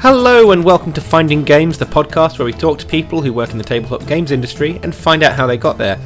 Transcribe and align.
Hello 0.00 0.52
and 0.52 0.62
welcome 0.62 0.92
to 0.92 1.00
Finding 1.00 1.42
Games, 1.42 1.76
the 1.76 1.84
podcast 1.84 2.38
where 2.38 2.46
we 2.46 2.52
talk 2.52 2.78
to 2.78 2.86
people 2.86 3.20
who 3.20 3.32
work 3.32 3.50
in 3.50 3.58
the 3.58 3.64
tabletop 3.64 4.06
games 4.06 4.30
industry 4.30 4.78
and 4.84 4.94
find 4.94 5.24
out 5.24 5.34
how 5.34 5.44
they 5.44 5.56
got 5.56 5.76
there. 5.76 5.98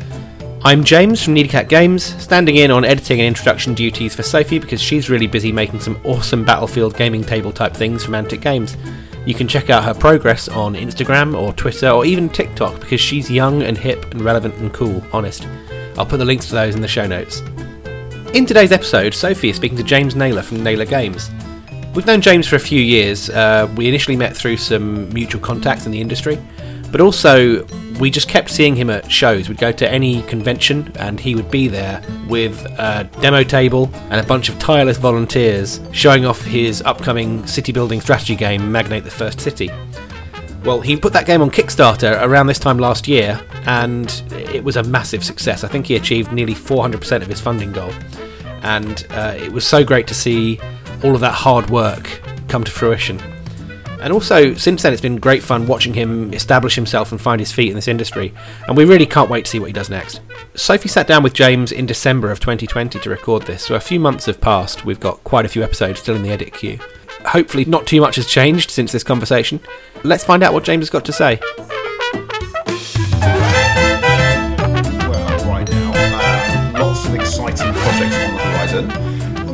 I'm 0.65 0.83
James 0.83 1.23
from 1.23 1.35
Needcat 1.35 1.69
Games, 1.69 2.03
standing 2.03 2.57
in 2.57 2.71
on 2.71 2.87
editing 2.87 3.21
and 3.21 3.29
introduction 3.29 3.75
duties 3.75 4.15
for 4.15 4.23
Sophie 4.23 4.59
because 4.59 4.81
she's 4.81 5.11
really 5.11 5.27
busy 5.27 5.53
making 5.53 5.81
some 5.81 6.01
awesome 6.05 6.43
Battlefield 6.43 6.97
gaming 6.97 7.23
table 7.23 7.53
type 7.53 7.75
things 7.75 8.03
from 8.03 8.15
Antic 8.15 8.41
Games. 8.41 8.79
You 9.27 9.35
can 9.35 9.47
check 9.47 9.69
out 9.69 9.85
her 9.85 9.93
progress 9.93 10.49
on 10.49 10.75
Instagram 10.75 11.39
or 11.39 11.53
Twitter 11.53 11.91
or 11.91 12.07
even 12.07 12.31
TikTok 12.31 12.81
because 12.81 13.01
she's 13.01 13.31
young 13.31 13.63
and 13.63 13.77
hip 13.77 14.11
and 14.13 14.23
relevant 14.23 14.55
and 14.55 14.73
cool, 14.73 15.05
honest. 15.13 15.47
I'll 15.99 16.07
put 16.07 16.17
the 16.17 16.25
links 16.25 16.47
to 16.47 16.55
those 16.55 16.75
in 16.75 16.81
the 16.81 16.89
show 16.89 17.07
notes. 17.07 17.41
In 18.33 18.47
today's 18.47 18.73
episode, 18.73 19.13
Sophie 19.13 19.51
is 19.51 19.57
speaking 19.57 19.77
to 19.77 19.85
James 19.85 20.17
Naylor 20.17 20.41
from 20.41 20.65
Naylor 20.65 20.87
Games. 20.87 21.31
We've 21.95 22.07
known 22.07 22.23
James 22.23 22.49
for 22.49 22.57
a 22.57 22.61
few 22.61 22.81
years. 22.81 23.29
Uh, 23.29 23.71
we 23.77 23.87
initially 23.87 24.17
met 24.17 24.35
through 24.35 24.57
some 24.57 25.13
mutual 25.13 25.43
contacts 25.43 25.85
in 25.85 25.93
the 25.93 26.01
industry, 26.01 26.39
but 26.91 27.03
also 27.03 27.67
we 28.01 28.11
just 28.11 28.31
kept 28.31 28.49
seeing 28.49 28.75
him 28.75 28.89
at 28.89 29.13
shows. 29.13 29.47
We'd 29.47 29.59
go 29.59 29.73
to 29.73 29.91
any 29.91 30.23
convention 30.23 30.91
and 30.97 31.21
he 31.21 31.35
would 31.35 31.51
be 31.51 31.69
there 31.69 32.03
with 32.29 32.59
a 32.79 33.07
demo 33.21 33.43
table 33.43 33.91
and 34.09 34.15
a 34.15 34.27
bunch 34.27 34.49
of 34.49 34.59
tireless 34.59 34.97
volunteers 34.97 35.81
showing 35.93 36.25
off 36.25 36.43
his 36.43 36.81
upcoming 36.83 37.47
city 37.47 37.73
building 37.73 38.01
strategy 38.01 38.37
game, 38.37 38.73
Magnate 38.73 39.05
the 39.05 39.11
First 39.11 39.39
City. 39.39 39.71
Well, 40.65 40.81
he 40.81 40.97
put 40.97 41.13
that 41.13 41.27
game 41.27 41.43
on 41.43 41.51
Kickstarter 41.51 42.23
around 42.23 42.47
this 42.47 42.59
time 42.59 42.79
last 42.79 43.07
year, 43.07 43.39
and 43.67 44.23
it 44.31 44.65
was 44.65 44.77
a 44.77 44.83
massive 44.83 45.23
success. 45.23 45.63
I 45.63 45.69
think 45.69 45.87
he 45.87 45.97
achieved 45.97 46.33
nearly 46.33 46.55
400% 46.55 47.21
of 47.21 47.29
his 47.29 47.41
funding 47.41 47.73
goal, 47.73 47.93
and 48.63 49.07
uh, 49.11 49.35
it 49.37 49.53
was 49.53 49.67
so 49.67 49.85
great 49.85 50.07
to 50.07 50.15
see 50.15 50.59
all 51.05 51.15
of 51.15 51.21
that 51.21 51.35
hard 51.35 51.71
work 51.71 52.21
come 52.49 52.65
to 52.65 52.71
fruition. 52.71 53.21
And 54.01 54.13
also, 54.13 54.55
since 54.55 54.83
then, 54.83 54.93
it's 54.93 55.01
been 55.01 55.17
great 55.17 55.45
fun 55.45 55.69
watching 55.69 55.95
him 55.95 56.35
establish 56.35 56.75
himself 56.75 57.13
and 57.13 57.21
find 57.21 57.41
his 57.41 57.53
feet 57.53 57.69
in 57.69 57.77
this 57.77 57.87
industry, 57.87 58.35
and 58.67 58.77
we 58.77 58.85
really 58.85 59.07
can't 59.07 59.31
wait 59.31 59.45
to 59.45 59.51
see 59.51 59.61
what 59.61 59.69
he 59.69 59.73
does 59.73 59.91
next. 59.91 60.21
Sophie 60.57 60.89
sat 60.89 61.07
down 61.07 61.23
with 61.23 61.35
James 61.35 61.71
in 61.71 61.87
December 61.87 62.33
of 62.33 62.41
2020 62.41 62.99
to 62.99 63.11
record 63.11 63.43
this, 63.45 63.65
so 63.65 63.77
a 63.77 63.81
few 63.81 64.01
months 64.01 64.27
have 64.27 64.41
passed. 64.41 64.85
We've 64.85 64.99
got 64.99 65.23
quite 65.23 65.47
a 65.47 65.49
few 65.49 65.63
episodes 65.63 66.01
still 66.01 66.17
in 66.17 66.25
the 66.25 66.31
edit 66.31 66.53
queue. 66.53 66.81
Hopefully, 67.27 67.65
not 67.65 67.87
too 67.87 68.01
much 68.01 68.17
has 68.17 68.27
changed 68.27 68.73
since 68.73 68.91
this 68.91 69.05
conversation. 69.05 69.61
Let's 70.03 70.25
find 70.25 70.43
out 70.43 70.53
what 70.53 70.65
James 70.65 70.83
has 70.83 70.91
got 70.91 71.05
to 71.05 71.13
say. 71.13 71.39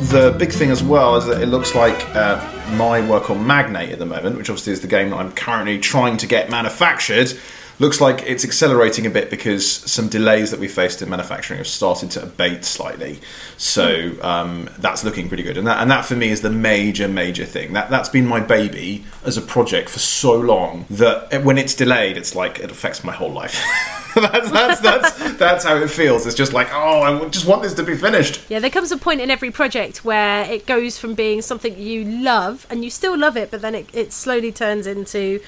The 0.09 0.34
big 0.39 0.53
thing 0.53 0.70
as 0.70 0.83
well 0.83 1.17
is 1.17 1.27
that 1.27 1.42
it 1.42 1.47
looks 1.47 1.75
like 1.75 1.95
uh, 2.17 2.41
my 2.77 3.06
work 3.06 3.28
on 3.28 3.47
Magnate 3.47 3.91
at 3.91 3.98
the 3.98 4.06
moment, 4.06 4.39
which 4.39 4.48
obviously 4.48 4.73
is 4.73 4.81
the 4.81 4.87
game 4.87 5.11
that 5.11 5.17
I'm 5.17 5.33
currently 5.33 5.78
trying 5.78 6.17
to 6.17 6.27
get 6.27 6.48
manufactured, 6.48 7.39
looks 7.78 8.00
like 8.00 8.22
it's 8.26 8.44
accelerating 8.44 9.06
a 9.06 9.10
bit 9.10 9.30
because 9.30 9.66
some 9.66 10.08
delays 10.08 10.50
that 10.50 10.60
we 10.60 10.68
faced 10.68 11.02
in 11.02 11.08
manufacturing 11.08 11.58
have 11.58 11.66
started 11.66 12.10
to 12.12 12.22
abate 12.22 12.64
slightly. 12.64 13.20
So 13.56 14.12
um, 14.22 14.68
that's 14.78 15.04
looking 15.04 15.28
pretty 15.28 15.42
good, 15.42 15.56
and 15.56 15.66
that 15.66 15.80
and 15.80 15.90
that 15.90 16.04
for 16.04 16.16
me 16.16 16.28
is 16.28 16.42
the 16.42 16.50
major 16.50 17.08
major 17.08 17.44
thing. 17.44 17.72
That 17.72 17.90
that's 17.90 18.08
been 18.08 18.26
my 18.26 18.40
baby 18.40 19.04
as 19.24 19.36
a 19.36 19.42
project 19.42 19.88
for 19.88 19.98
so 19.98 20.34
long 20.34 20.86
that 20.90 21.44
when 21.44 21.58
it's 21.58 21.74
delayed, 21.74 22.16
it's 22.16 22.34
like 22.34 22.58
it 22.58 22.70
affects 22.70 23.04
my 23.04 23.12
whole 23.12 23.32
life. 23.32 23.60
that's, 24.14 24.50
that's 24.50 24.80
that's 24.80 25.32
that's 25.34 25.64
how 25.64 25.76
it 25.76 25.90
feels. 25.90 26.26
It's 26.26 26.36
just 26.36 26.52
like 26.52 26.68
oh, 26.72 27.02
I 27.02 27.28
just 27.28 27.46
want 27.46 27.62
this 27.62 27.74
to 27.74 27.82
be 27.82 27.96
finished. 27.96 28.42
Yeah, 28.48 28.58
there 28.58 28.70
comes 28.70 28.90
a 28.90 28.96
point 28.96 29.20
in 29.20 29.30
every 29.30 29.50
project 29.50 30.04
where 30.04 30.50
it 30.50 30.66
goes 30.66 30.98
from 30.98 31.14
being 31.14 31.42
something 31.42 31.78
you 31.78 32.04
love 32.04 32.66
and 32.70 32.84
you 32.84 32.90
still 32.90 33.16
love 33.16 33.36
it, 33.36 33.50
but 33.50 33.60
then 33.60 33.74
it, 33.74 33.88
it 33.92 34.12
slowly 34.12 34.50
turns 34.50 34.86
into 34.86 35.40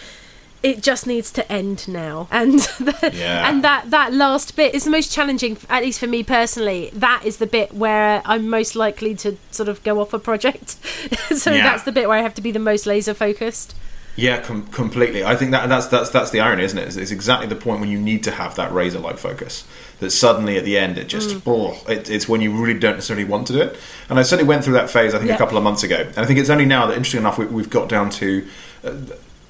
it 0.62 0.82
just 0.82 1.06
needs 1.06 1.30
to 1.32 1.50
end 1.50 1.88
now 1.88 2.28
and 2.30 2.58
the, 2.78 3.10
Yeah. 3.14 3.48
and 3.48 3.64
that 3.64 3.90
that 3.90 4.12
last 4.12 4.56
bit 4.56 4.74
is 4.74 4.84
the 4.84 4.90
most 4.90 5.10
challenging 5.12 5.56
at 5.68 5.82
least 5.82 5.98
for 6.00 6.06
me 6.06 6.22
personally 6.22 6.90
that 6.92 7.22
is 7.24 7.38
the 7.38 7.46
bit 7.46 7.72
where 7.72 8.20
i'm 8.24 8.48
most 8.48 8.76
likely 8.76 9.14
to 9.14 9.36
sort 9.50 9.68
of 9.68 9.82
go 9.84 10.00
off 10.00 10.12
a 10.12 10.18
project 10.18 10.70
so 11.34 11.50
Yeah. 11.52 11.62
that's 11.64 11.84
the 11.84 11.92
bit 11.92 12.08
where 12.08 12.18
i 12.18 12.22
have 12.22 12.34
to 12.34 12.42
be 12.42 12.50
the 12.50 12.58
most 12.58 12.84
laser 12.86 13.14
focused 13.14 13.74
Yeah, 14.16 14.40
com- 14.42 14.66
completely. 14.66 15.24
I 15.24 15.34
think 15.36 15.52
that 15.52 15.68
that's 15.68 15.86
that's 15.86 16.10
that's 16.10 16.30
the 16.30 16.40
irony, 16.40 16.64
isn't 16.64 16.76
it? 16.78 16.86
It's, 16.88 16.96
it's 16.96 17.12
exactly 17.12 17.46
the 17.46 17.60
point 17.66 17.80
when 17.80 17.88
you 17.88 17.98
need 17.98 18.22
to 18.24 18.32
have 18.32 18.54
that 18.56 18.70
razor-like 18.72 19.18
focus. 19.18 19.64
That 20.00 20.10
suddenly 20.10 20.58
at 20.58 20.64
the 20.64 20.76
end, 20.76 20.98
it 20.98 21.06
just 21.08 21.36
oh, 21.46 21.78
it, 21.88 22.10
it's 22.10 22.28
when 22.28 22.40
you 22.42 22.50
really 22.52 22.78
don't 22.78 22.96
necessarily 22.96 23.24
want 23.24 23.46
to 23.46 23.52
do 23.54 23.60
it. 23.62 23.76
And 24.10 24.18
I 24.18 24.22
certainly 24.24 24.48
went 24.48 24.64
through 24.64 24.74
that 24.74 24.90
phase. 24.90 25.14
I 25.14 25.18
think 25.18 25.28
Yeah. 25.28 25.36
a 25.36 25.38
couple 25.38 25.56
of 25.56 25.62
months 25.64 25.84
ago, 25.84 26.00
and 26.00 26.18
I 26.18 26.26
think 26.26 26.38
it's 26.40 26.50
only 26.50 26.66
now 26.66 26.86
that, 26.86 26.96
interesting 26.96 27.20
enough, 27.20 27.38
we, 27.38 27.46
we've 27.46 27.70
got 27.70 27.88
down 27.88 28.10
to. 28.20 28.46
Uh, 28.84 28.92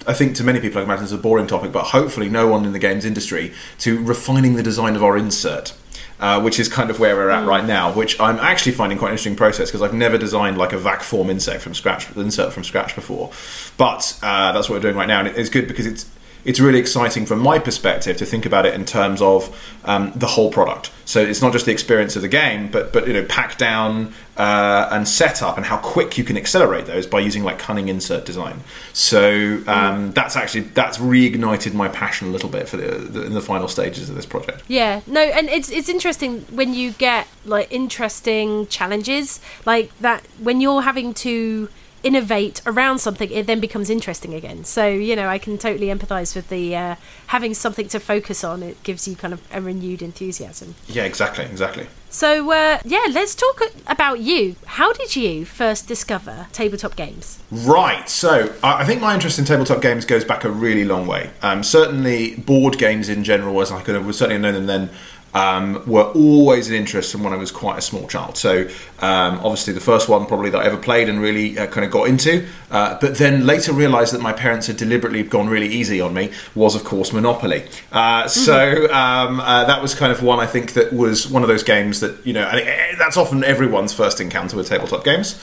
I 0.06 0.14
think 0.14 0.36
to 0.36 0.44
many 0.44 0.60
people, 0.60 0.78
I 0.78 0.82
can 0.82 0.90
imagine 0.90 1.04
it's 1.04 1.12
a 1.12 1.18
boring 1.18 1.46
topic, 1.46 1.72
but 1.72 1.84
hopefully, 1.86 2.28
no 2.28 2.48
one 2.48 2.64
in 2.64 2.72
the 2.72 2.78
games 2.78 3.04
industry 3.04 3.52
to 3.78 4.02
refining 4.02 4.54
the 4.54 4.62
design 4.62 4.96
of 4.96 5.02
our 5.02 5.16
insert. 5.16 5.74
Uh, 6.18 6.38
which 6.38 6.60
is 6.60 6.68
kind 6.68 6.90
of 6.90 7.00
where 7.00 7.16
we're 7.16 7.30
at 7.30 7.46
right 7.46 7.64
now, 7.64 7.90
which 7.90 8.20
I'm 8.20 8.38
actually 8.40 8.72
finding 8.72 8.98
quite 8.98 9.08
an 9.08 9.12
interesting 9.12 9.36
process 9.36 9.70
because 9.70 9.80
I've 9.80 9.94
never 9.94 10.18
designed 10.18 10.58
like 10.58 10.74
a 10.74 10.78
vac 10.78 11.00
form 11.00 11.30
insert 11.30 11.62
from 11.62 11.72
scratch, 11.72 12.14
insert 12.14 12.52
from 12.52 12.62
scratch 12.62 12.94
before. 12.94 13.30
But 13.78 14.18
uh, 14.22 14.52
that's 14.52 14.68
what 14.68 14.76
we're 14.76 14.82
doing 14.82 14.96
right 14.96 15.08
now, 15.08 15.20
and 15.20 15.28
it's 15.28 15.48
good 15.48 15.66
because 15.66 15.86
it's 15.86 16.04
it's 16.44 16.60
really 16.60 16.78
exciting 16.78 17.26
from 17.26 17.40
my 17.40 17.58
perspective 17.58 18.16
to 18.18 18.26
think 18.26 18.46
about 18.46 18.66
it 18.66 18.74
in 18.74 18.84
terms 18.84 19.20
of 19.20 19.56
um, 19.84 20.12
the 20.14 20.26
whole 20.26 20.50
product. 20.50 20.90
So 21.04 21.20
it's 21.20 21.42
not 21.42 21.52
just 21.52 21.66
the 21.66 21.72
experience 21.72 22.14
of 22.16 22.22
the 22.22 22.28
game, 22.28 22.70
but 22.70 22.92
but 22.92 23.06
you 23.06 23.12
know, 23.12 23.24
pack 23.24 23.58
down 23.58 24.14
uh, 24.36 24.88
and 24.92 25.06
setup 25.08 25.56
and 25.56 25.66
how 25.66 25.76
quick 25.76 26.16
you 26.16 26.24
can 26.24 26.36
accelerate 26.36 26.86
those 26.86 27.06
by 27.06 27.20
using 27.20 27.42
like 27.42 27.58
cunning 27.58 27.88
insert 27.88 28.24
design. 28.24 28.60
So 28.92 29.62
um, 29.66 30.12
that's 30.12 30.36
actually 30.36 30.62
that's 30.62 30.98
reignited 30.98 31.74
my 31.74 31.88
passion 31.88 32.28
a 32.28 32.30
little 32.30 32.48
bit 32.48 32.68
for 32.68 32.76
the, 32.76 32.98
the 32.98 33.22
in 33.22 33.34
the 33.34 33.40
final 33.40 33.68
stages 33.68 34.08
of 34.08 34.14
this 34.14 34.26
project. 34.26 34.62
Yeah, 34.68 35.00
no, 35.06 35.20
and 35.20 35.48
it's 35.48 35.70
it's 35.70 35.88
interesting 35.88 36.42
when 36.42 36.74
you 36.74 36.92
get 36.92 37.26
like 37.44 37.70
interesting 37.72 38.66
challenges 38.68 39.40
like 39.66 39.96
that 39.98 40.22
when 40.38 40.60
you're 40.60 40.82
having 40.82 41.12
to 41.14 41.68
innovate 42.02 42.62
around 42.66 42.98
something 42.98 43.30
it 43.30 43.46
then 43.46 43.60
becomes 43.60 43.90
interesting 43.90 44.34
again 44.34 44.64
so 44.64 44.88
you 44.88 45.14
know 45.14 45.28
i 45.28 45.38
can 45.38 45.58
totally 45.58 45.88
empathize 45.88 46.34
with 46.34 46.48
the 46.48 46.74
uh, 46.74 46.94
having 47.28 47.52
something 47.54 47.86
to 47.88 48.00
focus 48.00 48.42
on 48.42 48.62
it 48.62 48.82
gives 48.82 49.06
you 49.06 49.14
kind 49.16 49.34
of 49.34 49.40
a 49.52 49.60
renewed 49.60 50.00
enthusiasm 50.02 50.74
Yeah, 50.88 51.04
exactly, 51.04 51.44
exactly. 51.44 51.86
so 52.08 52.50
uh, 52.52 52.78
yeah 52.84 53.04
let's 53.10 53.34
talk 53.34 53.60
about 53.86 54.20
you 54.20 54.56
how 54.66 54.92
did 54.92 55.14
you 55.14 55.44
first 55.44 55.86
discover 55.88 56.46
tabletop 56.52 56.96
games 56.96 57.38
Right. 57.52 58.08
So 58.08 58.54
I 58.62 58.82
I 58.82 58.84
think 58.84 59.00
my 59.02 59.12
interest 59.12 59.38
in 59.40 59.44
tabletop 59.44 59.82
games 59.82 60.04
goes 60.06 60.24
back 60.24 60.44
a 60.44 60.50
really 60.50 60.84
long 60.84 61.06
way. 61.08 61.30
Um, 61.42 61.64
certainly, 61.64 62.36
board 62.36 62.78
games 62.78 63.08
in 63.08 63.24
general, 63.24 63.60
as 63.60 63.72
I 63.72 63.82
could 63.82 63.96
have 63.96 64.14
certainly 64.14 64.40
known 64.40 64.54
them 64.54 64.66
then, 64.66 64.90
um, 65.34 65.82
were 65.86 66.04
always 66.04 66.68
an 66.68 66.74
interest 66.74 67.12
from 67.12 67.22
when 67.22 67.32
I 67.32 67.36
was 67.36 67.50
quite 67.50 67.78
a 67.78 67.82
small 67.82 68.06
child. 68.08 68.36
So 68.36 68.62
um, 69.00 69.38
obviously, 69.44 69.72
the 69.72 69.80
first 69.80 70.08
one 70.08 70.26
probably 70.26 70.50
that 70.50 70.58
I 70.60 70.64
ever 70.64 70.76
played 70.76 71.08
and 71.08 71.20
really 71.20 71.58
uh, 71.58 71.66
kind 71.68 71.84
of 71.84 71.90
got 71.90 72.08
into, 72.08 72.46
uh, 72.70 72.98
but 73.00 73.16
then 73.18 73.46
later 73.46 73.72
realised 73.72 74.12
that 74.14 74.20
my 74.20 74.32
parents 74.32 74.66
had 74.66 74.76
deliberately 74.76 75.22
gone 75.22 75.48
really 75.48 75.68
easy 75.68 76.00
on 76.00 76.12
me 76.14 76.32
was, 76.54 76.74
of 76.74 76.84
course, 76.84 77.12
Monopoly. 77.12 77.64
Uh, 77.92 78.26
so 78.28 78.90
um, 78.92 79.40
uh, 79.40 79.64
that 79.64 79.80
was 79.80 79.94
kind 79.94 80.12
of 80.12 80.22
one 80.22 80.38
I 80.40 80.46
think 80.46 80.72
that 80.74 80.92
was 80.92 81.28
one 81.30 81.42
of 81.42 81.48
those 81.48 81.62
games 81.62 82.00
that 82.00 82.26
you 82.26 82.32
know, 82.32 82.48
it- 82.52 82.98
that's 82.98 83.16
often 83.16 83.44
everyone's 83.44 83.92
first 83.92 84.20
encounter 84.20 84.56
with 84.56 84.68
tabletop 84.68 85.04
games. 85.04 85.40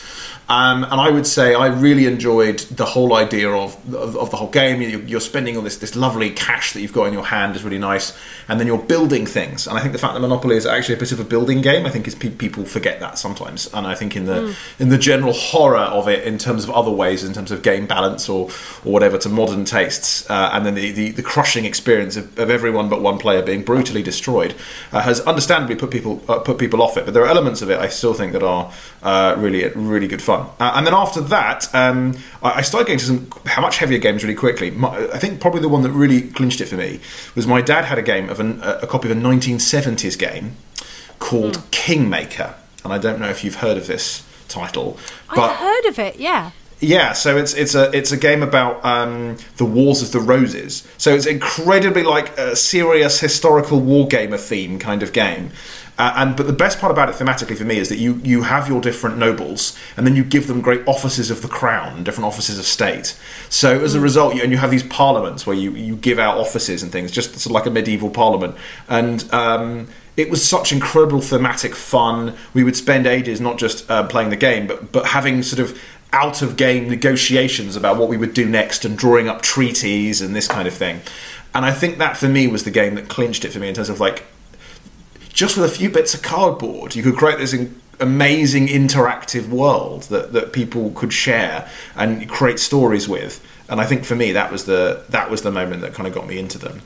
Um, 0.50 0.86
and 0.86 0.94
I 0.94 1.10
would 1.10 1.28
say 1.28 1.56
I 1.56 1.68
really 1.68 2.06
enjoyed 2.06 2.60
the 2.60 2.86
whole 2.86 3.14
idea 3.16 3.50
of, 3.52 3.76
of, 3.94 4.16
of 4.16 4.32
the 4.32 4.38
whole 4.38 4.50
game. 4.50 4.82
You- 4.82 5.04
You're 5.06 5.20
spending 5.20 5.58
all 5.58 5.62
this, 5.64 5.76
this 5.78 5.94
lovely 5.94 6.30
cash 6.30 6.72
that 6.72 6.80
you've 6.82 6.94
got 6.94 7.06
in 7.08 7.14
your 7.14 7.26
hand 7.26 7.58
is 7.58 7.64
really 7.66 7.78
nice, 7.80 8.18
and 8.48 8.58
then 8.58 8.66
you're 8.66 8.78
building 8.78 9.26
things. 9.26 9.68
And 9.68 9.78
I 9.78 9.82
think 9.82 9.92
the 9.92 10.00
fact 10.00 10.14
that 10.14 10.22
Monopoly 10.22 10.56
is 10.56 10.66
actually 10.66 10.96
a 10.96 11.00
bit 11.00 11.12
of 11.12 11.20
a 11.20 11.26
building 11.26 11.62
game, 11.62 11.86
I 11.86 11.90
think 11.90 12.08
is 12.08 12.16
pe- 12.16 12.30
people 12.30 12.64
forget 12.64 13.02
that 13.02 13.18
sometimes. 13.18 13.68
And 13.74 13.86
I 13.86 13.94
think 13.94 14.16
in 14.16 14.24
the 14.26 14.56
in 14.80 14.88
the 14.88 14.98
general 14.98 15.34
horror 15.34 15.80
of 16.00 16.08
it, 16.08 16.24
in 16.26 16.38
terms 16.38 16.64
of 16.64 16.70
other 16.70 16.92
ways, 16.92 17.26
in 17.26 17.34
terms 17.34 17.52
of 17.52 17.62
game 17.62 17.86
balance 17.86 18.30
or 18.30 18.46
or 18.86 18.94
whatever 18.94 19.18
to 19.18 19.30
modern 19.30 19.66
tastes, 19.66 20.30
uh, 20.30 20.52
and 20.54 20.66
then 20.66 20.76
the, 20.76 20.92
the, 20.92 21.12
the 21.12 21.24
crushing 21.24 21.66
experience 21.66 22.16
of, 22.16 22.40
of 22.40 22.50
everyone 22.50 22.88
but 22.88 23.02
one 23.02 23.18
player 23.18 23.42
being 23.42 23.64
brutally 23.64 24.02
destroyed, 24.02 24.56
uh, 24.94 25.02
has 25.02 25.20
understandably 25.22 25.76
put 25.76 25.92
people 25.92 26.24
uh, 26.30 26.40
put 26.40 26.58
people 26.58 26.82
off 26.82 26.96
it. 26.96 27.04
But 27.04 27.14
there 27.14 27.24
are 27.24 27.28
elements 27.30 27.62
of 27.62 27.70
it 27.70 27.80
I 27.80 27.90
still 27.90 28.14
think 28.14 28.32
that 28.32 28.44
are 28.44 28.72
uh, 29.04 29.36
really 29.38 29.68
really 29.76 30.08
good 30.08 30.22
fun. 30.22 30.37
Uh, 30.60 30.74
and 30.76 30.86
then 30.86 30.94
after 30.94 31.22
that, 31.22 31.74
um, 31.74 32.18
I 32.42 32.60
I 32.60 32.62
started 32.62 32.88
getting 32.88 33.00
to 33.00 33.06
some 33.06 33.32
how 33.46 33.62
much 33.62 33.78
heavier 33.78 34.00
games 34.00 34.24
really 34.24 34.36
quickly. 34.36 34.72
My, 34.72 34.90
I 35.14 35.20
think 35.20 35.40
probably 35.40 35.62
the 35.62 35.70
one 35.70 35.84
that 35.84 35.92
really 35.92 36.22
clinched 36.22 36.62
it 36.62 36.68
for 36.68 36.76
me 36.76 37.00
was 37.36 37.48
my 37.48 37.62
dad 37.62 37.86
had 37.86 37.98
a 37.98 38.04
game 38.04 38.30
of 38.30 38.40
an, 38.40 38.60
a 38.64 38.88
copy 38.88 39.10
of 39.10 39.18
a 39.18 39.20
1970s 39.20 40.18
game 40.18 40.56
called 41.20 41.64
Kingmaker, 41.72 42.56
and 42.84 42.94
I 42.94 42.98
don't 42.98 43.20
know 43.20 43.30
if 43.30 43.44
you've 43.44 43.56
heard 43.56 43.78
of 43.78 43.88
this 43.88 44.24
title, 44.48 44.98
but 45.36 45.52
i've 45.52 45.58
heard 45.58 45.86
of 45.88 46.00
it 46.00 46.16
yeah 46.18 46.52
yeah, 46.80 47.14
so 47.14 47.38
it's 47.38 47.56
it's 47.56 47.74
a 47.74 47.90
it's 47.92 48.12
a 48.12 48.18
game 48.18 48.44
about 48.44 48.86
um, 48.86 49.38
the 49.58 49.66
Wars 49.66 50.04
of 50.04 50.12
the 50.12 50.20
Roses. 50.20 50.88
So 51.00 51.12
it's 51.14 51.26
incredibly 51.26 52.04
like 52.04 52.38
a 52.38 52.56
serious 52.56 53.20
historical 53.20 53.82
wargamer 53.82 54.40
theme 54.40 54.78
kind 54.78 55.02
of 55.02 55.12
game. 55.12 55.50
Uh, 55.98 56.14
and 56.18 56.36
but 56.38 56.46
the 56.46 56.54
best 56.54 56.80
part 56.80 56.92
about 56.92 57.10
it 57.10 57.16
thematically 57.16 57.58
for 57.58 57.66
me 57.66 57.78
is 57.78 57.90
that 57.90 57.98
you 57.98 58.22
you 58.24 58.44
have 58.44 58.68
your 58.68 58.82
different 58.82 59.18
nobles, 59.18 59.78
and 59.96 60.06
then 60.06 60.16
you 60.16 60.24
give 60.24 60.48
them 60.48 60.62
great 60.62 60.88
offices 60.88 61.32
of 61.32 61.42
the 61.42 61.48
crown, 61.48 62.04
different 62.04 62.28
offices 62.28 62.60
of 62.60 62.66
state. 62.66 63.18
So 63.50 63.84
as 63.84 63.96
a 63.96 64.00
result, 64.00 64.36
you, 64.36 64.44
and 64.44 64.52
you 64.52 64.58
have 64.58 64.72
these 64.72 64.84
parliaments 64.84 65.48
where 65.48 65.56
you 65.56 65.72
you 65.72 65.96
give 65.96 66.20
out 66.20 66.38
offices 66.38 66.84
and 66.84 66.92
things, 66.92 67.12
just 67.12 67.32
sort 67.32 67.48
of 67.48 67.52
like 67.52 67.66
a 67.66 67.72
medieval 67.72 68.10
parliament, 68.10 68.56
and. 68.88 69.32
Um, 69.34 69.88
it 70.16 70.32
was 70.32 70.44
such 70.44 70.72
incredible 70.72 71.22
thematic 71.22 71.76
fun. 71.76 72.34
We 72.56 72.64
would 72.64 72.76
spend 72.76 73.06
ages 73.06 73.40
not 73.40 73.60
just 73.60 73.88
uh, 73.88 74.08
playing 74.08 74.32
the 74.32 74.36
game, 74.36 74.66
but 74.66 74.92
but 74.92 75.06
having 75.06 75.44
sort 75.44 75.60
of 75.60 75.80
out 76.12 76.42
of 76.42 76.58
game 76.58 76.90
negotiations 76.90 77.76
about 77.76 77.98
what 77.98 78.10
we 78.10 78.18
would 78.18 78.34
do 78.34 78.50
next 78.50 78.84
and 78.84 78.98
drawing 78.98 79.28
up 79.28 79.44
treaties 79.44 80.20
and 80.20 80.36
this 80.36 80.48
kind 80.48 80.68
of 80.68 80.74
thing. 80.74 81.02
And 81.54 81.66
I 81.66 81.72
think 81.72 82.00
that 82.00 82.18
for 82.18 82.28
me 82.28 82.48
was 82.48 82.64
the 82.64 82.72
game 82.72 82.96
that 82.96 83.10
clinched 83.10 83.46
it 83.46 83.52
for 83.52 83.60
me 83.60 83.70
in 83.70 83.76
terms 83.76 83.90
of 83.90 84.00
like 84.00 84.26
just 85.38 85.56
with 85.56 85.72
a 85.72 85.74
few 85.74 85.88
bits 85.88 86.16
of 86.16 86.24
cardboard, 86.24 86.96
you 86.96 87.04
could 87.04 87.16
create 87.16 87.38
this 87.38 87.54
in- 87.54 87.80
amazing 88.00 88.66
interactive 88.66 89.48
world 89.50 90.04
that, 90.04 90.34
that 90.34 90.52
people 90.52 90.90
could 90.96 91.14
share 91.14 91.70
and 91.96 92.28
create 92.28 92.60
stories 92.60 93.08
with. 93.08 93.46
And 93.70 93.80
I 93.80 93.86
think 93.86 94.04
for 94.04 94.16
me 94.16 94.32
that 94.32 94.52
was 94.52 94.66
the 94.66 95.04
that 95.10 95.30
was 95.30 95.44
the 95.44 95.52
moment 95.52 95.82
that 95.82 95.94
kind 95.94 96.08
of 96.08 96.16
got 96.16 96.26
me 96.26 96.40
into 96.40 96.58
them. 96.58 96.82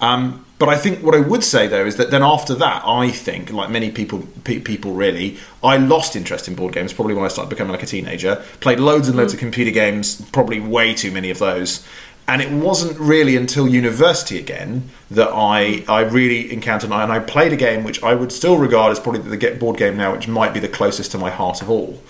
Um, 0.00 0.46
but 0.60 0.68
I 0.68 0.76
think 0.76 1.02
what 1.02 1.16
I 1.16 1.20
would 1.20 1.42
say 1.42 1.66
though 1.66 1.84
is 1.84 1.96
that 1.96 2.12
then 2.12 2.22
after 2.22 2.54
that, 2.54 2.82
I 2.86 3.10
think, 3.10 3.50
like 3.50 3.68
many 3.68 3.90
people, 3.90 4.28
pe- 4.44 4.60
people 4.60 4.92
really, 4.92 5.38
I 5.64 5.76
lost 5.76 6.14
interest 6.14 6.46
in 6.46 6.54
board 6.54 6.72
games 6.72 6.92
probably 6.92 7.14
when 7.14 7.24
I 7.24 7.28
started 7.28 7.50
becoming 7.50 7.72
like 7.72 7.82
a 7.82 7.86
teenager. 7.86 8.44
Played 8.60 8.78
loads 8.78 9.08
and 9.08 9.16
loads 9.16 9.34
of 9.34 9.40
computer 9.40 9.72
games, 9.72 10.22
probably 10.30 10.60
way 10.60 10.94
too 10.94 11.10
many 11.10 11.30
of 11.30 11.40
those. 11.40 11.84
And 12.28 12.42
it 12.42 12.50
wasn't 12.50 12.98
really 12.98 13.36
until 13.36 13.68
university 13.68 14.38
again 14.38 14.90
that 15.10 15.28
I, 15.32 15.84
I 15.88 16.00
really 16.00 16.52
encountered 16.52 16.90
and 16.90 17.12
I 17.12 17.20
played 17.20 17.52
a 17.52 17.56
game 17.56 17.84
which 17.84 18.02
I 18.02 18.14
would 18.14 18.32
still 18.32 18.58
regard 18.58 18.90
as 18.90 18.98
probably 18.98 19.20
the 19.20 19.36
get 19.36 19.60
board 19.60 19.76
game 19.76 19.96
now, 19.96 20.12
which 20.12 20.26
might 20.26 20.52
be 20.52 20.58
the 20.58 20.68
closest 20.68 21.12
to 21.12 21.18
my 21.18 21.30
heart 21.30 21.62
of 21.62 21.70
all, 21.70 22.02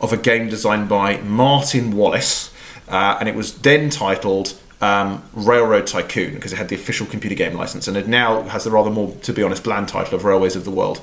of 0.00 0.12
a 0.12 0.16
game 0.16 0.48
designed 0.48 0.88
by 0.88 1.20
Martin 1.20 1.92
Wallace, 1.92 2.52
uh, 2.88 3.16
and 3.20 3.28
it 3.28 3.36
was 3.36 3.58
then 3.58 3.90
titled 3.90 4.58
um, 4.80 5.22
Railroad 5.34 5.86
Tycoon 5.86 6.34
because 6.34 6.52
it 6.52 6.56
had 6.56 6.68
the 6.68 6.74
official 6.74 7.06
computer 7.06 7.36
game 7.36 7.54
license, 7.54 7.86
and 7.86 7.96
it 7.96 8.08
now 8.08 8.42
has 8.44 8.64
the 8.64 8.72
rather 8.72 8.90
more, 8.90 9.14
to 9.22 9.32
be 9.32 9.44
honest, 9.44 9.62
bland 9.62 9.86
title 9.86 10.16
of 10.16 10.24
Railways 10.24 10.56
of 10.56 10.64
the 10.64 10.70
World. 10.72 11.00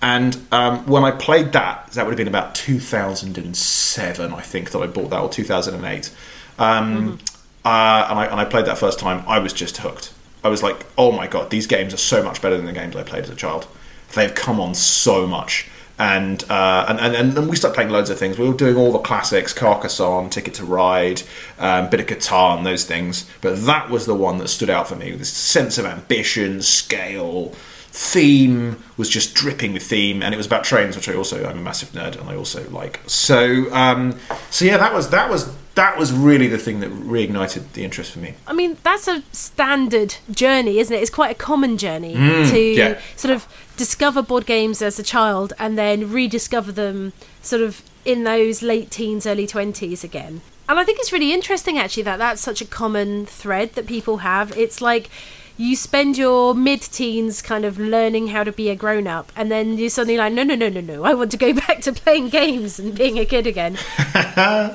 And 0.00 0.38
um, 0.52 0.86
when 0.86 1.04
I 1.04 1.10
played 1.10 1.52
that, 1.52 1.88
that 1.92 2.06
would 2.06 2.12
have 2.12 2.18
been 2.18 2.28
about 2.28 2.54
2007, 2.54 4.32
I 4.32 4.40
think, 4.40 4.70
that 4.70 4.78
I 4.78 4.86
bought 4.86 5.10
that, 5.10 5.20
or 5.20 5.28
2008. 5.28 6.10
Um, 6.58 7.18
uh, 7.66 8.06
and, 8.08 8.18
I, 8.20 8.26
and 8.26 8.40
I 8.40 8.44
played 8.44 8.64
that 8.66 8.78
first 8.78 9.00
time, 9.00 9.24
I 9.26 9.40
was 9.40 9.52
just 9.52 9.78
hooked. 9.78 10.12
I 10.44 10.48
was 10.48 10.62
like, 10.62 10.86
oh 10.96 11.10
my 11.10 11.26
god, 11.26 11.50
these 11.50 11.66
games 11.66 11.92
are 11.92 11.96
so 11.98 12.22
much 12.22 12.40
better 12.40 12.56
than 12.56 12.64
the 12.64 12.72
games 12.72 12.94
I 12.94 13.02
played 13.02 13.24
as 13.24 13.30
a 13.30 13.34
child. 13.34 13.66
They've 14.14 14.32
come 14.32 14.60
on 14.60 14.76
so 14.76 15.26
much. 15.26 15.68
And, 15.98 16.44
uh, 16.48 16.84
and, 16.88 17.00
and 17.00 17.36
and 17.36 17.48
we 17.48 17.56
started 17.56 17.74
playing 17.74 17.90
loads 17.90 18.08
of 18.08 18.18
things. 18.18 18.38
We 18.38 18.46
were 18.46 18.54
doing 18.54 18.76
all 18.76 18.92
the 18.92 18.98
classics: 18.98 19.52
Carcassonne, 19.52 20.30
Ticket 20.30 20.54
to 20.54 20.64
Ride, 20.64 21.22
um, 21.58 21.88
bit 21.90 22.00
of 22.00 22.06
Catan, 22.06 22.64
those 22.64 22.84
things. 22.84 23.28
But 23.40 23.64
that 23.64 23.90
was 23.90 24.06
the 24.06 24.14
one 24.14 24.36
that 24.38 24.48
stood 24.48 24.70
out 24.70 24.88
for 24.88 24.94
me. 24.94 25.10
This 25.12 25.32
sense 25.32 25.78
of 25.78 25.86
ambition, 25.86 26.60
scale, 26.60 27.54
theme 27.90 28.76
was 28.98 29.08
just 29.08 29.34
dripping 29.34 29.72
with 29.72 29.84
theme, 29.84 30.22
and 30.22 30.34
it 30.34 30.36
was 30.36 30.46
about 30.46 30.64
trains, 30.64 30.96
which 30.96 31.08
I 31.08 31.14
also 31.14 31.48
I'm 31.48 31.58
a 31.58 31.62
massive 31.62 31.88
nerd 31.92 32.20
and 32.20 32.28
I 32.28 32.36
also 32.36 32.68
like. 32.68 33.00
So 33.06 33.72
um, 33.72 34.18
so 34.50 34.66
yeah, 34.66 34.76
that 34.76 34.92
was 34.92 35.08
that 35.10 35.30
was 35.30 35.50
that 35.76 35.96
was 35.98 36.12
really 36.12 36.46
the 36.48 36.58
thing 36.58 36.80
that 36.80 36.90
reignited 36.90 37.72
the 37.74 37.84
interest 37.84 38.10
for 38.12 38.18
me. 38.18 38.34
I 38.46 38.52
mean, 38.52 38.76
that's 38.82 39.06
a 39.08 39.22
standard 39.32 40.16
journey, 40.30 40.78
isn't 40.78 40.94
it? 40.94 41.00
It's 41.00 41.10
quite 41.10 41.30
a 41.30 41.34
common 41.38 41.78
journey 41.78 42.14
to 42.14 42.18
Mm, 42.20 42.76
yeah. 42.76 43.00
sort 43.14 43.32
of 43.32 43.46
discover 43.76 44.22
board 44.22 44.46
games 44.46 44.82
as 44.82 44.98
a 44.98 45.02
child 45.02 45.52
and 45.58 45.76
then 45.78 46.10
rediscover 46.12 46.72
them 46.72 47.12
sort 47.42 47.62
of 47.62 47.82
in 48.04 48.24
those 48.24 48.62
late 48.62 48.90
teens, 48.90 49.26
early 49.26 49.46
20s 49.46 50.02
again. 50.02 50.40
And 50.68 50.78
I 50.80 50.84
think 50.84 50.98
it's 50.98 51.12
really 51.12 51.32
interesting 51.32 51.78
actually 51.78 52.02
that 52.04 52.18
that's 52.18 52.40
such 52.40 52.60
a 52.60 52.64
common 52.66 53.24
thread 53.26 53.74
that 53.74 53.86
people 53.86 54.18
have. 54.18 54.56
It's 54.56 54.80
like 54.80 55.10
you 55.56 55.76
spend 55.76 56.18
your 56.18 56.54
mid 56.54 56.82
teens 56.82 57.42
kind 57.42 57.64
of 57.64 57.78
learning 57.78 58.28
how 58.28 58.44
to 58.44 58.52
be 58.52 58.68
a 58.70 58.76
grown 58.76 59.06
up, 59.06 59.32
and 59.36 59.50
then 59.50 59.78
you're 59.78 59.88
suddenly 59.90 60.16
like, 60.18 60.32
no, 60.32 60.42
no, 60.42 60.54
no, 60.54 60.68
no, 60.68 60.80
no, 60.80 61.04
I 61.04 61.14
want 61.14 61.30
to 61.32 61.36
go 61.36 61.52
back 61.66 61.80
to 61.82 61.92
playing 61.92 62.28
games 62.28 62.78
and 62.78 62.94
being 62.94 63.18
a 63.18 63.24
kid 63.24 63.46
again. 63.46 63.78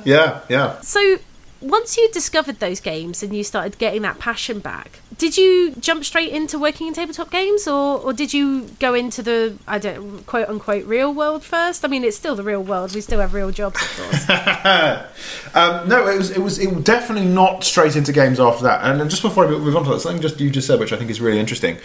Yeah, 0.04 0.42
yeah. 0.50 0.80
So 0.82 1.18
once 1.62 1.96
you 1.96 2.10
discovered 2.12 2.60
those 2.60 2.80
games 2.80 3.22
and 3.24 3.36
you 3.36 3.44
started 3.44 3.78
getting 3.78 4.02
that 4.02 4.20
passion 4.20 4.60
back, 4.60 5.00
did 5.18 5.38
you 5.38 5.76
jump 5.80 6.04
straight 6.04 6.32
into 6.32 6.58
working 6.58 6.88
in 6.88 6.94
tabletop 6.94 7.30
games, 7.30 7.68
or 7.68 8.00
or 8.00 8.12
did 8.14 8.34
you 8.34 8.68
go 8.80 8.96
into 8.96 9.22
the 9.22 9.58
I 9.68 9.78
don't 9.78 10.26
quote 10.26 10.50
unquote 10.50 10.86
real 10.86 11.14
world 11.14 11.44
first? 11.44 11.86
I 11.86 11.88
mean, 11.88 12.04
it's 12.04 12.18
still 12.18 12.36
the 12.36 12.44
real 12.44 12.64
world. 12.64 12.96
We 12.96 13.02
still 13.02 13.20
have 13.20 13.34
real 13.34 13.52
jobs, 13.52 13.82
of 13.82 13.98
course. 13.98 14.28
Um, 15.54 15.90
no, 15.90 16.08
it 16.08 16.18
was 16.18 16.32
it 16.32 16.40
was 16.40 16.58
it 16.60 16.84
definitely 16.86 17.28
not 17.28 17.66
straight 17.66 17.98
into 17.98 18.14
games 18.14 18.40
after 18.40 18.64
that. 18.64 18.84
And 18.84 19.10
just 19.10 19.22
before 19.22 19.46
I 19.46 19.50
move 19.50 19.76
on 19.76 19.84
to 19.84 19.90
that, 19.90 20.00
something 20.00 20.22
just 20.22 20.40
you 20.40 20.50
just 20.50 20.66
said, 20.66 20.80
which 20.80 20.94
I 20.94 20.96
think 20.96 21.12
is 21.12 21.20
really 21.20 21.40
interesting, 21.40 21.78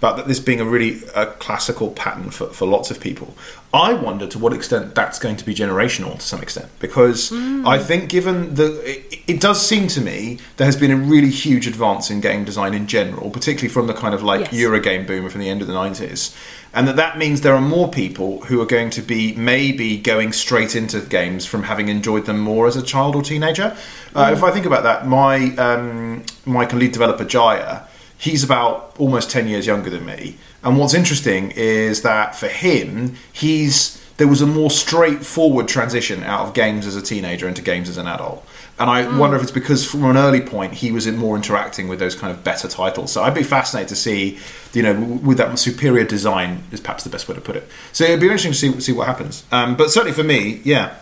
about 0.00 0.16
that 0.16 0.26
this 0.26 0.40
being 0.40 0.60
a 0.60 0.64
really 0.64 1.02
uh, 1.14 1.26
classical 1.38 1.90
pattern 1.90 2.30
for, 2.30 2.46
for 2.46 2.66
lots 2.66 2.90
of 2.90 2.98
people. 3.00 3.34
I 3.72 3.92
wonder 3.92 4.26
to 4.26 4.38
what 4.38 4.52
extent 4.52 4.94
that's 4.96 5.18
going 5.20 5.36
to 5.36 5.44
be 5.44 5.54
generational 5.54 6.14
to 6.16 6.22
some 6.22 6.42
extent, 6.42 6.70
because 6.80 7.30
I 7.74 7.78
think 7.78 8.08
given 8.08 8.54
the 8.56 8.80
it, 8.84 9.20
it 9.28 9.40
does 9.40 9.64
seem 9.64 9.86
to 9.88 10.00
me 10.00 10.38
there 10.56 10.66
has 10.66 10.76
been 10.76 10.90
a 10.90 10.96
really 10.96 11.30
huge 11.30 11.66
advance 11.68 12.10
in 12.10 12.20
game 12.20 12.44
design 12.44 12.74
in 12.74 12.86
general, 12.88 13.30
particularly 13.30 13.68
from 13.68 13.86
the 13.86 13.94
kind 13.94 14.14
of 14.14 14.22
like 14.22 14.40
Yes. 14.40 14.54
Eurogame 14.54 15.06
boom 15.06 15.28
from 15.28 15.40
the 15.40 15.50
end 15.50 15.60
of 15.60 15.68
the 15.68 15.74
nineties. 15.74 16.34
And 16.72 16.88
that 16.88 16.96
that 16.96 17.18
means 17.18 17.42
there 17.42 17.54
are 17.54 17.60
more 17.60 17.88
people 17.88 18.40
who 18.46 18.60
are 18.62 18.66
going 18.66 18.90
to 18.90 19.02
be 19.02 19.34
maybe 19.34 19.98
going 19.98 20.32
straight 20.32 20.74
into 20.74 21.00
games 21.00 21.44
from 21.44 21.64
having 21.64 21.88
enjoyed 21.88 22.24
them 22.26 22.40
more 22.40 22.66
as 22.66 22.76
a 22.76 22.82
child 22.82 23.14
or 23.14 23.22
teenager. 23.22 23.76
Uh, 24.14 24.30
if 24.32 24.42
I 24.42 24.50
think 24.50 24.66
about 24.66 24.82
that, 24.84 25.06
my 25.06 25.54
um, 25.56 26.24
my 26.44 26.66
lead 26.68 26.92
developer 26.92 27.24
Jaya, 27.24 27.82
he's 28.20 28.44
about 28.44 28.94
almost 28.98 29.30
ten 29.30 29.48
years 29.48 29.66
younger 29.66 29.90
than 29.90 30.04
me. 30.04 30.36
And 30.62 30.78
what's 30.78 30.94
interesting 30.94 31.52
is 31.52 32.02
that 32.02 32.36
for 32.36 32.48
him, 32.48 33.16
he's 33.32 33.98
there 34.18 34.28
was 34.28 34.42
a 34.42 34.46
more 34.46 34.70
straightforward 34.70 35.66
transition 35.66 36.22
out 36.24 36.46
of 36.46 36.52
games 36.52 36.86
as 36.86 36.94
a 36.94 37.00
teenager 37.00 37.48
into 37.48 37.62
games 37.62 37.88
as 37.88 37.96
an 37.96 38.06
adult. 38.06 38.46
And 38.78 38.90
I 38.90 39.18
wonder 39.18 39.36
if 39.36 39.42
it's 39.42 39.50
because 39.50 39.90
from 39.90 40.04
an 40.04 40.16
early 40.16 40.40
point 40.40 40.74
he 40.74 40.92
was 40.92 41.06
in 41.06 41.16
more 41.16 41.36
interacting 41.36 41.88
with 41.88 41.98
those 41.98 42.14
kind 42.14 42.30
of 42.30 42.44
better 42.44 42.68
titles. 42.68 43.12
So 43.12 43.22
I'd 43.22 43.34
be 43.34 43.42
fascinated 43.42 43.88
to 43.88 43.96
see, 43.96 44.38
you 44.72 44.82
know, 44.82 44.94
with 44.94 45.38
that 45.38 45.58
superior 45.58 46.04
design 46.04 46.64
is 46.70 46.80
perhaps 46.80 47.04
the 47.04 47.10
best 47.10 47.28
way 47.28 47.34
to 47.34 47.40
put 47.40 47.56
it. 47.56 47.66
So 47.92 48.04
it'd 48.04 48.20
be 48.20 48.26
interesting 48.26 48.52
to 48.52 48.58
see 48.58 48.80
see 48.80 48.92
what 48.92 49.06
happens. 49.06 49.44
Um, 49.50 49.76
but 49.76 49.90
certainly 49.90 50.12
for 50.12 50.24
me, 50.24 50.60
yeah, 50.64 50.96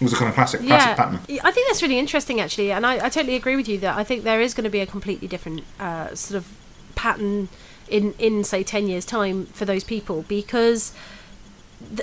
it 0.00 0.04
was 0.04 0.12
a 0.14 0.16
kind 0.16 0.28
of 0.28 0.34
classic 0.34 0.60
classic 0.62 0.96
pattern. 0.96 1.20
I 1.42 1.50
think 1.50 1.68
that's 1.68 1.82
really 1.82 1.98
interesting, 1.98 2.40
actually, 2.40 2.72
and 2.72 2.84
I, 2.86 3.06
I 3.06 3.08
totally 3.08 3.36
agree 3.36 3.56
with 3.56 3.68
you 3.68 3.78
that 3.78 3.96
I 3.96 4.04
think 4.04 4.24
there 4.24 4.40
is 4.40 4.52
going 4.54 4.64
to 4.64 4.70
be 4.70 4.80
a 4.80 4.86
completely 4.86 5.28
different 5.28 5.62
uh, 5.78 6.14
sort 6.14 6.38
of 6.38 6.46
pattern 6.94 7.48
in 7.88 8.14
in 8.18 8.44
say 8.44 8.62
ten 8.62 8.86
years' 8.88 9.04
time 9.04 9.46
for 9.46 9.64
those 9.64 9.84
people 9.84 10.24
because 10.28 10.92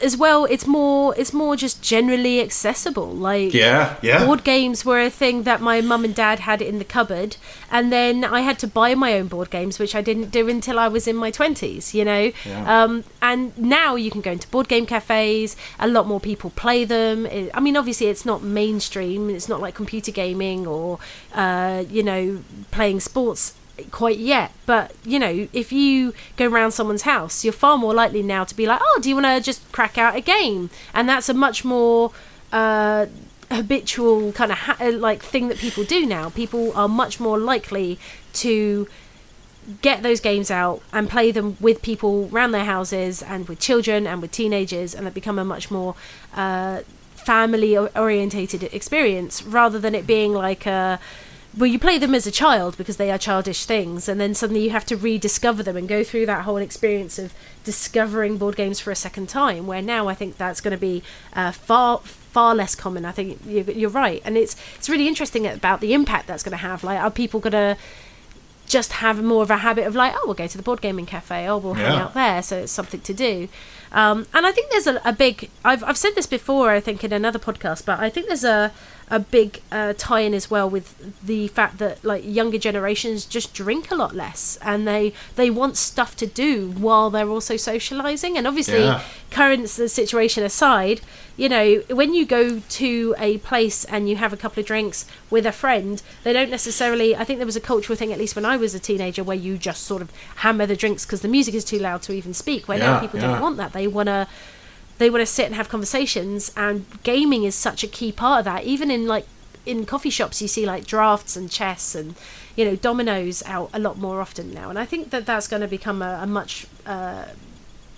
as 0.01 0.17
well 0.17 0.43
it's 0.43 0.67
more 0.67 1.15
it's 1.17 1.31
more 1.31 1.55
just 1.55 1.81
generally 1.81 2.41
accessible 2.41 3.07
like 3.13 3.53
Yeah, 3.53 3.95
yeah. 4.01 4.25
board 4.25 4.43
games 4.43 4.83
were 4.83 4.99
a 5.01 5.09
thing 5.09 5.43
that 5.43 5.61
my 5.61 5.79
mum 5.79 6.03
and 6.03 6.13
dad 6.13 6.41
had 6.41 6.61
in 6.61 6.79
the 6.79 6.83
cupboard 6.83 7.37
and 7.71 7.89
then 7.89 8.25
i 8.25 8.41
had 8.41 8.59
to 8.59 8.67
buy 8.67 8.93
my 8.93 9.13
own 9.13 9.27
board 9.27 9.49
games 9.49 9.79
which 9.79 9.95
i 9.95 10.01
didn't 10.01 10.31
do 10.31 10.49
until 10.49 10.77
i 10.77 10.89
was 10.89 11.07
in 11.07 11.15
my 11.15 11.31
20s 11.31 11.93
you 11.93 12.03
know 12.03 12.29
Yeah. 12.45 12.83
um, 12.83 13.05
and 13.21 13.57
now 13.57 13.95
you 13.95 14.11
can 14.11 14.19
go 14.19 14.31
into 14.33 14.49
board 14.49 14.67
game 14.67 14.85
cafes 14.85 15.55
a 15.79 15.87
lot 15.87 16.05
more 16.05 16.19
people 16.19 16.49
play 16.49 16.83
them 16.83 17.25
It- 17.25 17.49
i 17.53 17.61
mean 17.61 17.77
obviously 17.77 18.07
it's 18.07 18.25
not 18.25 18.43
mainstream 18.43 19.29
it's 19.29 19.47
not 19.47 19.61
like 19.61 19.75
computer 19.75 20.11
gaming 20.11 20.67
or 20.67 20.99
uh, 21.33 21.85
you 21.89 22.03
know 22.03 22.39
playing 22.71 22.99
sports 22.99 23.53
quite 23.91 24.17
yet 24.17 24.51
but 24.65 24.93
you 25.03 25.19
know 25.19 25.47
if 25.53 25.71
you 25.71 26.13
go 26.37 26.47
around 26.47 26.71
someone's 26.71 27.03
house 27.03 27.43
you're 27.43 27.53
far 27.53 27.77
more 27.77 27.93
likely 27.93 28.21
now 28.21 28.43
to 28.43 28.55
be 28.55 28.65
like 28.65 28.79
oh 28.81 28.99
do 29.01 29.09
you 29.09 29.15
want 29.15 29.25
to 29.25 29.41
just 29.41 29.69
crack 29.71 29.97
out 29.97 30.15
a 30.15 30.21
game? 30.21 30.69
And 30.93 31.07
that's 31.07 31.29
a 31.29 31.33
much 31.33 31.63
more 31.65 32.11
uh, 32.51 33.07
habitual 33.51 34.31
kind 34.33 34.51
of 34.51 34.57
ha- 34.57 34.77
uh, 34.79 34.91
like 34.91 35.23
thing 35.23 35.47
that 35.47 35.57
people 35.57 35.83
do 35.83 36.05
now. 36.05 36.29
People 36.29 36.73
are 36.73 36.87
much 36.87 37.19
more 37.19 37.37
likely 37.37 37.99
to 38.33 38.87
get 39.81 40.01
those 40.01 40.19
games 40.19 40.49
out 40.49 40.81
and 40.91 41.09
play 41.09 41.31
them 41.31 41.55
with 41.59 41.81
people 41.81 42.29
around 42.31 42.51
their 42.51 42.65
houses 42.65 43.21
and 43.21 43.47
with 43.47 43.59
children 43.59 44.07
and 44.07 44.21
with 44.21 44.31
teenagers 44.31 44.95
and 44.95 45.07
it 45.07 45.13
become 45.13 45.37
a 45.37 45.45
much 45.45 45.69
more 45.69 45.95
uh, 46.35 46.79
family 47.15 47.77
orientated 47.77 48.63
experience 48.63 49.43
rather 49.43 49.77
than 49.77 49.93
it 49.93 50.07
being 50.07 50.33
like 50.33 50.65
a 50.65 50.99
well 51.57 51.67
you 51.67 51.79
play 51.79 51.97
them 51.97 52.13
as 52.13 52.27
a 52.27 52.31
child 52.31 52.77
because 52.77 52.97
they 52.97 53.09
are 53.11 53.17
childish 53.17 53.65
things 53.65 54.07
and 54.07 54.21
then 54.21 54.33
suddenly 54.35 54.63
you 54.63 54.69
have 54.69 54.85
to 54.85 54.95
rediscover 54.95 55.63
them 55.63 55.75
and 55.75 55.87
go 55.87 56.03
through 56.03 56.25
that 56.25 56.43
whole 56.43 56.57
experience 56.57 57.17
of 57.17 57.33
discovering 57.63 58.37
board 58.37 58.55
games 58.55 58.79
for 58.79 58.91
a 58.91 58.95
second 58.95 59.27
time 59.27 59.65
where 59.65 59.81
now 59.81 60.07
i 60.07 60.13
think 60.13 60.37
that's 60.37 60.61
going 60.61 60.71
to 60.71 60.77
be 60.77 61.01
uh, 61.33 61.51
far 61.51 61.99
far 61.99 62.53
less 62.53 62.75
common. 62.75 63.05
I 63.05 63.11
think 63.11 63.39
you- 63.43 63.63
you're 63.75 63.89
right. 63.89 64.21
And 64.23 64.37
it's 64.37 64.55
it's 64.77 64.87
really 64.87 65.07
interesting 65.07 65.47
about 65.47 65.81
the 65.81 65.95
impact 65.95 66.27
that's 66.27 66.43
going 66.43 66.51
to 66.51 66.57
have. 66.57 66.83
Like 66.83 66.99
are 66.99 67.09
people 67.09 67.39
going 67.39 67.53
to 67.53 67.75
just 68.67 68.91
have 68.91 69.23
more 69.23 69.41
of 69.41 69.49
a 69.49 69.57
habit 69.57 69.87
of 69.87 69.95
like, 69.95 70.13
oh, 70.15 70.21
we'll 70.27 70.35
go 70.35 70.45
to 70.45 70.55
the 70.57 70.61
board 70.61 70.79
gaming 70.79 71.07
cafe, 71.07 71.47
oh, 71.47 71.57
we'll 71.57 71.73
hang 71.73 71.97
out 71.97 72.13
there, 72.13 72.43
so 72.43 72.59
it's 72.59 72.71
something 72.71 73.01
to 73.01 73.15
do. 73.15 73.47
Um, 73.91 74.27
and 74.31 74.45
I 74.45 74.51
think 74.51 74.69
there's 74.69 74.85
a, 74.85 75.01
a 75.03 75.11
big. 75.11 75.49
I've 75.65 75.83
I've 75.83 75.97
said 75.97 76.13
this 76.13 76.27
before, 76.27 76.69
I 76.69 76.79
think 76.79 77.03
in 77.03 77.11
another 77.11 77.39
podcast, 77.39 77.83
but 77.83 77.99
I 77.99 78.11
think 78.11 78.27
there's 78.27 78.43
a 78.43 78.71
a 79.09 79.19
big 79.19 79.61
uh, 79.71 79.93
tie-in 79.97 80.33
as 80.33 80.51
well 80.51 80.69
with 80.69 81.21
the 81.25 81.47
fact 81.49 81.79
that 81.79 82.03
like 82.03 82.23
younger 82.25 82.57
generations 82.57 83.25
just 83.25 83.53
drink 83.53 83.89
a 83.91 83.95
lot 83.95 84.15
less, 84.15 84.57
and 84.61 84.87
they 84.87 85.13
they 85.35 85.49
want 85.49 85.77
stuff 85.77 86.15
to 86.17 86.27
do 86.27 86.71
while 86.71 87.09
they're 87.09 87.29
also 87.29 87.57
socializing. 87.57 88.37
And 88.37 88.45
obviously, 88.47 88.83
Yeah. 88.83 89.01
current 89.31 89.69
situation 89.69 90.43
aside, 90.43 91.01
you 91.37 91.49
know, 91.49 91.81
when 91.89 92.13
you 92.13 92.25
go 92.25 92.59
to 92.59 93.15
a 93.17 93.37
place 93.39 93.85
and 93.85 94.09
you 94.09 94.15
have 94.17 94.33
a 94.33 94.37
couple 94.37 94.59
of 94.59 94.67
drinks 94.67 95.05
with 95.29 95.45
a 95.45 95.51
friend, 95.51 96.01
they 96.23 96.33
don't 96.33 96.49
necessarily. 96.51 97.15
I 97.15 97.23
think 97.23 97.39
there 97.39 97.45
was 97.45 97.55
a 97.55 97.61
cultural 97.61 97.97
thing, 97.97 98.11
at 98.13 98.19
least 98.19 98.35
when 98.35 98.45
I 98.45 98.57
was 98.57 98.75
a 98.75 98.79
teenager, 98.79 99.23
where 99.23 99.37
you 99.37 99.57
just 99.57 99.83
sort 99.83 100.01
of 100.01 100.11
hammer 100.37 100.65
the 100.65 100.75
drinks 100.75 101.05
because 101.05 101.21
the 101.21 101.27
music 101.27 101.55
is 101.55 101.65
too 101.65 101.79
loud 101.79 102.01
to 102.03 102.13
even 102.13 102.33
speak. 102.33 102.67
Where 102.67 102.77
now 102.77 102.99
people 102.99 103.19
yeah. 103.19 103.27
don't 103.27 103.41
want 103.41 103.57
that; 103.57 103.73
they 103.73 103.87
want 103.87 104.07
to. 104.07 104.27
They 104.99 105.09
want 105.09 105.21
to 105.21 105.25
sit 105.25 105.47
and 105.47 105.55
have 105.55 105.69
conversations, 105.69 106.51
and 106.55 106.85
gaming 107.03 107.43
is 107.45 107.55
such 107.55 107.83
a 107.83 107.87
key 107.87 108.11
part 108.11 108.39
of 108.39 108.45
that. 108.45 108.65
Even 108.65 108.91
in 108.91 109.07
like 109.07 109.25
in 109.65 109.85
coffee 109.85 110.09
shops, 110.09 110.41
you 110.41 110.47
see 110.47 110.65
like 110.65 110.85
drafts 110.85 111.35
and 111.35 111.49
chess 111.49 111.95
and 111.95 112.15
you 112.55 112.65
know 112.65 112.75
dominoes 112.75 113.41
out 113.45 113.69
a 113.73 113.79
lot 113.79 113.97
more 113.97 114.21
often 114.21 114.53
now. 114.53 114.69
And 114.69 114.77
I 114.77 114.85
think 114.85 115.09
that 115.11 115.25
that's 115.25 115.47
going 115.47 115.61
to 115.61 115.67
become 115.67 116.01
a, 116.01 116.19
a 116.21 116.27
much 116.27 116.67
uh, 116.85 117.25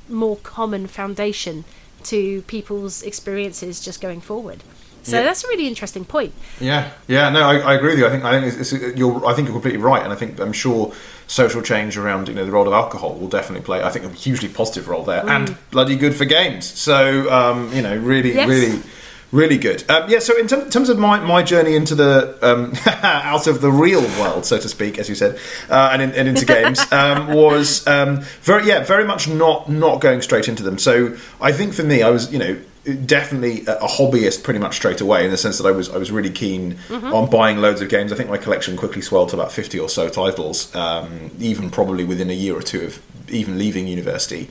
more 0.07 0.37
common 0.37 0.87
foundation 0.87 1.65
to 2.03 2.41
people's 2.43 3.01
experiences 3.03 3.79
just 3.79 3.99
going 3.99 4.21
forward. 4.21 4.63
So 5.03 5.17
Yeah. 5.17 5.23
that's 5.23 5.43
a 5.43 5.47
really 5.47 5.67
interesting 5.67 6.05
point. 6.05 6.33
Yeah, 6.59 6.91
yeah, 7.07 7.29
no, 7.29 7.41
I, 7.41 7.57
I 7.57 7.73
agree 7.73 7.89
with 7.91 7.99
you. 7.99 8.07
I 8.07 8.09
think 8.11 8.23
I 8.23 8.39
think 8.39 8.53
it's, 8.59 8.71
it's, 8.71 8.97
you're 8.97 9.25
I 9.25 9.33
think 9.33 9.47
you're 9.47 9.55
completely 9.55 9.79
right, 9.81 10.03
and 10.03 10.13
I 10.13 10.15
think 10.15 10.39
I'm 10.39 10.53
sure 10.53 10.93
social 11.27 11.61
change 11.61 11.97
around 11.97 12.27
you 12.27 12.33
know 12.35 12.45
the 12.45 12.51
role 12.51 12.67
of 12.67 12.73
alcohol 12.73 13.15
will 13.15 13.27
definitely 13.29 13.65
play. 13.65 13.81
I 13.83 13.89
think 13.89 14.05
a 14.05 14.09
hugely 14.09 14.49
positive 14.49 14.87
role 14.87 15.03
there, 15.03 15.27
and 15.27 15.57
bloody 15.71 15.95
good 15.95 16.15
for 16.15 16.25
games. 16.25 16.65
So 16.67 17.31
um, 17.31 17.73
you 17.73 17.81
know, 17.81 17.95
really, 17.97 18.33
Yes. 18.35 18.47
really. 18.49 18.81
Really 19.33 19.57
good. 19.57 19.89
Um, 19.89 20.09
yeah. 20.09 20.19
So 20.19 20.37
in 20.37 20.45
term- 20.47 20.69
terms 20.69 20.89
of 20.89 20.99
my, 20.99 21.17
my 21.21 21.41
journey 21.41 21.73
into 21.77 21.95
the 21.95 22.37
um, 22.41 22.73
out 23.01 23.47
of 23.47 23.61
the 23.61 23.71
real 23.71 24.01
world, 24.19 24.45
so 24.45 24.57
to 24.57 24.67
speak, 24.67 24.99
as 24.99 25.07
you 25.07 25.15
said, 25.15 25.39
uh, 25.69 25.91
and, 25.93 26.01
in, 26.01 26.11
and 26.11 26.27
into 26.27 26.43
games, 26.45 26.81
um, 26.91 27.27
was 27.33 27.87
um, 27.87 28.23
very 28.41 28.67
yeah 28.67 28.83
very 28.83 29.05
much 29.05 29.29
not 29.29 29.69
not 29.69 30.01
going 30.01 30.21
straight 30.21 30.49
into 30.49 30.63
them. 30.63 30.77
So 30.77 31.15
I 31.39 31.53
think 31.53 31.73
for 31.73 31.83
me, 31.83 32.03
I 32.03 32.09
was 32.09 32.29
you 32.33 32.39
know 32.39 32.57
definitely 32.83 33.61
a 33.67 33.87
hobbyist 33.87 34.43
pretty 34.43 34.59
much 34.59 34.75
straight 34.75 35.01
away 35.01 35.23
in 35.23 35.31
the 35.31 35.37
sense 35.37 35.57
that 35.59 35.67
I 35.67 35.71
was 35.71 35.89
I 35.89 35.97
was 35.97 36.11
really 36.11 36.31
keen 36.31 36.77
on 36.89 37.29
buying 37.29 37.57
loads 37.57 37.81
of 37.81 37.89
games. 37.89 38.11
I 38.11 38.15
think 38.15 38.29
my 38.29 38.37
collection 38.37 38.75
quickly 38.75 39.01
swelled 39.01 39.29
to 39.29 39.35
about 39.35 39.51
fifty 39.51 39.79
or 39.79 39.89
so 39.89 40.09
titles, 40.09 40.73
um, 40.75 41.31
even 41.39 41.69
probably 41.69 42.03
within 42.03 42.29
a 42.29 42.33
year 42.33 42.55
or 42.55 42.61
two 42.61 42.81
of 42.81 43.01
even 43.29 43.57
leaving 43.57 43.87
university. 43.87 44.49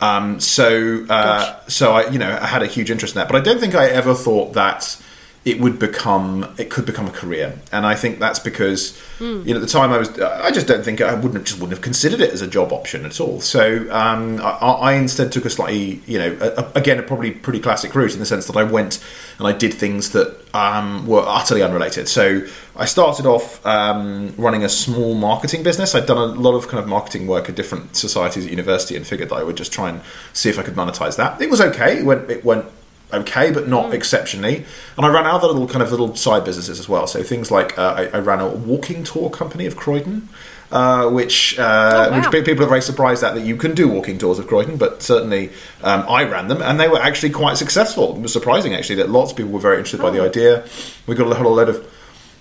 Um, 0.00 0.40
so 0.40 1.06
uh, 1.08 1.58
so 1.68 1.92
I 1.92 2.10
you 2.10 2.18
know 2.18 2.38
I 2.40 2.46
had 2.46 2.62
a 2.62 2.66
huge 2.66 2.90
interest 2.90 3.14
in 3.14 3.18
that, 3.18 3.28
but 3.28 3.36
I 3.36 3.40
don't 3.40 3.60
think 3.60 3.74
I 3.74 3.86
ever 3.86 4.14
thought 4.14 4.54
that 4.54 5.00
it 5.42 5.58
would 5.58 5.78
become 5.78 6.52
it 6.58 6.68
could 6.68 6.84
become 6.84 7.06
a 7.06 7.10
career. 7.10 7.58
And 7.72 7.86
i 7.86 7.94
think 7.94 8.18
that's 8.18 8.38
because 8.38 9.00
you 9.20 9.44
know 9.52 9.56
at 9.56 9.60
the 9.60 9.66
time 9.66 9.90
i 9.92 9.98
was 9.98 10.18
i 10.20 10.50
just 10.50 10.66
don't 10.66 10.82
think 10.84 11.00
i 11.00 11.14
wouldn't 11.14 11.34
have 11.34 11.44
just 11.44 11.58
wouldn't 11.58 11.72
have 11.76 11.82
considered 11.82 12.20
it 12.20 12.30
as 12.30 12.42
a 12.42 12.46
job 12.46 12.72
option 12.72 13.04
at 13.06 13.20
all. 13.20 13.40
So 13.40 13.86
um, 13.90 14.38
I, 14.42 14.50
I 14.90 14.92
instead 14.94 15.32
took 15.32 15.44
a 15.46 15.50
slightly 15.50 16.02
you 16.06 16.18
know 16.18 16.36
a- 16.40 16.78
again 16.78 16.98
a 16.98 17.02
probably 17.02 17.30
pretty 17.30 17.58
classic 17.60 17.94
route 17.94 18.12
in 18.12 18.18
the 18.18 18.26
sense 18.26 18.46
that 18.48 18.56
i 18.56 18.62
went 18.62 19.02
and 19.38 19.46
i 19.46 19.52
did 19.52 19.72
things 19.72 20.10
that 20.10 20.36
um, 20.54 21.06
were 21.06 21.22
utterly 21.26 21.62
unrelated. 21.62 22.06
So 22.08 22.46
i 22.76 22.84
started 22.84 23.24
off 23.24 23.64
um, 23.64 24.34
running 24.36 24.62
a 24.64 24.68
small 24.68 25.14
marketing 25.14 25.62
business. 25.62 25.94
I'd 25.94 26.06
done 26.06 26.18
a 26.18 26.26
lot 26.38 26.54
of 26.54 26.68
kind 26.68 26.82
of 26.82 26.88
marketing 26.88 27.26
work 27.26 27.48
at 27.48 27.54
different 27.54 27.96
societies 27.96 28.44
at 28.44 28.50
university 28.50 28.94
and 28.96 29.06
figured 29.06 29.30
that 29.30 29.36
i 29.36 29.42
would 29.42 29.56
just 29.56 29.72
try 29.72 29.88
and 29.88 30.02
see 30.34 30.50
if 30.50 30.58
i 30.58 30.62
could 30.62 30.74
monetize 30.74 31.16
that. 31.16 31.40
It 31.40 31.48
was 31.48 31.60
okay. 31.62 31.98
It 32.00 32.04
went 32.04 32.30
it 32.30 32.44
went 32.44 32.66
okay, 33.12 33.50
but 33.50 33.68
not 33.68 33.92
exceptionally. 33.94 34.64
And 34.96 35.06
I 35.06 35.08
ran 35.08 35.26
other 35.26 35.46
little 35.46 35.66
kind 35.68 35.82
of 35.82 35.90
little 35.90 36.14
side 36.16 36.44
businesses 36.44 36.78
as 36.80 36.88
well. 36.88 37.06
So 37.06 37.22
things 37.22 37.50
like 37.50 37.78
uh, 37.78 37.94
I, 38.12 38.16
I 38.16 38.20
ran 38.20 38.40
a 38.40 38.48
walking 38.48 39.04
tour 39.04 39.30
company 39.30 39.66
of 39.66 39.76
Croydon, 39.76 40.28
uh, 40.72 41.08
which 41.10 41.58
uh, 41.58 41.62
Oh, 41.62 42.10
wow. 42.10 42.30
which 42.30 42.44
people 42.46 42.64
are 42.64 42.68
very 42.68 42.82
surprised 42.82 43.22
at 43.24 43.34
that 43.34 43.42
you 43.44 43.56
can 43.56 43.74
do 43.74 43.88
walking 43.88 44.18
tours 44.18 44.38
of 44.38 44.46
Croydon. 44.46 44.76
But 44.76 45.02
certainly 45.02 45.50
um, 45.82 46.04
I 46.08 46.24
ran 46.24 46.48
them, 46.48 46.62
and 46.62 46.78
they 46.78 46.88
were 46.88 47.00
actually 47.00 47.30
quite 47.30 47.56
successful. 47.56 48.16
It 48.16 48.22
was 48.22 48.32
surprising 48.32 48.74
actually 48.74 48.96
that 48.96 49.10
lots 49.10 49.30
of 49.32 49.36
people 49.36 49.52
were 49.52 49.60
very 49.60 49.76
interested 49.78 50.00
by 50.00 50.10
the 50.10 50.22
idea. 50.22 50.64
We 51.06 51.14
got 51.16 51.30
a 51.30 51.34
whole 51.34 51.54
load 51.54 51.68
of 51.68 51.86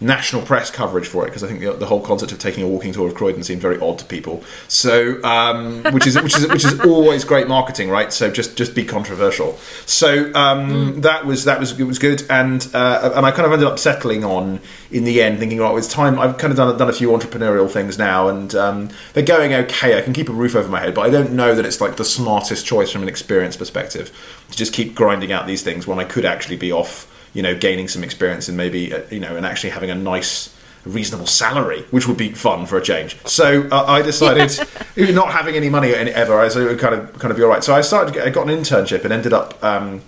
national 0.01 0.41
press 0.43 0.71
coverage 0.71 1.07
for 1.07 1.23
it 1.23 1.27
because 1.27 1.43
I 1.43 1.47
think 1.47 1.59
the, 1.59 1.73
the 1.73 1.85
whole 1.85 2.01
concept 2.01 2.31
of 2.31 2.39
taking 2.39 2.63
a 2.63 2.67
walking 2.67 2.93
tour 2.93 3.07
of 3.07 3.15
Croydon 3.15 3.43
seemed 3.43 3.61
very 3.61 3.79
odd 3.79 3.99
to 3.99 4.05
people. 4.05 4.43
So, 4.67 5.21
um, 5.23 5.83
which 5.91 6.07
is 6.07 6.19
which 6.21 6.37
is 6.37 6.47
which 6.47 6.65
is 6.65 6.79
always 6.81 7.23
great 7.23 7.47
marketing, 7.47 7.89
right? 7.89 8.11
So 8.13 8.31
just 8.31 8.55
just 8.55 8.73
be 8.75 8.85
controversial. 8.85 9.57
So 9.85 10.33
um, 10.33 11.01
that 11.01 11.25
was 11.25 11.45
that 11.45 11.59
was 11.59 11.77
it 11.79 11.83
was 11.83 11.99
good, 11.99 12.23
and 12.29 12.67
uh, 12.73 13.11
and 13.15 13.25
I 13.25 13.31
kind 13.31 13.45
of 13.45 13.51
ended 13.51 13.67
up 13.67 13.79
settling 13.79 14.23
on 14.23 14.61
in 14.91 15.03
the 15.03 15.21
end, 15.21 15.39
thinking, 15.39 15.59
oh, 15.59 15.75
it's 15.77 15.87
time. 15.87 16.17
I've 16.17 16.37
kind 16.37 16.51
of 16.51 16.57
done 16.57 16.77
done 16.77 16.89
a 16.89 16.93
few 16.93 17.09
entrepreneurial 17.09 17.69
things 17.69 17.97
now, 17.97 18.29
and 18.29 18.53
um, 18.55 18.89
they're 19.13 19.23
going 19.23 19.53
okay. 19.53 19.97
I 19.97 20.01
can 20.01 20.13
keep 20.13 20.29
a 20.29 20.33
roof 20.33 20.55
over 20.55 20.69
my 20.69 20.79
head, 20.79 20.93
but 20.93 21.01
I 21.01 21.09
don't 21.09 21.33
know 21.33 21.53
that 21.55 21.65
it's 21.65 21.81
like 21.81 21.97
the 21.97 22.05
smartest 22.05 22.65
choice 22.65 22.91
from 22.91 23.03
an 23.03 23.09
experience 23.09 23.57
perspective 23.57 24.11
to 24.51 24.57
just 24.57 24.73
keep 24.73 24.95
grinding 24.95 25.31
out 25.31 25.45
these 25.45 25.61
things 25.61 25.85
when 25.85 25.99
I 25.99 26.05
could 26.05 26.25
actually 26.25 26.57
be 26.57 26.71
off 26.71 27.07
you 27.33 27.41
know, 27.41 27.55
gaining 27.55 27.87
some 27.87 28.03
experience 28.03 28.47
and 28.47 28.57
maybe, 28.57 28.93
uh, 28.93 29.01
you 29.09 29.19
know, 29.19 29.35
and 29.35 29.45
actually 29.45 29.71
having 29.71 29.89
a 29.89 29.95
nice, 29.95 30.55
reasonable 30.85 31.27
salary, 31.27 31.83
which 31.91 32.07
would 32.07 32.17
be 32.17 32.31
fun 32.31 32.65
for 32.65 32.77
a 32.77 32.81
change. 32.81 33.17
So 33.25 33.67
uh, 33.71 33.85
I 33.87 34.01
decided, 34.01 34.51
not 35.13 35.31
having 35.31 35.55
any 35.55 35.69
money 35.69 35.89
ever, 35.91 36.39
I 36.39 36.47
said 36.47 36.63
it 36.63 36.65
would 36.65 36.79
kind 36.79 36.95
of 36.95 37.17
kind 37.19 37.31
of 37.31 37.37
be 37.37 37.43
all 37.43 37.49
right. 37.49 37.63
So 37.63 37.75
I 37.75 37.81
started, 37.81 38.17
I 38.21 38.29
got 38.29 38.49
an 38.49 38.57
internship 38.57 39.03
and 39.03 39.13
ended 39.13 39.33
up 39.33 39.61
um, 39.63 40.01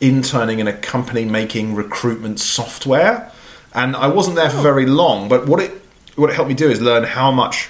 interning 0.00 0.58
in 0.58 0.68
a 0.68 0.72
company 0.72 1.24
making 1.24 1.74
recruitment 1.74 2.40
software. 2.40 3.32
And 3.74 3.94
I 3.94 4.08
wasn't 4.08 4.36
there 4.36 4.50
for 4.50 4.62
very 4.62 4.86
long, 4.86 5.28
but 5.28 5.46
what 5.46 5.60
it 5.60 5.72
what 6.16 6.30
it 6.30 6.34
helped 6.34 6.48
me 6.48 6.54
do 6.54 6.68
is 6.68 6.80
learn 6.80 7.04
how 7.04 7.30
much 7.30 7.68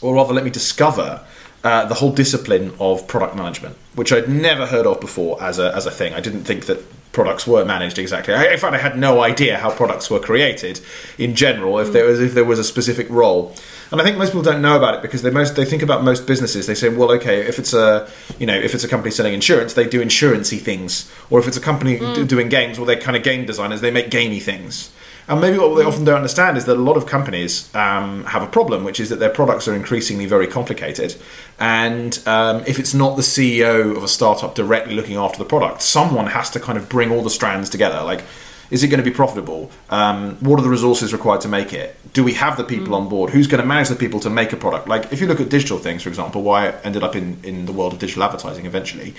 or 0.00 0.14
rather 0.14 0.34
let 0.34 0.44
me 0.44 0.50
discover 0.50 1.24
uh, 1.64 1.86
the 1.86 1.94
whole 1.94 2.12
discipline 2.12 2.72
of 2.78 3.08
product 3.08 3.34
management, 3.34 3.76
which 3.94 4.12
I'd 4.12 4.28
never 4.28 4.66
heard 4.66 4.86
of 4.86 5.00
before 5.00 5.42
as 5.42 5.58
a, 5.58 5.74
as 5.74 5.86
a 5.86 5.90
thing. 5.90 6.12
I 6.12 6.20
didn't 6.20 6.44
think 6.44 6.66
that 6.66 6.78
products 7.12 7.46
were 7.46 7.64
managed 7.64 7.98
exactly. 7.98 8.34
I, 8.34 8.52
in 8.52 8.58
fact, 8.58 8.74
I 8.74 8.78
had 8.78 8.98
no 8.98 9.22
idea 9.22 9.56
how 9.56 9.70
products 9.70 10.10
were 10.10 10.20
created 10.20 10.80
in 11.16 11.34
general. 11.34 11.78
If 11.78 11.92
there 11.92 12.04
was 12.04 12.20
if 12.20 12.34
there 12.34 12.44
was 12.44 12.58
a 12.58 12.64
specific 12.64 13.08
role, 13.08 13.54
and 13.90 14.00
I 14.00 14.04
think 14.04 14.18
most 14.18 14.30
people 14.30 14.42
don't 14.42 14.60
know 14.60 14.76
about 14.76 14.96
it 14.96 15.02
because 15.02 15.22
they 15.22 15.30
most 15.30 15.56
they 15.56 15.64
think 15.64 15.82
about 15.82 16.04
most 16.04 16.26
businesses. 16.26 16.66
They 16.66 16.74
say, 16.74 16.90
well, 16.90 17.10
okay, 17.12 17.40
if 17.46 17.58
it's 17.58 17.72
a 17.72 18.10
you 18.38 18.46
know 18.46 18.58
if 18.58 18.74
it's 18.74 18.84
a 18.84 18.88
company 18.88 19.10
selling 19.10 19.32
insurance, 19.32 19.72
they 19.72 19.86
do 19.88 20.04
insurancey 20.04 20.60
things, 20.60 21.10
or 21.30 21.38
if 21.38 21.48
it's 21.48 21.56
a 21.56 21.62
company 21.62 21.98
d- 21.98 22.26
doing 22.26 22.50
games, 22.50 22.78
well, 22.78 22.86
they're 22.86 23.00
kind 23.00 23.16
of 23.16 23.22
game 23.22 23.46
designers. 23.46 23.80
They 23.80 23.90
make 23.90 24.10
gamey 24.10 24.40
things. 24.40 24.90
And 25.26 25.40
maybe 25.40 25.58
what 25.58 25.74
they 25.76 25.84
often 25.84 26.04
don't 26.04 26.16
understand 26.16 26.58
is 26.58 26.66
that 26.66 26.76
a 26.76 26.80
lot 26.80 26.96
of 26.96 27.06
companies 27.06 27.74
um, 27.74 28.24
have 28.26 28.42
a 28.42 28.46
problem, 28.46 28.84
which 28.84 29.00
is 29.00 29.08
that 29.08 29.20
their 29.20 29.30
products 29.30 29.66
are 29.66 29.74
increasingly 29.74 30.26
very 30.26 30.46
complicated. 30.46 31.16
And 31.58 32.20
um, 32.26 32.62
if 32.66 32.78
it's 32.78 32.92
not 32.92 33.16
the 33.16 33.22
CEO 33.22 33.96
of 33.96 34.02
a 34.02 34.08
startup 34.08 34.54
directly 34.54 34.94
looking 34.94 35.16
after 35.16 35.38
the 35.38 35.46
product, 35.46 35.80
someone 35.80 36.26
has 36.26 36.50
to 36.50 36.60
kind 36.60 36.76
of 36.76 36.88
bring 36.90 37.10
all 37.10 37.22
the 37.22 37.30
strands 37.30 37.70
together. 37.70 38.02
Like, 38.02 38.22
is 38.70 38.82
it 38.82 38.88
going 38.88 39.02
to 39.02 39.08
be 39.08 39.14
profitable? 39.14 39.70
Um, 39.88 40.36
what 40.40 40.58
are 40.58 40.62
the 40.62 40.68
resources 40.68 41.12
required 41.12 41.40
to 41.42 41.48
make 41.48 41.72
it? 41.72 41.96
Do 42.12 42.22
we 42.22 42.34
have 42.34 42.56
the 42.56 42.64
people 42.64 42.94
on 42.94 43.08
board? 43.08 43.30
Who's 43.30 43.46
going 43.46 43.60
to 43.62 43.66
manage 43.66 43.88
the 43.88 43.96
people 43.96 44.20
to 44.20 44.30
make 44.30 44.52
a 44.52 44.56
product? 44.56 44.88
Like, 44.88 45.10
if 45.12 45.20
you 45.20 45.26
look 45.26 45.40
at 45.40 45.48
digital 45.48 45.78
things, 45.78 46.02
for 46.02 46.10
example, 46.10 46.42
why 46.42 46.68
I 46.68 46.80
ended 46.82 47.02
up 47.02 47.16
in, 47.16 47.38
in 47.42 47.66
the 47.66 47.72
world 47.72 47.94
of 47.94 47.98
digital 47.98 48.22
advertising 48.24 48.66
eventually, 48.66 49.14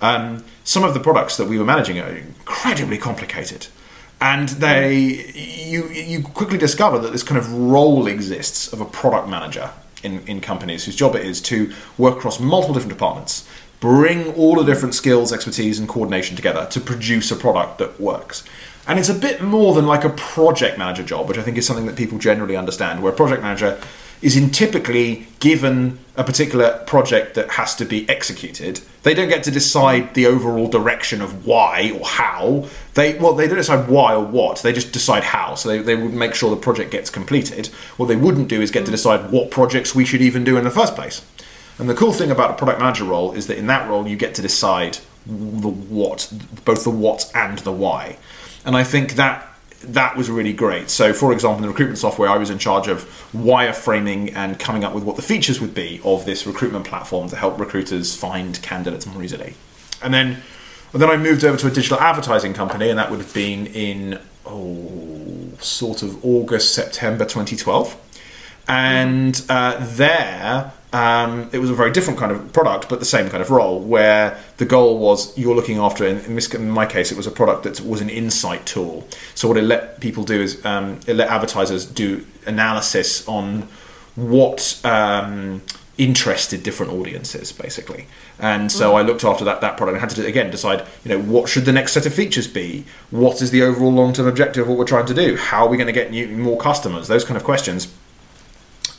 um, 0.00 0.44
some 0.64 0.84
of 0.84 0.94
the 0.94 1.00
products 1.00 1.36
that 1.36 1.48
we 1.48 1.58
were 1.58 1.64
managing 1.64 1.98
are 1.98 2.08
incredibly 2.08 2.96
complicated 2.96 3.66
and 4.20 4.50
they 4.50 4.94
you 4.94 5.88
you 5.88 6.22
quickly 6.22 6.58
discover 6.58 6.98
that 6.98 7.12
this 7.12 7.22
kind 7.22 7.38
of 7.38 7.52
role 7.52 8.06
exists 8.06 8.72
of 8.72 8.80
a 8.80 8.84
product 8.84 9.28
manager 9.28 9.70
in, 10.02 10.20
in 10.26 10.40
companies 10.40 10.84
whose 10.84 10.96
job 10.96 11.14
it 11.14 11.24
is 11.24 11.40
to 11.40 11.72
work 11.98 12.16
across 12.16 12.40
multiple 12.40 12.74
different 12.74 12.92
departments 12.92 13.48
bring 13.80 14.34
all 14.34 14.56
the 14.56 14.64
different 14.64 14.94
skills 14.94 15.32
expertise 15.32 15.78
and 15.78 15.88
coordination 15.88 16.36
together 16.36 16.66
to 16.70 16.78
produce 16.80 17.30
a 17.30 17.36
product 17.36 17.78
that 17.78 17.98
works. 17.98 18.44
And 18.86 18.98
it's 18.98 19.08
a 19.08 19.14
bit 19.14 19.40
more 19.42 19.74
than 19.74 19.86
like 19.86 20.04
a 20.04 20.10
project 20.10 20.76
manager 20.78 21.02
job 21.02 21.28
which 21.28 21.38
i 21.38 21.42
think 21.42 21.56
is 21.56 21.66
something 21.66 21.86
that 21.86 21.96
people 21.96 22.18
generally 22.18 22.56
understand 22.56 23.02
where 23.02 23.12
a 23.12 23.16
project 23.16 23.42
manager 23.42 23.80
is 24.22 24.36
in 24.36 24.50
typically 24.50 25.26
given 25.38 25.98
a 26.16 26.24
particular 26.24 26.82
project 26.86 27.34
that 27.34 27.52
has 27.52 27.74
to 27.74 27.84
be 27.84 28.08
executed. 28.08 28.80
They 29.02 29.14
don't 29.14 29.28
get 29.28 29.42
to 29.44 29.50
decide 29.50 30.12
the 30.14 30.26
overall 30.26 30.68
direction 30.68 31.22
of 31.22 31.46
why 31.46 31.92
or 31.98 32.06
how. 32.06 32.66
They 32.94 33.16
well, 33.18 33.32
they 33.32 33.46
don't 33.46 33.56
decide 33.56 33.88
why 33.88 34.14
or 34.14 34.24
what. 34.24 34.60
They 34.62 34.72
just 34.72 34.92
decide 34.92 35.24
how. 35.24 35.54
So 35.54 35.70
they, 35.70 35.78
they 35.78 35.96
would 35.96 36.12
make 36.12 36.34
sure 36.34 36.50
the 36.50 36.56
project 36.56 36.90
gets 36.90 37.08
completed. 37.08 37.68
What 37.96 38.06
they 38.06 38.16
wouldn't 38.16 38.48
do 38.48 38.60
is 38.60 38.70
get 38.70 38.84
to 38.84 38.90
mm. 38.90 38.94
decide 38.94 39.30
what 39.30 39.50
projects 39.50 39.94
we 39.94 40.04
should 40.04 40.20
even 40.20 40.44
do 40.44 40.58
in 40.58 40.64
the 40.64 40.70
first 40.70 40.94
place. 40.94 41.24
And 41.78 41.88
the 41.88 41.94
cool 41.94 42.12
thing 42.12 42.30
about 42.30 42.50
a 42.50 42.54
product 42.54 42.78
manager 42.78 43.04
role 43.04 43.32
is 43.32 43.46
that 43.46 43.56
in 43.56 43.66
that 43.68 43.88
role 43.88 44.06
you 44.06 44.16
get 44.16 44.34
to 44.34 44.42
decide 44.42 44.98
the 45.24 45.68
what, 45.68 46.30
both 46.66 46.84
the 46.84 46.90
what 46.90 47.30
and 47.34 47.58
the 47.60 47.72
why. 47.72 48.18
And 48.66 48.76
I 48.76 48.84
think 48.84 49.14
that 49.14 49.49
that 49.80 50.16
was 50.16 50.30
really 50.30 50.52
great. 50.52 50.90
So, 50.90 51.12
for 51.12 51.32
example, 51.32 51.58
in 51.58 51.62
the 51.62 51.68
recruitment 51.68 51.98
software, 51.98 52.28
I 52.28 52.36
was 52.36 52.50
in 52.50 52.58
charge 52.58 52.86
of 52.88 53.04
wireframing 53.34 54.34
and 54.34 54.58
coming 54.58 54.84
up 54.84 54.94
with 54.94 55.04
what 55.04 55.16
the 55.16 55.22
features 55.22 55.60
would 55.60 55.74
be 55.74 56.00
of 56.04 56.26
this 56.26 56.46
recruitment 56.46 56.86
platform 56.86 57.28
to 57.30 57.36
help 57.36 57.58
recruiters 57.58 58.14
find 58.14 58.60
candidates 58.62 59.06
more 59.06 59.22
easily. 59.22 59.54
And 60.02 60.12
then, 60.12 60.42
and 60.92 61.00
then 61.00 61.08
I 61.08 61.16
moved 61.16 61.44
over 61.44 61.56
to 61.56 61.66
a 61.66 61.70
digital 61.70 61.98
advertising 61.98 62.52
company, 62.52 62.90
and 62.90 62.98
that 62.98 63.10
would 63.10 63.20
have 63.20 63.32
been 63.32 63.66
in 63.68 64.20
oh, 64.44 65.52
sort 65.60 66.02
of 66.02 66.22
August, 66.24 66.74
September 66.74 67.24
2012. 67.24 67.96
And 68.68 69.42
uh, 69.48 69.84
there, 69.96 70.72
um, 70.92 71.48
it 71.52 71.58
was 71.58 71.70
a 71.70 71.74
very 71.74 71.92
different 71.92 72.18
kind 72.18 72.32
of 72.32 72.52
product, 72.52 72.88
but 72.88 72.98
the 72.98 73.06
same 73.06 73.28
kind 73.30 73.42
of 73.42 73.50
role, 73.50 73.80
where 73.80 74.38
the 74.56 74.64
goal 74.64 74.98
was 74.98 75.36
you're 75.38 75.54
looking 75.54 75.78
after. 75.78 76.04
In, 76.04 76.34
this, 76.34 76.52
in 76.52 76.68
my 76.68 76.86
case, 76.86 77.12
it 77.12 77.16
was 77.16 77.26
a 77.26 77.30
product 77.30 77.62
that 77.62 77.80
was 77.80 78.00
an 78.00 78.10
insight 78.10 78.66
tool. 78.66 79.06
So 79.34 79.46
what 79.46 79.56
it 79.56 79.62
let 79.62 80.00
people 80.00 80.24
do 80.24 80.40
is 80.40 80.64
um, 80.64 80.98
it 81.06 81.14
let 81.14 81.28
advertisers 81.28 81.86
do 81.86 82.26
analysis 82.46 83.26
on 83.28 83.68
what 84.16 84.80
um, 84.84 85.62
interested 85.96 86.62
different 86.62 86.90
audiences, 86.92 87.52
basically. 87.52 88.06
And 88.40 88.72
so 88.72 88.96
I 88.96 89.02
looked 89.02 89.22
after 89.22 89.44
that 89.44 89.60
that 89.60 89.76
product 89.76 89.94
and 89.94 90.00
had 90.00 90.10
to 90.16 90.26
again 90.26 90.50
decide, 90.50 90.86
you 91.04 91.10
know, 91.10 91.20
what 91.20 91.48
should 91.48 91.66
the 91.66 91.72
next 91.72 91.92
set 91.92 92.06
of 92.06 92.14
features 92.14 92.48
be? 92.48 92.84
What 93.10 93.42
is 93.42 93.50
the 93.50 93.62
overall 93.62 93.92
long 93.92 94.12
term 94.12 94.26
objective 94.26 94.62
of 94.62 94.68
what 94.68 94.78
we're 94.78 94.86
trying 94.86 95.06
to 95.06 95.14
do? 95.14 95.36
How 95.36 95.66
are 95.66 95.68
we 95.68 95.76
going 95.76 95.86
to 95.86 95.92
get 95.92 96.10
new, 96.10 96.26
more 96.28 96.58
customers? 96.58 97.06
Those 97.06 97.24
kind 97.24 97.36
of 97.36 97.44
questions. 97.44 97.92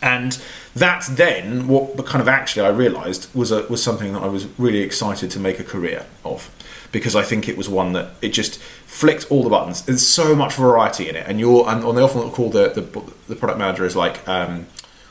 And 0.01 0.41
that's 0.75 1.08
then 1.08 1.68
what 1.68 2.06
kind 2.06 2.22
of 2.22 2.28
actually 2.28 2.66
I 2.66 2.70
realised 2.70 3.34
was 3.36 3.51
a, 3.51 3.63
was 3.63 3.84
something 3.84 4.13
that 4.13 4.24
I 4.24 4.28
was 4.28 4.48
really 4.58 4.80
excited 4.80 5.30
to 5.32 5.40
make 5.40 5.60
a 5.60 5.63
career 5.63 6.06
of 6.24 6.50
because 6.92 7.16
I 7.16 7.24
think 7.24 7.48
it 7.48 7.58
was 7.58 7.70
one 7.70 7.94
that 7.94 8.16
it 8.22 8.30
just 8.30 8.60
flicked 8.60 9.30
all 9.30 9.44
the 9.44 9.50
buttons. 9.50 9.82
There's 9.84 10.06
so 10.06 10.36
much 10.36 10.54
variety 10.56 11.10
in 11.10 11.16
it, 11.16 11.25
and 11.28 11.40
you're 11.40 11.68
and, 11.70 11.84
and 11.84 11.98
they 11.98 12.01
often 12.01 12.30
call 12.32 12.50
the, 12.50 12.70
the 12.70 12.82
the 13.28 13.36
product 13.36 13.60
manager 13.60 13.86
is 13.86 13.96
like 13.96 14.28
um, 14.28 14.68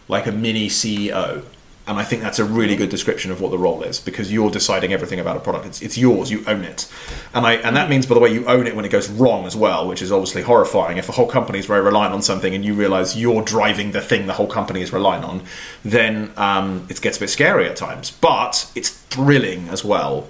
like 0.08 0.26
a 0.26 0.32
mini 0.32 0.68
CEO 0.68 1.44
and 1.90 1.98
I 1.98 2.04
think 2.04 2.22
that's 2.22 2.38
a 2.38 2.44
really 2.44 2.76
good 2.76 2.88
description 2.88 3.32
of 3.32 3.40
what 3.40 3.50
the 3.50 3.58
role 3.58 3.82
is 3.82 3.98
because 3.98 4.32
you're 4.32 4.48
deciding 4.48 4.92
everything 4.92 5.18
about 5.18 5.36
a 5.36 5.40
product. 5.40 5.66
It's, 5.66 5.82
it's 5.82 5.98
yours. 5.98 6.30
You 6.30 6.44
own 6.46 6.62
it, 6.62 6.88
and 7.34 7.44
I 7.44 7.54
and 7.54 7.74
that 7.74 7.90
means, 7.90 8.06
by 8.06 8.14
the 8.14 8.20
way, 8.20 8.32
you 8.32 8.46
own 8.46 8.68
it 8.68 8.76
when 8.76 8.84
it 8.84 8.90
goes 8.90 9.10
wrong 9.10 9.44
as 9.44 9.56
well, 9.56 9.88
which 9.88 10.00
is 10.00 10.12
obviously 10.12 10.42
horrifying. 10.42 10.98
If 10.98 11.08
a 11.08 11.12
whole 11.12 11.26
company 11.26 11.58
is 11.58 11.66
very 11.66 11.80
reliant 11.80 12.14
on 12.14 12.22
something 12.22 12.54
and 12.54 12.64
you 12.64 12.74
realise 12.74 13.16
you're 13.16 13.42
driving 13.42 13.90
the 13.90 14.00
thing 14.00 14.28
the 14.28 14.34
whole 14.34 14.46
company 14.46 14.82
is 14.82 14.92
relying 14.92 15.24
on, 15.24 15.42
then 15.84 16.32
um, 16.36 16.86
it 16.88 17.00
gets 17.00 17.16
a 17.16 17.20
bit 17.20 17.30
scary 17.30 17.68
at 17.68 17.74
times. 17.74 18.12
But 18.12 18.70
it's 18.76 18.90
thrilling 18.90 19.68
as 19.68 19.84
well. 19.84 20.28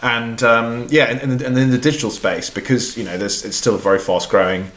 And 0.00 0.40
um, 0.44 0.86
yeah, 0.90 1.06
and, 1.06 1.20
and, 1.20 1.42
and 1.42 1.58
in 1.58 1.70
the 1.70 1.78
digital 1.78 2.10
space 2.10 2.50
because 2.50 2.96
you 2.96 3.02
know 3.02 3.18
there's 3.18 3.44
it's 3.44 3.56
still 3.56 3.76
very 3.78 3.98
fast 3.98 4.30
growing 4.30 4.70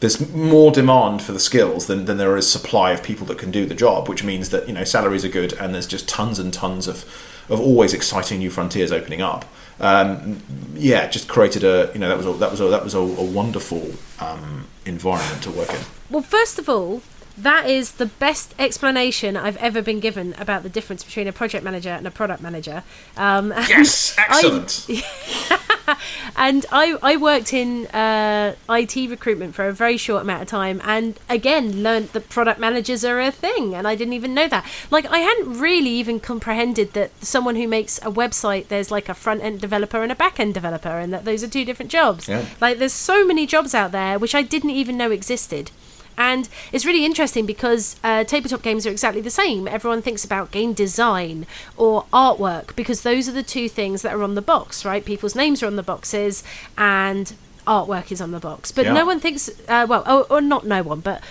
there's 0.00 0.32
more 0.32 0.70
demand 0.70 1.22
for 1.22 1.32
the 1.32 1.40
skills 1.40 1.86
than, 1.86 2.04
than 2.04 2.18
there 2.18 2.36
is 2.36 2.50
supply 2.50 2.92
of 2.92 3.02
people 3.02 3.26
that 3.26 3.38
can 3.38 3.50
do 3.50 3.66
the 3.66 3.74
job, 3.74 4.08
which 4.08 4.22
means 4.22 4.50
that 4.50 4.68
you 4.68 4.74
know 4.74 4.84
salaries 4.84 5.24
are 5.24 5.28
good 5.28 5.52
and 5.54 5.74
there's 5.74 5.86
just 5.86 6.08
tons 6.08 6.38
and 6.38 6.52
tons 6.52 6.86
of 6.86 7.04
of 7.48 7.60
always 7.60 7.94
exciting 7.94 8.38
new 8.38 8.50
frontiers 8.50 8.92
opening 8.92 9.22
up. 9.22 9.44
Um, 9.80 10.42
yeah, 10.74 11.06
just 11.08 11.28
created 11.28 11.64
a 11.64 11.90
you 11.94 12.00
know 12.00 12.08
that 12.08 12.16
was 12.16 12.26
a, 12.26 12.32
that 12.34 12.50
was 12.50 12.60
a, 12.60 12.68
that 12.68 12.84
was 12.84 12.94
a, 12.94 12.98
a 12.98 13.24
wonderful 13.24 13.92
um, 14.20 14.66
environment 14.84 15.42
to 15.44 15.50
work 15.50 15.70
in. 15.70 15.80
Well, 16.10 16.22
first 16.22 16.58
of 16.58 16.68
all, 16.68 17.02
that 17.42 17.68
is 17.68 17.92
the 17.92 18.06
best 18.06 18.54
explanation 18.58 19.36
I've 19.36 19.56
ever 19.58 19.82
been 19.82 20.00
given 20.00 20.34
about 20.38 20.62
the 20.62 20.68
difference 20.68 21.04
between 21.04 21.28
a 21.28 21.32
project 21.32 21.64
manager 21.64 21.90
and 21.90 22.06
a 22.06 22.10
product 22.10 22.42
manager. 22.42 22.82
Um, 23.16 23.50
yes, 23.68 24.16
excellent. 24.18 24.86
I, 24.88 25.96
and 26.36 26.66
I, 26.72 26.96
I 27.02 27.16
worked 27.16 27.52
in 27.52 27.86
uh, 27.88 28.54
IT 28.68 29.10
recruitment 29.10 29.54
for 29.54 29.68
a 29.68 29.72
very 29.72 29.96
short 29.96 30.22
amount 30.22 30.42
of 30.42 30.48
time, 30.48 30.80
and 30.84 31.18
again 31.28 31.82
learned 31.82 32.08
that 32.08 32.28
product 32.28 32.58
managers 32.58 33.04
are 33.04 33.20
a 33.20 33.30
thing, 33.30 33.74
and 33.74 33.86
I 33.86 33.94
didn't 33.94 34.14
even 34.14 34.34
know 34.34 34.48
that. 34.48 34.66
Like 34.90 35.06
I 35.06 35.18
hadn't 35.18 35.58
really 35.58 35.90
even 35.90 36.20
comprehended 36.20 36.92
that 36.94 37.12
someone 37.24 37.56
who 37.56 37.68
makes 37.68 37.98
a 37.98 38.10
website, 38.10 38.68
there's 38.68 38.90
like 38.90 39.08
a 39.08 39.14
front 39.14 39.42
end 39.42 39.60
developer 39.60 40.02
and 40.02 40.10
a 40.10 40.16
back 40.16 40.40
end 40.40 40.54
developer, 40.54 40.98
and 40.98 41.12
that 41.12 41.24
those 41.24 41.42
are 41.42 41.48
two 41.48 41.64
different 41.64 41.90
jobs. 41.90 42.28
Yeah. 42.28 42.44
Like 42.60 42.78
there's 42.78 42.92
so 42.92 43.24
many 43.24 43.46
jobs 43.46 43.74
out 43.74 43.92
there 43.92 44.18
which 44.18 44.34
I 44.34 44.42
didn't 44.42 44.70
even 44.70 44.96
know 44.96 45.10
existed. 45.10 45.70
And 46.18 46.48
it's 46.72 46.84
really 46.84 47.04
interesting 47.06 47.46
because 47.46 47.94
uh, 48.02 48.24
tabletop 48.24 48.60
games 48.60 48.86
are 48.86 48.90
exactly 48.90 49.20
the 49.22 49.30
same. 49.30 49.68
Everyone 49.68 50.02
thinks 50.02 50.24
about 50.24 50.50
game 50.50 50.72
design 50.72 51.46
or 51.76 52.04
artwork 52.12 52.74
because 52.74 53.02
those 53.02 53.28
are 53.28 53.32
the 53.32 53.44
two 53.44 53.68
things 53.68 54.02
that 54.02 54.12
are 54.12 54.22
on 54.24 54.34
the 54.34 54.42
box, 54.42 54.84
right? 54.84 55.04
People's 55.04 55.36
names 55.36 55.62
are 55.62 55.66
on 55.66 55.76
the 55.76 55.82
boxes 55.82 56.42
and 56.76 57.32
artwork 57.68 58.10
is 58.10 58.20
on 58.20 58.32
the 58.32 58.40
box. 58.40 58.72
But 58.72 58.86
Yeah. 58.86 58.94
no 58.94 59.06
one 59.06 59.20
thinks, 59.20 59.48
uh, 59.68 59.86
well, 59.88 60.02
or, 60.06 60.26
or 60.28 60.40
not 60.40 60.66
no 60.66 60.82
one, 60.82 61.00
but 61.00 61.22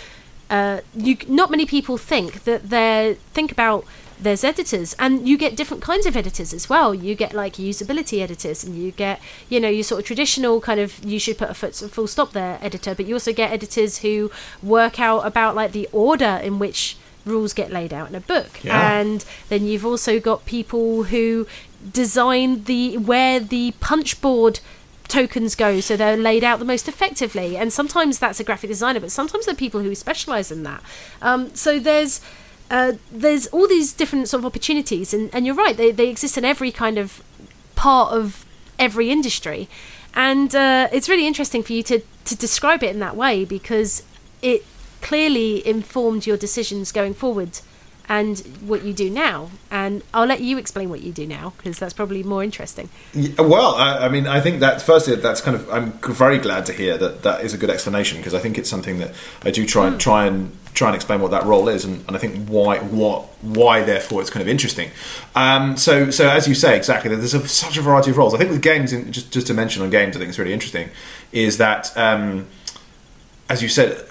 uh, 0.50 0.80
you 0.96 1.18
not 1.28 1.52
many 1.52 1.66
people 1.66 1.98
think 1.98 2.46
that 2.46 2.70
they 2.70 3.18
think 3.34 3.52
about 3.52 3.84
there's 4.20 4.44
editors 4.44 4.96
and 4.98 5.28
you 5.28 5.38
get 5.38 5.56
different 5.56 5.84
kinds 5.84 6.06
of 6.06 6.16
editors 6.16 6.54
as 6.54 6.70
well. 6.70 6.94
You 6.94 7.16
get 7.16 7.34
like 7.34 7.54
usability 7.54 8.22
editors 8.22 8.64
and 8.64 8.76
you 8.76 8.92
get 8.92 9.22
you 9.50 9.60
know 9.60 9.70
your 9.70 9.84
sort 9.84 10.00
of 10.00 10.06
traditional 10.06 10.60
kind 10.62 10.80
of 10.80 11.04
you 11.04 11.20
should 11.20 11.38
put 11.38 11.50
a 11.50 11.54
foot, 11.54 11.76
full 11.76 12.08
stop 12.08 12.32
there 12.32 12.58
editor 12.62 12.96
but 12.96 13.06
you 13.06 13.16
also 13.16 13.34
get 13.34 13.52
editors 13.52 14.00
who 14.00 14.32
work 14.64 15.00
out 15.00 15.26
about 15.26 15.56
like 15.56 15.72
the 15.72 15.88
order 15.92 16.40
in 16.44 16.60
which 16.60 16.98
rules 17.26 17.54
get 17.54 17.72
laid 17.72 17.94
out 17.94 18.10
in 18.10 18.16
a 18.16 18.22
book. 18.22 18.64
Yeah. 18.64 19.00
and 19.00 19.24
then 19.50 19.66
you've 19.66 19.86
also 19.86 20.20
got 20.20 20.46
people 20.46 21.04
who 21.04 21.48
design 21.94 22.64
the 22.64 22.98
where 22.98 23.40
the 23.40 23.74
punch 23.80 24.20
board 24.22 24.60
tokens 25.08 25.56
go 25.56 25.80
so 25.80 25.96
they're 25.96 26.18
laid 26.18 26.44
out 26.44 26.60
the 26.60 26.66
most 26.66 26.88
effectively. 26.88 27.56
And 27.58 27.72
sometimes 27.72 28.20
that's 28.20 28.40
a 28.40 28.44
graphic 28.44 28.70
designer 28.70 29.00
but 29.00 29.12
sometimes 29.12 29.46
there 29.46 29.54
are 29.54 29.58
people 29.58 29.82
who 29.82 29.94
specialize 29.94 30.52
in 30.52 30.64
that. 30.64 30.82
Um, 31.22 31.54
so 31.54 31.80
there's 31.80 32.20
uh, 32.70 32.94
there's 33.12 33.48
all 33.48 33.68
these 33.68 33.94
different 33.94 34.28
sort 34.28 34.40
of 34.40 34.46
opportunities 34.46 35.14
and, 35.14 35.30
and 35.34 35.46
you're 35.46 35.56
right 35.56 35.78
they, 35.78 35.92
they 35.92 36.10
exist 36.10 36.38
in 36.38 36.46
every 36.46 36.72
kind 36.72 36.98
of 36.98 37.22
part 37.76 38.12
of 38.12 38.46
every 38.80 39.10
industry. 39.10 39.70
And 40.14 40.54
uh, 40.56 40.90
it's 40.92 41.08
really 41.08 41.28
interesting 41.28 41.64
for 41.64 41.74
you 41.74 41.84
to, 41.84 42.02
to 42.26 42.36
describe 42.36 42.84
it 42.84 42.90
in 42.90 43.00
that 43.00 43.16
way 43.16 43.46
because 43.46 44.04
it 44.42 44.66
clearly 45.02 45.66
informed 45.66 46.26
your 46.26 46.38
decisions 46.38 46.92
going 46.92 47.14
forward 47.14 47.60
and 48.10 48.40
what 48.62 48.84
you 48.84 48.94
do 48.94 49.10
now 49.10 49.50
and 49.70 50.04
i'll 50.14 50.26
let 50.26 50.42
you 50.42 50.58
explain 50.58 50.90
what 50.90 51.02
you 51.02 51.12
do 51.12 51.28
now 51.28 51.54
because 51.58 51.78
that's 51.80 51.94
probably 51.94 52.24
more 52.24 52.44
interesting 52.44 52.90
Yeah, 53.14 53.42
well, 53.42 53.76
I, 53.76 54.06
I 54.06 54.10
mean, 54.10 54.28
I 54.28 54.40
think 54.42 54.60
that 54.60 54.82
firstly, 54.82 55.16
that's 55.16 55.42
kind 55.42 55.56
of. 55.56 55.70
I'm 55.70 55.94
very 55.94 56.38
glad 56.38 56.66
to 56.68 56.74
hear 56.74 56.98
that 56.98 57.24
that 57.24 57.44
is 57.44 57.54
a 57.54 57.58
good 57.58 57.70
explanation 57.70 58.18
because 58.18 58.34
I 58.34 58.40
think 58.40 58.58
it's 58.58 58.70
something 58.70 59.00
that 59.00 59.14
I 59.44 59.52
do 59.52 59.66
try 59.66 59.88
and 59.88 60.00
try 60.00 60.26
and 60.26 60.56
try 60.74 60.90
and 60.90 60.96
explain 60.96 61.22
what 61.22 61.32
that 61.32 61.44
role 61.46 61.68
is, 61.70 61.86
and, 61.86 62.06
and 62.08 62.16
I 62.16 62.20
think 62.20 62.48
why 62.48 62.80
what 62.80 63.24
why 63.42 63.82
therefore 63.84 64.22
it's 64.22 64.30
kind 64.30 64.42
of 64.42 64.48
interesting. 64.48 64.92
Um, 65.36 65.78
so 65.78 66.12
so 66.12 66.30
as 66.30 66.48
you 66.48 66.56
say, 66.56 66.78
exactly, 66.78 67.14
there's 67.16 67.34
a, 67.34 67.48
such 67.48 67.78
a 67.78 67.82
variety 67.82 68.12
of 68.12 68.18
roles. 68.18 68.34
I 68.34 68.38
think 68.38 68.52
with 68.52 68.62
games, 68.62 68.94
in, 68.94 69.12
just 69.12 69.32
just 69.32 69.48
to 69.48 69.54
mention 69.54 69.82
on 69.84 69.90
games, 69.90 70.16
I 70.16 70.20
think 70.20 70.30
it's 70.30 70.40
really 70.40 70.54
interesting, 70.54 70.90
is 71.32 71.58
that. 71.58 71.96
Um, 71.98 72.48
as 73.50 73.62
you 73.64 73.70
said, 73.70 74.04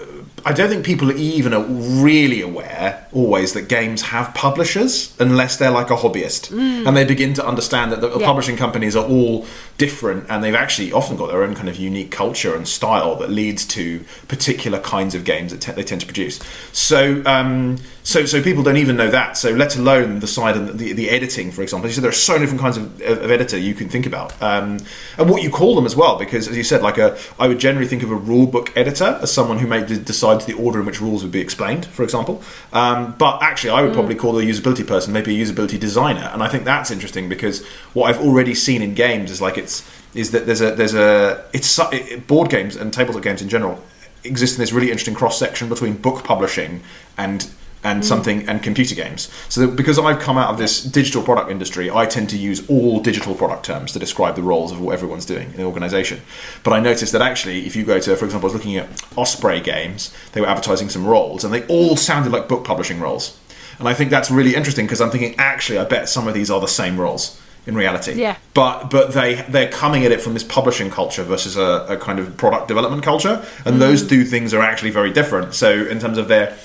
I 0.45 0.53
don't 0.53 0.69
think 0.69 0.85
people 0.85 1.09
are 1.11 1.15
even 1.15 1.53
are 1.53 1.63
really 1.63 2.41
aware 2.41 3.05
always 3.11 3.51
that 3.53 3.67
games 3.67 4.01
have 4.03 4.33
publishers 4.33 5.13
unless 5.19 5.57
they're 5.57 5.71
like 5.71 5.89
a 5.89 5.95
hobbyist 5.97 6.51
and 6.87 6.95
they 6.95 7.03
begin 7.03 7.33
to 7.33 7.45
understand 7.45 7.91
that 7.91 7.99
the 8.01 8.17
Yeah. 8.17 8.25
publishing 8.25 8.55
companies 8.55 8.95
are 8.95 9.03
all 9.05 9.45
different 9.77 10.25
and 10.29 10.43
they've 10.43 10.55
actually 10.55 10.91
often 10.93 11.17
got 11.17 11.27
their 11.31 11.43
own 11.43 11.53
kind 11.53 11.67
of 11.67 11.75
unique 11.75 12.11
culture 12.11 12.55
and 12.55 12.65
style 12.67 13.15
that 13.17 13.29
leads 13.29 13.65
to 13.65 14.05
particular 14.29 14.79
kinds 14.79 15.13
of 15.15 15.23
games 15.25 15.51
that 15.51 15.59
te- 15.61 15.73
they 15.73 15.83
tend 15.83 16.01
to 16.01 16.07
produce. 16.07 16.39
So, 16.71 17.21
um, 17.25 17.77
so, 18.07 18.25
so 18.25 18.41
people 18.41 18.63
don't 18.63 18.77
even 18.77 18.95
know 18.95 19.09
that. 19.11 19.35
So, 19.35 19.51
let 19.51 19.75
alone 19.75 20.21
the 20.21 20.27
side 20.27 20.55
of 20.55 20.77
the, 20.77 20.93
the 20.93 21.09
editing, 21.09 21.51
for 21.51 21.61
example. 21.61 21.89
So 21.89 21.99
there 21.99 22.09
are 22.09 22.13
so 22.13 22.35
many 22.35 22.45
different 22.45 22.61
kinds 22.61 22.77
of, 22.77 23.01
of 23.01 23.29
editor 23.29 23.57
you 23.57 23.75
can 23.75 23.89
think 23.89 24.05
about, 24.05 24.41
um, 24.41 24.79
and 25.17 25.29
what 25.29 25.43
you 25.43 25.49
call 25.49 25.75
them 25.75 25.85
as 25.85 25.93
well. 25.93 26.17
Because, 26.17 26.47
as 26.47 26.55
you 26.55 26.63
said, 26.63 26.81
like 26.81 26.97
a, 26.97 27.17
I 27.37 27.49
would 27.49 27.59
generally 27.59 27.85
think 27.85 28.03
of 28.03 28.11
a 28.11 28.15
rule 28.15 28.47
book 28.47 28.71
editor 28.77 29.19
as 29.21 29.33
someone 29.33 29.59
who 29.59 29.67
may 29.67 29.85
de- 29.85 29.97
decide 29.97 30.39
the 30.43 30.53
order 30.53 30.79
in 30.79 30.85
which 30.85 31.01
rules 31.01 31.21
would 31.21 31.33
be 31.33 31.41
explained, 31.41 31.85
for 31.85 32.03
example. 32.03 32.41
Um, 32.71 33.13
but 33.17 33.43
actually, 33.43 33.71
I 33.71 33.81
would 33.81 33.91
probably 33.91 34.15
call 34.15 34.31
the 34.31 34.49
usability 34.49 34.87
person 34.87 35.11
maybe 35.11 35.37
a 35.37 35.45
usability 35.45 35.77
designer, 35.77 36.29
and 36.31 36.41
I 36.41 36.47
think 36.47 36.63
that's 36.63 36.91
interesting 36.91 37.27
because 37.27 37.65
what 37.91 38.09
I've 38.09 38.21
already 38.21 38.55
seen 38.55 38.81
in 38.81 38.93
games 38.93 39.31
is 39.31 39.41
like 39.41 39.57
it's 39.57 39.85
is 40.15 40.31
that 40.31 40.45
there's 40.45 40.61
a 40.61 40.73
there's 40.73 40.95
a 40.95 41.43
it's 41.51 41.77
it, 41.91 42.25
board 42.25 42.49
games 42.49 42.77
and 42.77 42.93
tabletop 42.93 43.21
games 43.21 43.41
in 43.41 43.49
general 43.49 43.83
exist 44.23 44.55
in 44.55 44.61
this 44.61 44.71
really 44.71 44.87
interesting 44.87 45.13
cross 45.13 45.37
section 45.37 45.67
between 45.69 45.95
book 45.95 46.23
publishing 46.23 46.81
and 47.17 47.49
and 47.83 48.01
mm. 48.01 48.05
something 48.05 48.47
and 48.47 48.63
computer 48.63 48.95
games. 48.95 49.31
So 49.49 49.69
because 49.69 49.99
I've 49.99 50.19
come 50.19 50.37
out 50.37 50.49
of 50.49 50.57
this 50.57 50.83
digital 50.83 51.23
product 51.23 51.51
industry, 51.51 51.89
I 51.89 52.05
tend 52.05 52.29
to 52.29 52.37
use 52.37 52.67
all 52.69 52.99
digital 52.99 53.35
product 53.35 53.65
terms 53.65 53.91
to 53.93 53.99
describe 53.99 54.35
the 54.35 54.43
roles 54.43 54.71
of 54.71 54.81
what 54.81 54.93
everyone's 54.93 55.25
doing 55.25 55.51
in 55.51 55.57
the 55.57 55.63
organization. 55.63 56.21
But 56.63 56.73
I 56.73 56.79
noticed 56.79 57.11
that 57.13 57.21
actually, 57.21 57.65
if 57.65 57.75
you 57.75 57.85
go 57.85 57.99
to, 57.99 58.15
for 58.15 58.25
example, 58.25 58.49
I 58.49 58.53
was 58.53 58.59
looking 58.59 58.77
at 58.77 58.87
Osprey 59.15 59.61
Games, 59.61 60.13
they 60.33 60.41
were 60.41 60.47
advertising 60.47 60.89
some 60.89 61.05
roles, 61.05 61.43
and 61.43 61.53
they 61.53 61.65
all 61.67 61.95
sounded 61.95 62.31
like 62.31 62.47
book 62.47 62.63
publishing 62.63 62.99
roles. 62.99 63.37
And 63.79 63.87
I 63.87 63.93
think 63.93 64.09
that's 64.09 64.31
really 64.31 64.55
interesting 64.55 64.85
because 64.85 65.01
I'm 65.01 65.11
thinking, 65.11 65.35
actually, 65.37 65.77
I 65.77 65.85
bet 65.85 66.09
some 66.09 66.27
of 66.27 66.33
these 66.33 66.49
are 66.49 66.59
the 66.59 66.67
same 66.67 66.99
roles 66.99 67.39
in 67.67 67.75
reality. 67.75 68.13
Yeah. 68.13 68.37
But 68.53 68.89
but 68.89 69.13
they 69.13 69.35
they're 69.49 69.69
coming 69.69 70.05
at 70.05 70.11
it 70.11 70.21
from 70.21 70.33
this 70.33 70.43
publishing 70.43 70.89
culture 70.89 71.23
versus 71.23 71.57
a, 71.57 71.85
a 71.89 71.97
kind 71.97 72.17
of 72.17 72.35
product 72.37 72.67
development 72.67 73.03
culture, 73.03 73.45
and 73.65 73.75
mm. 73.75 73.79
those 73.79 74.07
two 74.07 74.23
things 74.23 74.53
are 74.53 74.61
actually 74.61 74.91
very 74.91 75.11
different. 75.11 75.53
So 75.53 75.85
in 75.85 75.99
terms 75.99 76.17
of 76.17 76.27
their 76.27 76.57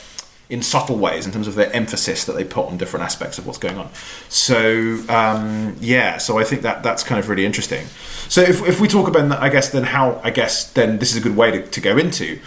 in 0.53 0.61
subtle 0.61 0.99
ways, 0.99 1.25
in 1.25 1.33
terms 1.33 1.49
of 1.49 1.55
their 1.55 1.75
emphasis 1.75 2.27
that 2.27 2.35
they 2.35 2.45
put 2.45 2.67
on 2.67 2.77
different 2.77 3.03
aspects 3.03 3.38
of 3.38 3.47
what's 3.47 3.59
going 3.59 3.79
on. 3.79 3.88
So 4.29 4.99
um, 5.09 5.75
yeah, 5.81 6.19
so 6.19 6.38
I 6.38 6.45
think 6.45 6.61
that 6.61 6.83
that's 6.83 7.03
kind 7.03 7.19
of 7.19 7.31
really 7.31 7.47
interesting. 7.47 7.87
So 8.29 8.43
if 8.43 8.62
if 8.69 8.79
we 8.79 8.87
talk 8.87 9.09
about, 9.09 9.31
that, 9.31 9.41
I 9.41 9.49
guess 9.49 9.71
then 9.71 9.85
how 9.85 10.21
I 10.23 10.31
guess 10.31 10.71
then 10.71 10.99
this 10.99 11.11
is 11.11 11.17
a 11.17 11.21
good 11.23 11.37
way 11.37 11.51
to, 11.53 11.67
to 11.67 11.81
go 11.81 11.97
into 11.97 12.38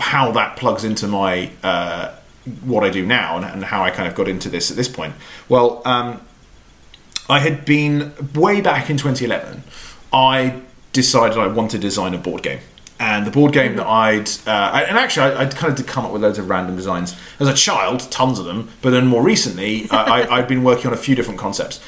how 0.00 0.32
that 0.32 0.56
plugs 0.56 0.82
into 0.82 1.06
my 1.06 1.52
uh, 1.62 2.12
what 2.64 2.82
I 2.82 2.90
do 2.90 3.06
now 3.06 3.36
and, 3.36 3.44
and 3.44 3.64
how 3.64 3.84
I 3.84 3.90
kind 3.90 4.08
of 4.08 4.16
got 4.16 4.26
into 4.26 4.48
this 4.48 4.72
at 4.72 4.76
this 4.76 4.88
point. 4.88 5.14
Well, 5.48 5.82
um, 5.84 6.20
I 7.28 7.38
had 7.38 7.64
been 7.64 8.12
way 8.34 8.60
back 8.60 8.90
in 8.90 8.96
2011. 8.96 9.62
I 10.12 10.62
decided 10.92 11.38
I 11.38 11.46
wanted 11.46 11.76
to 11.76 11.78
design 11.78 12.14
a 12.14 12.18
board 12.18 12.42
game. 12.42 12.58
And 13.00 13.26
the 13.26 13.30
board 13.30 13.52
game 13.52 13.76
that 13.76 13.86
I'd, 13.86 14.28
uh, 14.46 14.84
and 14.86 14.96
actually, 14.98 15.32
I, 15.32 15.44
would 15.44 15.56
kind 15.56 15.72
of 15.72 15.76
did 15.76 15.86
come 15.86 16.04
up 16.04 16.12
with 16.12 16.22
loads 16.22 16.38
of 16.38 16.48
random 16.48 16.76
designs 16.76 17.16
as 17.40 17.48
a 17.48 17.54
child, 17.54 18.00
tons 18.12 18.38
of 18.38 18.44
them. 18.44 18.68
But 18.82 18.90
then 18.90 19.06
more 19.06 19.22
recently, 19.22 19.88
I, 19.90 19.96
I, 19.96 20.36
I'd 20.38 20.46
been 20.46 20.62
working 20.62 20.86
on 20.88 20.92
a 20.92 20.98
few 20.98 21.16
different 21.16 21.40
concepts 21.40 21.80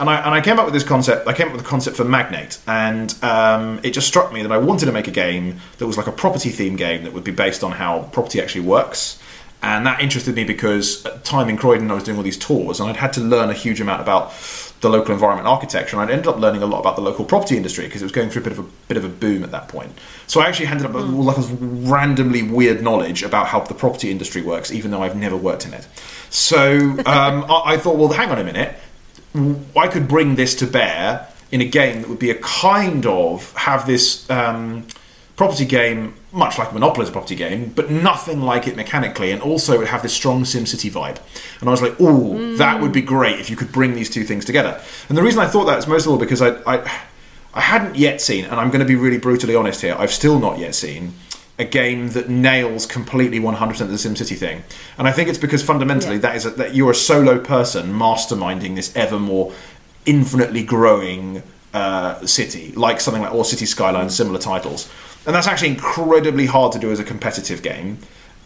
and 0.00 0.08
I, 0.08 0.16
and 0.20 0.30
I 0.34 0.40
came 0.40 0.58
up 0.58 0.64
with 0.64 0.72
this 0.72 0.82
concept. 0.82 1.28
I 1.28 1.34
came 1.34 1.48
up 1.48 1.52
with 1.52 1.62
the 1.62 1.68
concept 1.68 1.94
for 1.94 2.04
Magnate, 2.04 2.58
and 2.66 3.14
um, 3.22 3.80
it 3.82 3.90
just 3.90 4.08
struck 4.08 4.32
me 4.32 4.42
that 4.42 4.50
I 4.50 4.56
wanted 4.56 4.86
to 4.86 4.92
make 4.92 5.06
a 5.06 5.12
game 5.12 5.60
that 5.76 5.86
was 5.86 5.98
like 5.98 6.06
a 6.06 6.12
property 6.12 6.48
theme 6.48 6.74
game 6.74 7.04
that 7.04 7.12
would 7.12 7.22
be 7.22 7.30
based 7.30 7.62
on 7.62 7.72
how 7.72 8.04
property 8.04 8.40
actually 8.40 8.62
works. 8.62 9.20
And 9.62 9.86
that 9.86 10.00
interested 10.00 10.34
me 10.34 10.44
because 10.44 11.04
at 11.04 11.14
the 11.14 11.20
time 11.20 11.48
in 11.48 11.56
Croydon, 11.56 11.90
I 11.90 11.94
was 11.94 12.04
doing 12.04 12.16
all 12.16 12.22
these 12.22 12.38
tours, 12.38 12.80
and 12.80 12.88
I'd 12.88 12.96
had 12.96 13.12
to 13.14 13.20
learn 13.20 13.50
a 13.50 13.54
huge 13.54 13.80
amount 13.80 14.00
about 14.00 14.32
the 14.80 14.88
local 14.88 15.12
environment 15.12 15.46
architecture, 15.46 15.96
and 15.96 16.02
I'd 16.02 16.10
ended 16.10 16.28
up 16.28 16.38
learning 16.38 16.62
a 16.62 16.66
lot 16.66 16.80
about 16.80 16.96
the 16.96 17.02
local 17.02 17.26
property 17.26 17.58
industry 17.58 17.84
because 17.84 18.00
it 18.00 18.06
was 18.06 18.12
going 18.12 18.30
through 18.30 18.40
a 18.40 18.44
bit 18.44 18.52
of 18.52 18.58
a 18.60 18.66
bit 18.88 18.96
of 18.96 19.04
a 19.04 19.08
boom 19.08 19.44
at 19.44 19.50
that 19.50 19.68
point. 19.68 19.92
So 20.26 20.40
I 20.40 20.46
actually 20.46 20.68
ended 20.68 20.86
up 20.86 20.92
with 20.92 21.04
all 21.04 21.24
like 21.24 21.36
this 21.36 21.50
randomly 21.50 22.42
weird 22.42 22.82
knowledge 22.82 23.22
about 23.22 23.48
how 23.48 23.60
the 23.60 23.74
property 23.74 24.10
industry 24.10 24.40
works, 24.40 24.72
even 24.72 24.90
though 24.90 25.02
I've 25.02 25.16
never 25.16 25.36
worked 25.36 25.66
in 25.66 25.74
it. 25.74 25.86
So 26.30 26.78
um, 27.06 27.44
I, 27.50 27.62
I 27.66 27.76
thought, 27.76 27.96
well, 27.96 28.08
hang 28.08 28.30
on 28.30 28.38
a 28.38 28.44
minute 28.44 28.76
I 29.76 29.88
could 29.88 30.08
bring 30.08 30.34
this 30.34 30.54
to 30.56 30.66
bear 30.66 31.28
in 31.52 31.60
a 31.60 31.64
game 31.64 32.02
that 32.02 32.08
would 32.08 32.18
be 32.18 32.30
a 32.30 32.38
kind 32.38 33.06
of 33.06 33.52
have 33.54 33.86
this 33.86 34.28
um, 34.28 34.86
property 35.36 35.64
game, 35.64 36.14
much 36.32 36.58
like 36.58 36.72
Monopoly 36.72 37.04
is 37.04 37.08
a 37.08 37.12
property 37.12 37.34
game, 37.34 37.72
but 37.74 37.90
nothing 37.90 38.40
like 38.40 38.66
it 38.68 38.76
mechanically, 38.76 39.32
and 39.32 39.42
also 39.42 39.74
it 39.74 39.78
would 39.78 39.88
have 39.88 40.02
this 40.02 40.12
strong 40.12 40.44
SimCity 40.44 40.90
vibe. 40.90 41.18
And 41.60 41.68
I 41.68 41.72
was 41.72 41.82
like, 41.82 41.94
oh, 42.00 42.34
mm. 42.34 42.58
that 42.58 42.80
would 42.80 42.92
be 42.92 43.02
great 43.02 43.40
if 43.40 43.50
you 43.50 43.56
could 43.56 43.72
bring 43.72 43.94
these 43.94 44.08
two 44.08 44.24
things 44.24 44.44
together. 44.44 44.80
And 45.08 45.18
the 45.18 45.22
reason 45.22 45.40
I 45.40 45.46
thought 45.46 45.64
that 45.64 45.78
is 45.78 45.86
most 45.86 46.06
of 46.06 46.12
all 46.12 46.18
because 46.18 46.40
I, 46.40 46.60
I, 46.66 47.02
I 47.52 47.60
hadn't 47.60 47.96
yet 47.96 48.20
seen, 48.20 48.44
and 48.44 48.54
I'm 48.54 48.68
going 48.68 48.80
to 48.80 48.86
be 48.86 48.94
really 48.94 49.18
brutally 49.18 49.54
honest 49.54 49.80
here, 49.80 49.96
I've 49.98 50.12
still 50.12 50.38
not 50.38 50.58
yet 50.58 50.74
seen 50.74 51.14
a 51.58 51.64
game 51.64 52.10
that 52.10 52.28
nails 52.28 52.86
completely 52.86 53.38
100% 53.38 53.76
the 53.76 53.84
SimCity 53.84 54.36
thing. 54.36 54.62
And 54.96 55.06
I 55.06 55.12
think 55.12 55.28
it's 55.28 55.38
because 55.38 55.62
fundamentally 55.62 56.14
yeah. 56.14 56.22
that 56.22 56.36
is 56.36 56.46
a, 56.46 56.50
that 56.50 56.74
you're 56.74 56.92
a 56.92 56.94
solo 56.94 57.38
person 57.38 57.92
masterminding 57.92 58.76
this 58.76 58.96
ever 58.96 59.18
more 59.18 59.52
infinitely 60.06 60.62
growing 60.62 61.42
uh, 61.74 62.24
city, 62.26 62.72
like 62.72 63.00
something 63.00 63.22
like 63.22 63.34
or 63.34 63.44
City 63.44 63.66
Skylines, 63.66 64.14
similar 64.14 64.38
titles. 64.38 64.90
And 65.26 65.34
that's 65.34 65.46
actually 65.46 65.68
incredibly 65.68 66.46
hard 66.46 66.72
to 66.72 66.78
do 66.78 66.90
as 66.90 66.98
a 66.98 67.04
competitive 67.04 67.62
game. 67.62 67.98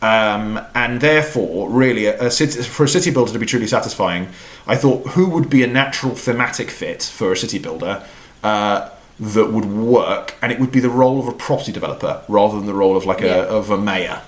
Um, 0.03 0.61
and 0.75 1.01
therefore, 1.01 1.71
really, 1.71 2.07
a, 2.07 2.25
a 2.25 2.31
city, 2.31 2.63
for 2.63 2.85
a 2.85 2.89
city 2.89 3.11
builder 3.11 3.33
to 3.33 3.39
be 3.39 3.47
truly 3.47 3.67
satisfying, 3.67 4.29
I 4.67 4.77
thought 4.77 5.09
who 5.09 5.31
would 5.31 5.49
be 5.49 5.63
a 5.63 5.67
natural 5.67 6.15
thematic 6.15 6.71
fit 6.71 7.03
for 7.03 7.33
a 7.33 7.37
city 7.37 7.59
builder? 7.59 8.05
Uh, 8.43 8.91
that 9.21 9.53
would 9.53 9.67
work, 9.67 10.35
and 10.43 10.51
it 10.51 10.59
would 10.59 10.73
be 10.73 10.81
the 10.81 10.91
role 10.91 11.21
of 11.21 11.29
a 11.29 11.33
property 11.33 11.73
developer 11.73 12.23
rather 12.29 12.57
than 12.57 12.67
the 12.67 12.75
role 12.75 12.97
of 12.97 13.05
like 13.05 13.21
a 13.21 13.27
yeah. 13.27 13.45
of 13.45 13.71
a 13.71 13.79
mayor. 13.79 14.23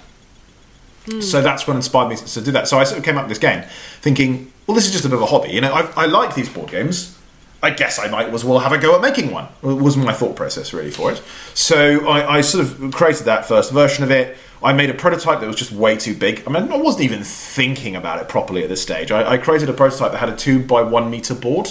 Mm. 1.07 1.23
So 1.23 1.43
that's 1.43 1.67
what 1.67 1.77
inspired 1.77 2.09
me 2.09 2.17
to 2.17 2.41
do 2.41 2.53
that. 2.53 2.69
So 2.69 2.79
I 2.79 2.85
sort 2.85 2.99
of 2.99 3.05
came 3.05 3.17
up 3.17 3.25
with 3.25 3.31
this 3.31 3.39
game, 3.39 3.65
thinking, 4.01 4.53
well, 4.67 4.75
this 4.75 4.87
is 4.87 4.93
just 4.93 5.05
a 5.05 5.09
bit 5.09 5.17
of 5.17 5.23
a 5.23 5.27
hobby. 5.27 5.51
You 5.51 5.61
know, 5.61 5.73
I, 5.73 5.83
I 5.97 6.07
like 6.07 6.35
these 6.35 6.49
board 6.49 6.71
games. 6.71 7.16
I 7.63 7.71
guess 7.71 7.99
I 7.99 8.09
might 8.09 8.29
as 8.29 8.45
well 8.45 8.59
have 8.59 8.73
a 8.73 8.79
go 8.79 8.95
at 8.95 9.01
making 9.01 9.31
one. 9.31 9.47
It 9.63 9.67
Was 9.67 9.97
my 9.97 10.13
thought 10.13 10.37
process 10.37 10.73
really 10.73 10.91
for 10.91 11.11
it. 11.11 11.23
So 11.55 12.07
I, 12.07 12.37
I 12.37 12.41
sort 12.43 12.65
of 12.65 12.93
created 12.93 13.25
that 13.25 13.47
first 13.47 13.73
version 13.73 14.05
of 14.05 14.11
it. 14.11 14.37
I 14.63 14.73
made 14.73 14.91
a 14.91 14.95
prototype 14.95 15.41
that 15.41 15.47
was 15.47 15.57
just 15.57 15.73
way 15.73 15.97
too 15.97 16.15
big. 16.15 16.43
I 16.47 16.51
mean, 16.51 16.71
I 16.73 16.77
wasn't 16.77 17.05
even 17.05 17.23
thinking 17.23 17.97
about 17.97 18.21
it 18.21 18.29
properly 18.29 18.63
at 18.63 18.69
this 18.69 18.83
stage. 18.83 19.11
I, 19.11 19.33
I 19.33 19.39
created 19.39 19.69
a 19.69 19.73
prototype 19.73 20.13
that 20.13 20.19
had 20.19 20.29
a 20.29 20.37
two 20.37 20.63
by 20.63 20.83
one 20.83 21.11
meter 21.11 21.35
board 21.35 21.71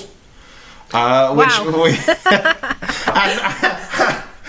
uh, 0.93 1.34
which 1.36 1.48
wow. 1.60 1.84
we, 1.84 1.89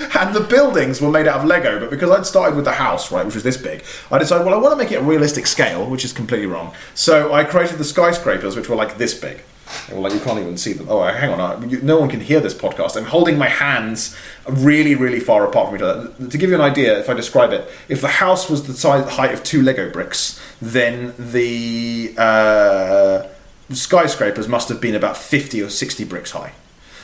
and, 0.06 0.28
and, 0.28 0.36
the 0.36 0.46
buildings 0.48 1.00
were 1.00 1.10
made 1.10 1.26
out 1.26 1.40
of 1.40 1.44
Lego, 1.44 1.80
but 1.80 1.90
because 1.90 2.10
I'd 2.10 2.26
started 2.26 2.54
with 2.56 2.64
the 2.64 2.72
house, 2.72 3.10
right, 3.10 3.24
which 3.24 3.34
was 3.34 3.44
this 3.44 3.56
big, 3.56 3.84
I 4.10 4.18
decided, 4.18 4.44
well, 4.44 4.54
I 4.54 4.58
want 4.58 4.72
to 4.72 4.76
make 4.76 4.92
it 4.92 4.96
a 4.96 5.02
realistic 5.02 5.46
scale, 5.46 5.88
which 5.88 6.04
is 6.04 6.12
completely 6.12 6.46
wrong. 6.46 6.74
So 6.94 7.32
I 7.32 7.44
created 7.44 7.78
the 7.78 7.84
skyscrapers, 7.84 8.54
which 8.54 8.68
were 8.68 8.76
like 8.76 8.98
this 8.98 9.18
big. 9.18 9.42
Well, 9.90 10.00
like 10.00 10.12
you 10.12 10.20
can't 10.20 10.38
even 10.38 10.56
see 10.56 10.72
them. 10.72 10.88
Oh, 10.88 11.02
hang 11.02 11.30
on! 11.30 11.40
I, 11.40 11.66
you, 11.66 11.80
no 11.82 11.98
one 11.98 12.08
can 12.08 12.20
hear 12.20 12.40
this 12.40 12.54
podcast. 12.54 12.96
I'm 12.96 13.04
holding 13.04 13.36
my 13.36 13.48
hands 13.48 14.16
really, 14.48 14.94
really 14.94 15.20
far 15.20 15.44
apart 15.44 15.68
from 15.68 15.76
each 15.76 15.82
other. 15.82 16.12
To 16.28 16.38
give 16.38 16.50
you 16.50 16.56
an 16.56 16.60
idea, 16.60 16.98
if 16.98 17.08
I 17.08 17.14
describe 17.14 17.52
it, 17.52 17.68
if 17.88 18.00
the 18.00 18.08
house 18.08 18.48
was 18.48 18.66
the 18.66 18.74
size, 18.74 19.08
height 19.12 19.32
of 19.32 19.42
two 19.42 19.62
Lego 19.62 19.90
bricks, 19.90 20.40
then 20.60 21.14
the 21.18 22.14
uh, 22.16 23.26
skyscrapers 23.70 24.48
must 24.48 24.68
have 24.68 24.80
been 24.80 24.94
about 24.94 25.16
50 25.16 25.62
or 25.62 25.70
60 25.70 26.04
bricks 26.04 26.30
high. 26.30 26.52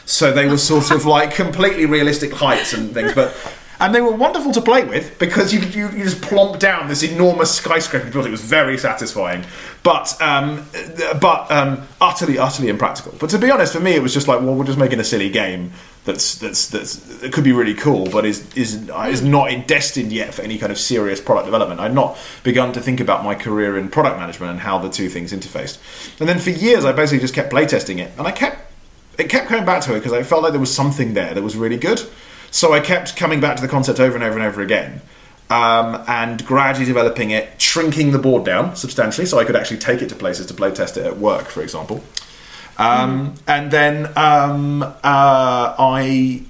So 0.04 0.32
they 0.32 0.46
were 0.48 0.58
sort 0.58 0.90
of 0.90 1.04
like 1.04 1.34
completely 1.34 1.86
realistic 1.86 2.32
heights 2.32 2.72
and 2.72 2.92
things, 2.92 3.14
but 3.14 3.34
and 3.82 3.92
they 3.92 4.00
were 4.00 4.12
wonderful 4.12 4.52
to 4.52 4.60
play 4.60 4.84
with 4.84 5.18
because 5.18 5.52
you 5.52 5.60
you, 5.60 5.90
you 5.90 6.04
just 6.04 6.22
plomp 6.22 6.60
down 6.60 6.88
this 6.88 7.02
enormous 7.02 7.52
skyscraper 7.52 8.08
building. 8.10 8.30
It 8.30 8.32
was 8.32 8.40
very 8.40 8.78
satisfying, 8.78 9.44
but 9.82 10.16
um, 10.22 10.64
but 11.20 11.50
um, 11.50 11.86
utterly 12.00 12.38
utterly 12.38 12.68
impractical. 12.68 13.12
But 13.18 13.30
to 13.30 13.38
be 13.38 13.50
honest, 13.50 13.72
for 13.72 13.80
me, 13.80 13.92
it 13.92 14.02
was 14.02 14.14
just 14.14 14.28
like, 14.28 14.40
well, 14.40 14.54
we're 14.54 14.64
just 14.64 14.78
making 14.78 15.00
a 15.00 15.04
silly 15.04 15.28
game 15.30 15.72
that's 16.04 16.36
that's 16.36 16.68
that's 16.68 16.94
that 17.20 17.32
could 17.32 17.42
be 17.42 17.50
really 17.50 17.74
cool, 17.74 18.08
but 18.08 18.24
is 18.24 18.46
is 18.56 18.88
is 18.88 19.22
not 19.22 19.66
destined 19.66 20.12
yet 20.12 20.32
for 20.32 20.42
any 20.42 20.58
kind 20.58 20.70
of 20.70 20.78
serious 20.78 21.20
product 21.20 21.46
development. 21.46 21.80
I'd 21.80 21.94
not 21.94 22.16
begun 22.44 22.72
to 22.74 22.80
think 22.80 23.00
about 23.00 23.24
my 23.24 23.34
career 23.34 23.76
in 23.76 23.88
product 23.88 24.16
management 24.16 24.52
and 24.52 24.60
how 24.60 24.78
the 24.78 24.90
two 24.90 25.08
things 25.08 25.32
interfaced. 25.32 25.78
And 26.20 26.28
then 26.28 26.38
for 26.38 26.50
years, 26.50 26.84
I 26.84 26.92
basically 26.92 27.20
just 27.20 27.34
kept 27.34 27.52
playtesting 27.52 27.98
it, 27.98 28.12
and 28.16 28.28
I 28.28 28.30
kept 28.30 28.58
it 29.18 29.28
kept 29.28 29.48
coming 29.48 29.64
back 29.64 29.82
to 29.82 29.92
it 29.92 29.98
because 29.98 30.12
I 30.12 30.22
felt 30.22 30.44
like 30.44 30.52
there 30.52 30.60
was 30.60 30.72
something 30.72 31.14
there 31.14 31.34
that 31.34 31.42
was 31.42 31.56
really 31.56 31.76
good. 31.76 32.00
So 32.52 32.72
I 32.72 32.80
kept 32.80 33.16
coming 33.16 33.40
back 33.40 33.56
to 33.56 33.62
the 33.62 33.66
concept 33.66 33.98
over 33.98 34.14
and 34.14 34.22
over 34.22 34.38
and 34.38 34.46
over 34.46 34.60
again. 34.60 35.00
Um, 35.50 36.04
and 36.06 36.44
gradually 36.46 36.86
developing 36.86 37.30
it, 37.30 37.60
shrinking 37.60 38.12
the 38.12 38.18
board 38.18 38.44
down 38.44 38.76
substantially 38.76 39.26
so 39.26 39.38
I 39.38 39.44
could 39.44 39.56
actually 39.56 39.78
take 39.78 40.00
it 40.00 40.08
to 40.10 40.14
places 40.14 40.46
to 40.46 40.54
play 40.54 40.70
test 40.70 40.96
it 40.96 41.04
at 41.04 41.18
work, 41.18 41.46
for 41.48 41.62
example. 41.62 42.04
Um, 42.78 43.34
and 43.46 43.70
then 43.70 44.06
um, 44.16 44.82
uh, 44.82 44.94
I, 45.02 46.42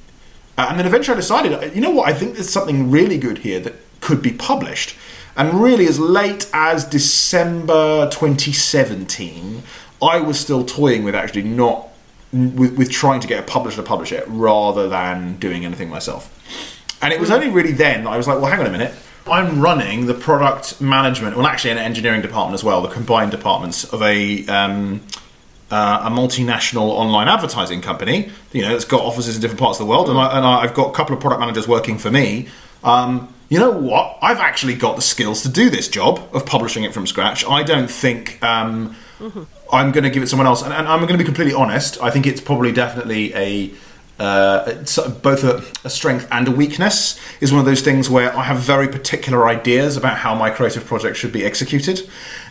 uh, 0.58 0.66
and 0.70 0.78
then 0.78 0.86
eventually 0.86 1.14
I 1.14 1.20
decided, 1.20 1.74
you 1.74 1.80
know 1.80 1.90
what? 1.90 2.08
I 2.08 2.14
think 2.14 2.34
there's 2.34 2.50
something 2.50 2.90
really 2.90 3.18
good 3.18 3.38
here 3.38 3.60
that 3.60 3.74
could 4.00 4.22
be 4.22 4.32
published. 4.32 4.96
And 5.36 5.62
really, 5.62 5.86
as 5.86 5.98
late 5.98 6.48
as 6.52 6.84
December 6.84 8.08
2017, 8.10 9.62
I 10.02 10.20
was 10.20 10.38
still 10.38 10.64
toying 10.64 11.04
with 11.04 11.14
actually 11.14 11.42
not 11.42 11.88
with, 12.32 12.76
with 12.76 12.90
trying 12.90 13.20
to 13.20 13.28
get 13.28 13.38
a 13.38 13.42
publisher 13.42 13.76
to 13.76 13.82
publish 13.82 14.12
it 14.12 14.24
rather 14.26 14.88
than 14.88 15.36
doing 15.36 15.64
anything 15.64 15.88
myself. 15.88 16.30
And 17.02 17.12
it 17.12 17.20
was 17.20 17.30
only 17.30 17.50
really 17.50 17.72
then 17.72 18.04
that 18.04 18.10
I 18.10 18.16
was 18.16 18.26
like, 18.26 18.40
well, 18.40 18.50
hang 18.50 18.60
on 18.60 18.66
a 18.66 18.70
minute. 18.70 18.94
I'm 19.26 19.60
running 19.60 20.06
the 20.06 20.14
product 20.14 20.80
management, 20.80 21.36
well, 21.36 21.46
actually, 21.46 21.70
an 21.70 21.78
engineering 21.78 22.22
department 22.22 22.54
as 22.54 22.64
well, 22.64 22.82
the 22.82 22.88
combined 22.88 23.30
departments 23.30 23.84
of 23.84 24.02
a 24.02 24.44
um, 24.46 25.00
uh, 25.70 26.02
a 26.04 26.10
multinational 26.10 26.90
online 26.90 27.28
advertising 27.28 27.80
company, 27.80 28.30
you 28.52 28.60
know, 28.60 28.68
that's 28.68 28.84
got 28.84 29.00
offices 29.00 29.36
in 29.36 29.40
different 29.40 29.60
parts 29.60 29.80
of 29.80 29.86
the 29.86 29.90
world, 29.90 30.08
and, 30.10 30.18
I, 30.18 30.60
I've 30.60 30.74
got 30.74 30.90
a 30.90 30.92
couple 30.92 31.14
of 31.14 31.20
product 31.20 31.40
managers 31.40 31.66
working 31.66 31.98
for 31.98 32.10
me. 32.10 32.48
Um, 32.84 33.32
you 33.48 33.58
know 33.58 33.70
what? 33.70 34.18
I've 34.20 34.38
actually 34.38 34.74
got 34.74 34.96
the 34.96 35.02
skills 35.02 35.42
to 35.42 35.48
do 35.48 35.70
this 35.70 35.88
job 35.88 36.28
of 36.34 36.44
publishing 36.44 36.84
it 36.84 36.92
from 36.92 37.06
scratch. 37.06 37.44
I 37.46 37.62
don't 37.62 37.90
think 37.90 38.42
um, 38.42 38.96
mm-hmm. 39.18 39.42
I'm 39.72 39.90
going 39.90 40.04
to 40.04 40.10
give 40.10 40.22
it 40.22 40.26
to 40.26 40.30
someone 40.30 40.46
else, 40.46 40.62
and, 40.62 40.72
and 40.72 40.86
I'm 40.86 41.00
going 41.00 41.12
to 41.12 41.18
be 41.18 41.24
completely 41.24 41.54
honest. 41.54 42.00
I 42.02 42.10
think 42.10 42.26
it's 42.26 42.40
probably 42.40 42.72
definitely 42.72 43.34
a 43.34 43.72
uh, 44.18 44.74
both 45.22 45.42
a, 45.42 45.64
a, 45.84 45.90
strength 45.90 46.28
and 46.30 46.46
a 46.46 46.50
weakness 46.50 47.18
is 47.40 47.50
one 47.50 47.58
of 47.58 47.64
those 47.64 47.80
things 47.80 48.08
where 48.08 48.36
I 48.36 48.44
have 48.44 48.58
very 48.58 48.86
particular 48.86 49.48
ideas 49.48 49.96
about 49.96 50.18
how 50.18 50.34
my 50.34 50.50
creative 50.50 50.84
project 50.84 51.16
should 51.16 51.32
be 51.32 51.44
executed, 51.44 52.08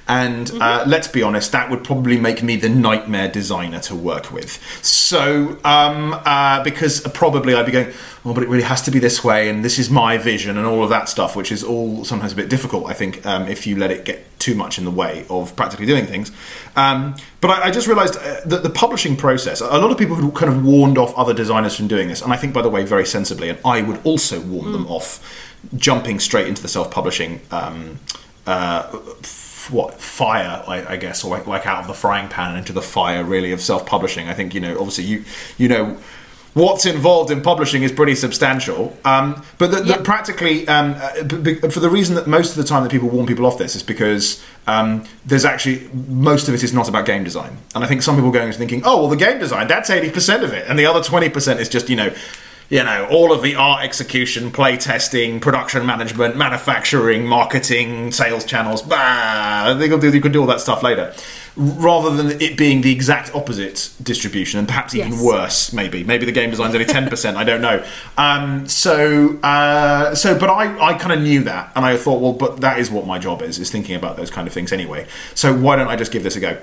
And 0.07 0.51
uh, 0.59 0.83
let's 0.87 1.07
be 1.07 1.23
honest, 1.23 1.51
that 1.51 1.69
would 1.69 1.83
probably 1.83 2.17
make 2.17 2.43
me 2.43 2.55
the 2.55 2.69
nightmare 2.69 3.29
designer 3.29 3.79
to 3.81 3.95
work 3.95 4.31
with. 4.31 4.59
So, 4.83 5.57
um, 5.63 6.19
uh, 6.25 6.63
because 6.63 7.01
probably 7.09 7.53
I'd 7.53 7.65
be 7.65 7.71
going, 7.71 7.93
oh, 8.25 8.33
but 8.33 8.43
it 8.43 8.49
really 8.49 8.63
has 8.63 8.81
to 8.83 8.91
be 8.91 8.99
this 8.99 9.23
way, 9.23 9.49
and 9.49 9.63
this 9.63 9.79
is 9.79 9.89
my 9.89 10.17
vision, 10.17 10.57
and 10.57 10.67
all 10.67 10.83
of 10.83 10.89
that 10.89 11.07
stuff, 11.07 11.35
which 11.35 11.51
is 11.51 11.63
all 11.63 12.03
sometimes 12.03 12.33
a 12.33 12.35
bit 12.35 12.49
difficult, 12.49 12.87
I 12.87 12.93
think, 12.93 13.25
um, 13.25 13.47
if 13.47 13.65
you 13.65 13.77
let 13.77 13.91
it 13.91 14.03
get 14.03 14.39
too 14.39 14.55
much 14.55 14.77
in 14.77 14.85
the 14.85 14.91
way 14.91 15.25
of 15.29 15.55
practically 15.55 15.85
doing 15.85 16.05
things. 16.05 16.31
Um, 16.75 17.15
but 17.41 17.51
I, 17.51 17.67
I 17.67 17.71
just 17.71 17.87
realised 17.87 18.17
uh, 18.17 18.41
that 18.45 18.63
the 18.63 18.69
publishing 18.69 19.15
process, 19.15 19.61
a 19.61 19.65
lot 19.65 19.91
of 19.91 19.97
people 19.97 20.15
who 20.15 20.31
kind 20.31 20.51
of 20.51 20.65
warned 20.65 20.97
off 20.97 21.15
other 21.15 21.33
designers 21.33 21.75
from 21.75 21.87
doing 21.87 22.07
this, 22.07 22.21
and 22.21 22.33
I 22.33 22.37
think, 22.37 22.53
by 22.53 22.61
the 22.61 22.69
way, 22.69 22.83
very 22.83 23.05
sensibly, 23.05 23.49
and 23.49 23.59
I 23.63 23.81
would 23.81 24.03
also 24.03 24.41
warn 24.41 24.71
them 24.71 24.87
off 24.87 25.47
jumping 25.75 26.19
straight 26.19 26.47
into 26.47 26.61
the 26.61 26.67
self-publishing. 26.67 27.41
Um, 27.51 27.99
uh, 28.47 28.97
what 29.69 30.01
fire, 30.01 30.63
I, 30.67 30.93
I 30.93 30.97
guess, 30.97 31.23
or 31.23 31.31
like, 31.31 31.47
like 31.47 31.65
out 31.67 31.81
of 31.81 31.87
the 31.87 31.93
frying 31.93 32.29
pan 32.29 32.55
into 32.57 32.73
the 32.73 32.81
fire, 32.81 33.23
really, 33.23 33.51
of 33.51 33.61
self-publishing. 33.61 34.27
I 34.27 34.33
think 34.33 34.53
you 34.53 34.61
know, 34.61 34.77
obviously, 34.77 35.03
you 35.05 35.25
you 35.57 35.67
know 35.67 35.97
what's 36.53 36.85
involved 36.85 37.31
in 37.31 37.41
publishing 37.41 37.83
is 37.83 37.91
pretty 37.91 38.15
substantial. 38.15 38.95
Um, 39.05 39.43
but 39.57 39.71
the, 39.71 40.01
practically, 40.03 40.67
um, 40.67 40.95
uh, 40.97 41.23
b- 41.23 41.37
b- 41.55 41.69
for 41.69 41.79
the 41.79 41.89
reason 41.89 42.15
that 42.15 42.27
most 42.27 42.51
of 42.51 42.57
the 42.57 42.63
time 42.63 42.83
that 42.83 42.91
people 42.91 43.09
warn 43.09 43.25
people 43.25 43.45
off 43.45 43.57
this 43.57 43.75
is 43.75 43.83
because 43.83 44.43
um, 44.67 45.05
there's 45.25 45.45
actually 45.45 45.89
most 45.93 46.47
of 46.47 46.53
it 46.53 46.63
is 46.63 46.73
not 46.73 46.89
about 46.89 47.05
game 47.05 47.23
design, 47.23 47.57
and 47.73 47.83
I 47.83 47.87
think 47.87 48.01
some 48.01 48.15
people 48.15 48.29
are 48.29 48.33
going 48.33 48.47
into 48.47 48.57
thinking, 48.57 48.81
oh 48.85 48.97
well, 48.97 49.07
the 49.07 49.15
game 49.15 49.39
design 49.39 49.67
that's 49.67 49.89
eighty 49.89 50.09
percent 50.09 50.43
of 50.43 50.53
it, 50.53 50.67
and 50.67 50.77
the 50.77 50.85
other 50.85 51.01
twenty 51.01 51.29
percent 51.29 51.59
is 51.59 51.69
just 51.69 51.89
you 51.89 51.95
know. 51.95 52.13
You 52.71 52.85
know, 52.85 53.05
all 53.11 53.33
of 53.33 53.41
the 53.41 53.55
art 53.55 53.83
execution, 53.83 54.49
play 54.49 54.77
testing, 54.77 55.41
production 55.41 55.85
management, 55.85 56.37
manufacturing, 56.37 57.27
marketing, 57.27 58.13
sales 58.13 58.45
channels, 58.45 58.81
bah, 58.81 59.73
they 59.73 59.89
do, 59.89 60.09
you 60.09 60.21
can 60.21 60.31
do 60.31 60.39
all 60.39 60.47
that 60.47 60.61
stuff 60.61 60.81
later. 60.81 61.13
Rather 61.57 62.15
than 62.15 62.41
it 62.41 62.57
being 62.57 62.79
the 62.79 62.93
exact 62.93 63.35
opposite 63.35 63.91
distribution, 64.01 64.57
and 64.57 64.69
perhaps 64.69 64.95
even 64.95 65.11
Yes. 65.11 65.21
worse, 65.21 65.73
maybe. 65.73 66.05
Maybe 66.05 66.25
the 66.25 66.31
game 66.31 66.49
design's 66.49 66.73
only 66.73 66.85
10%, 66.85 67.35
I 67.35 67.43
don't 67.43 67.59
know. 67.59 67.83
Um, 68.17 68.65
so, 68.69 69.37
uh, 69.43 70.15
so, 70.15 70.39
but 70.39 70.49
I, 70.49 70.91
I 70.91 70.93
kind 70.93 71.11
of 71.11 71.19
knew 71.19 71.43
that, 71.43 71.73
and 71.75 71.83
I 71.83 71.97
thought, 71.97 72.21
well, 72.21 72.31
but 72.31 72.61
that 72.61 72.79
is 72.79 72.89
what 72.89 73.05
my 73.05 73.19
job 73.19 73.41
is, 73.41 73.59
is 73.59 73.69
thinking 73.69 73.97
about 73.97 74.15
those 74.15 74.31
kind 74.31 74.47
of 74.47 74.53
things 74.53 74.71
anyway. 74.71 75.07
So 75.35 75.53
why 75.53 75.75
don't 75.75 75.89
I 75.89 75.97
just 75.97 76.13
give 76.13 76.23
this 76.23 76.37
a 76.37 76.39
go? 76.39 76.57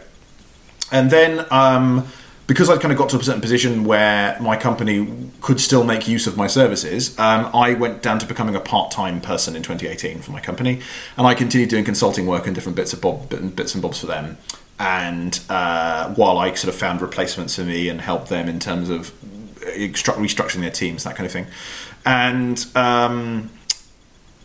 And 0.90 1.11
then, 1.11 1.44
um, 1.51 2.07
because 2.48 2.70
I'd 2.70 2.80
kind 2.80 2.90
of 2.90 2.98
got 2.98 3.11
to 3.11 3.18
a 3.18 3.22
certain 3.22 3.42
position 3.42 3.84
where 3.84 4.40
my 4.40 4.56
company 4.56 5.06
could 5.42 5.61
still 5.61 5.84
make 5.84 6.08
use 6.08 6.26
of 6.26 6.38
my 6.38 6.46
services, 6.46 7.16
um, 7.18 7.50
I 7.54 7.74
went 7.74 8.02
down 8.02 8.18
to 8.20 8.26
becoming 8.26 8.56
a 8.56 8.61
part-time 8.61 9.20
person 9.20 9.54
in 9.54 9.62
2018 9.62 10.22
for 10.22 10.32
my 10.32 10.40
company, 10.40 10.80
and 11.18 11.26
I 11.26 11.34
continued 11.34 11.68
doing 11.68 11.84
consulting 11.84 12.26
work 12.26 12.46
and 12.46 12.54
different 12.54 12.74
bits 12.74 12.94
of 12.94 13.02
bob, 13.02 13.28
bits 13.54 13.74
and 13.74 13.82
bobs 13.82 14.00
for 14.00 14.06
them. 14.06 14.38
And 14.80 15.38
uh, 15.50 16.14
while 16.14 16.38
I 16.38 16.54
sort 16.54 16.72
of 16.72 16.80
found 16.80 17.02
replacements 17.02 17.54
for 17.54 17.64
me 17.64 17.90
and 17.90 18.00
helped 18.00 18.30
them 18.30 18.48
in 18.48 18.58
terms 18.58 18.88
of 18.88 19.12
restructuring 19.61 20.61
their 20.61 20.70
teams, 20.70 21.04
that 21.04 21.16
kind 21.16 21.26
of 21.26 21.32
thing, 21.32 21.48
and 22.06 22.64
um, 22.74 23.50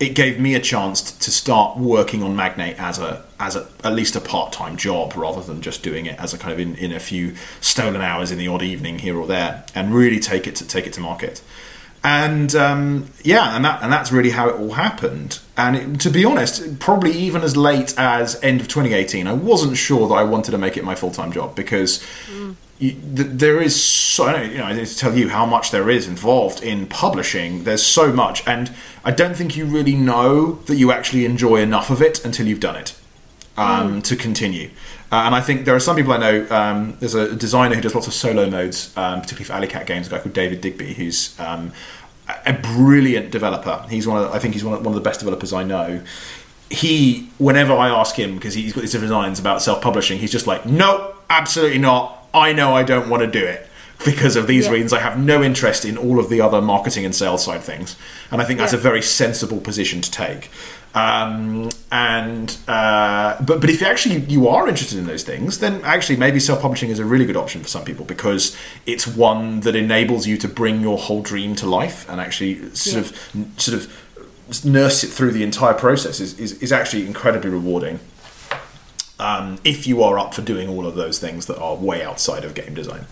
it 0.02 0.10
gave 0.10 0.42
me 0.42 0.56
a 0.56 0.60
chance 0.60 1.10
to 1.10 1.32
start 1.32 1.78
working 1.78 2.22
on 2.22 2.36
Magnate 2.36 2.78
as 2.78 3.00
a 3.00 3.24
as 3.44 3.56
a 3.58 3.68
at 3.84 3.94
least 3.94 4.16
a 4.16 4.22
part 4.22 4.54
time 4.54 4.78
job 4.78 5.16
rather 5.16 5.42
than 5.42 5.62
just 5.62 5.84
doing 5.84 6.06
it 6.06 6.18
as 6.20 6.34
a 6.34 6.38
kind 6.38 6.54
of 6.54 6.60
in, 6.60 6.76
in 6.76 6.94
a 6.94 7.00
few 7.00 7.36
stolen 7.60 8.02
hours 8.02 8.32
in 8.32 8.38
the 8.38 8.48
odd 8.48 8.62
evening 8.62 9.00
here 9.00 9.18
or 9.18 9.28
there, 9.28 9.66
and 9.76 9.94
really 9.94 10.20
take 10.20 10.48
it 10.48 10.56
to 10.56 10.68
take 10.68 10.88
it 10.88 10.94
to 10.94 11.02
market. 11.02 11.42
And 12.06 12.54
um, 12.56 13.10
yeah, 13.22 13.56
and 13.56 13.64
that 13.66 13.84
and 13.84 13.92
that's 13.92 14.12
really 14.12 14.32
how 14.32 14.50
it 14.50 14.56
all 14.56 14.72
happened. 14.72 15.40
And 15.56 15.76
it, 15.76 16.00
to 16.02 16.10
be 16.10 16.26
honest, 16.26 16.80
probably 16.80 17.12
even 17.12 17.44
as 17.44 17.56
late 17.56 17.94
as 17.98 18.42
end 18.44 18.62
of 18.62 18.68
2018, 18.68 19.28
I 19.28 19.34
wasn't 19.34 19.78
sure 19.78 20.08
that 20.08 20.16
I 20.16 20.24
wanted 20.24 20.52
to 20.52 20.58
make 20.58 20.78
it 20.78 20.84
my 20.84 20.96
full 20.96 21.12
time 21.12 21.32
job 21.32 21.56
because 21.56 22.06
th- 22.80 22.98
there 23.16 23.62
is 23.62 23.82
so 23.82 24.42
you 24.42 24.58
know 24.58 24.66
I 24.66 24.74
need 24.74 24.88
to 24.88 24.98
tell 24.98 25.16
you 25.16 25.30
how 25.30 25.46
much 25.46 25.72
there 25.72 25.90
is 25.90 26.08
involved 26.08 26.64
in 26.64 26.88
publishing. 26.88 27.66
There's 27.66 27.84
so 27.84 28.12
much, 28.12 28.46
and 28.48 28.72
I 29.04 29.12
don't 29.12 29.36
think 29.36 29.58
you 29.58 29.66
really 29.66 29.96
know 29.96 30.54
that 30.68 30.76
you 30.76 30.92
actually 30.92 31.26
enjoy 31.26 31.58
enough 31.58 31.90
of 31.90 32.02
it 32.02 32.24
until 32.24 32.48
you've 32.48 32.62
done 32.62 32.78
it 32.78 32.96
um, 33.58 34.02
to 34.04 34.16
continue. 34.16 34.70
Uh, 35.12 35.24
and 35.26 35.36
I 35.36 35.42
think 35.42 35.66
there 35.66 35.76
are 35.76 35.80
some 35.80 35.96
people 35.96 36.14
I 36.14 36.18
know. 36.18 36.48
Um, 36.50 36.98
there's 37.00 37.14
a 37.14 37.36
designer 37.36 37.76
who 37.76 37.82
does 37.82 37.94
lots 37.94 38.08
of 38.08 38.14
solo 38.14 38.50
modes, 38.50 38.96
um, 38.98 39.22
particularly 39.22 39.46
for 39.46 39.54
Alley 39.54 39.68
Cat 39.68 39.86
games. 39.86 40.08
A 40.08 40.10
guy 40.10 40.20
called 40.20 40.34
David 40.34 40.62
Digby, 40.62 40.94
who's 40.94 41.40
um, 41.40 41.72
a 42.46 42.54
brilliant 42.54 43.32
developer. 43.32 43.86
He's 43.90 44.08
one 44.08 44.24
of 44.24 44.32
I 44.32 44.40
think 44.40 44.54
he's 44.54 44.64
one 44.64 44.74
of, 44.74 44.80
one 44.80 44.96
of 44.96 44.96
the 44.96 45.08
best 45.08 45.20
developers 45.20 45.54
I 45.54 45.64
know. 45.64 46.02
He, 46.70 47.30
whenever 47.38 47.74
I 47.74 47.90
ask 47.90 48.16
him 48.16 48.36
because 48.36 48.56
he's 48.56 48.74
got 48.74 48.82
these 48.82 48.94
designs 48.94 49.40
about 49.40 49.62
self-publishing, 49.62 50.18
he's 50.18 50.32
just 50.32 50.48
like, 50.48 50.66
"No, 50.66 51.14
absolutely 51.30 51.78
not. 51.78 52.28
I 52.34 52.52
know 52.54 52.76
I 52.76 52.82
don't 52.82 53.10
want 53.10 53.22
to 53.22 53.28
do 53.28 53.46
it." 53.46 53.70
Because 54.06 54.36
of 54.36 54.48
these 54.48 54.66
Yeah. 54.66 54.72
reasons, 54.74 54.94
I 54.94 55.00
have 55.00 55.18
no 55.18 55.42
interest 55.44 55.86
in 55.86 55.98
all 55.98 56.20
of 56.20 56.30
the 56.30 56.42
other 56.42 56.62
marketing 56.62 57.06
and 57.06 57.16
sales 57.16 57.44
side 57.46 57.64
things, 57.64 57.96
and 58.32 58.42
I 58.42 58.46
think 58.46 58.60
that's 58.60 58.74
Yeah. 58.74 58.80
a 58.80 58.82
very 58.82 59.02
sensible 59.02 59.60
position 59.60 60.02
to 60.02 60.12
take. 60.12 60.50
Um, 60.96 61.72
and 61.92 62.56
uh, 62.68 63.36
but 63.42 63.60
but 63.62 63.70
if 63.70 63.82
you 63.82 63.88
actually 63.88 64.20
you 64.28 64.48
are 64.48 64.68
interested 64.68 65.00
in 65.00 65.08
those 65.08 65.24
things, 65.24 65.58
then 65.58 65.82
actually 65.84 66.18
maybe 66.18 66.40
self-publishing 66.40 66.90
is 66.92 67.00
a 67.00 67.06
really 67.06 67.26
good 67.26 67.38
option 67.38 67.62
for 67.64 67.68
some 67.68 67.84
people 67.84 68.06
because 68.06 68.56
it's 68.86 69.08
one 69.08 69.62
that 69.62 69.76
enables 69.76 70.28
you 70.28 70.38
to 70.38 70.48
bring 70.48 70.82
your 70.82 70.98
whole 71.00 71.22
dream 71.24 71.56
to 71.56 71.66
life 71.66 72.06
and 72.10 72.22
actually 72.22 72.70
sort 72.76 72.98
of 73.06 73.18
sort 73.58 73.76
of 73.80 73.88
nurse 74.66 75.04
it 75.04 75.08
through 75.08 75.32
the 75.32 75.42
entire 75.42 75.74
process 75.74 76.20
is, 76.20 76.38
is, 76.38 76.52
is 76.62 76.72
actually 76.72 77.08
incredibly 77.08 77.50
rewarding. 77.50 78.00
Um, 79.20 79.58
if 79.64 79.88
you 79.88 80.04
are 80.04 80.20
up 80.20 80.34
for 80.36 80.42
doing 80.42 80.68
all 80.70 80.86
of 80.86 80.96
those 80.96 81.18
things 81.18 81.46
that 81.48 81.58
are 81.58 81.76
way 81.76 82.04
outside 82.04 82.44
of 82.44 82.54
game 82.54 82.74
design. 82.76 83.06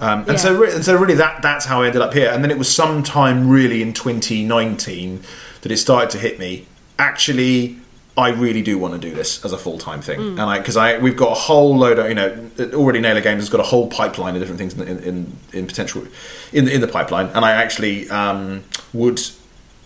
Um, 0.00 0.24
and 0.28 0.40
so, 0.40 0.56
re- 0.56 0.72
and 0.72 0.84
so 0.84 0.96
really, 0.96 1.14
that 1.14 1.42
that's 1.42 1.66
how 1.66 1.82
I 1.82 1.86
ended 1.86 2.00
up 2.02 2.14
here. 2.14 2.30
And 2.30 2.42
then 2.42 2.50
it 2.50 2.58
was 2.58 2.74
sometime 2.74 3.48
really 3.48 3.82
in 3.82 3.92
2019 3.92 5.22
that 5.60 5.70
it 5.70 5.76
started 5.76 6.10
to 6.10 6.18
hit 6.18 6.38
me. 6.38 6.66
Actually, 6.98 7.76
I 8.16 8.30
really 8.30 8.62
do 8.62 8.78
want 8.78 8.94
to 8.94 9.00
do 9.00 9.14
this 9.14 9.44
as 9.44 9.52
a 9.52 9.58
full 9.58 9.78
time 9.78 10.02
thing, 10.02 10.20
and 10.20 10.40
I 10.40 10.58
because 10.58 10.76
I 10.76 10.98
we've 10.98 11.16
got 11.16 11.32
a 11.32 11.40
whole 11.40 11.76
load 11.76 11.98
of 11.98 12.08
you 12.08 12.14
know 12.14 12.50
already 12.74 13.00
Naylor 13.00 13.20
Games 13.20 13.42
has 13.42 13.48
got 13.48 13.60
a 13.60 13.64
whole 13.64 13.88
pipeline 13.88 14.34
of 14.34 14.40
different 14.40 14.58
things 14.58 14.74
in 14.74 14.98
in, 15.02 15.36
in 15.52 15.66
potential 15.66 16.06
in 16.52 16.66
in 16.68 16.80
the 16.80 16.88
pipeline, 16.88 17.26
and 17.28 17.44
I 17.44 17.52
actually 17.52 18.10
um, 18.10 18.64
would 18.92 19.20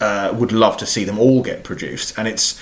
uh, 0.00 0.33
would 0.35 0.53
love 0.53 0.77
to 0.79 0.87
see 0.87 1.05
them 1.05 1.18
all 1.18 1.42
get 1.42 1.64
produced, 1.64 2.16
and 2.18 2.27
it's 2.27 2.61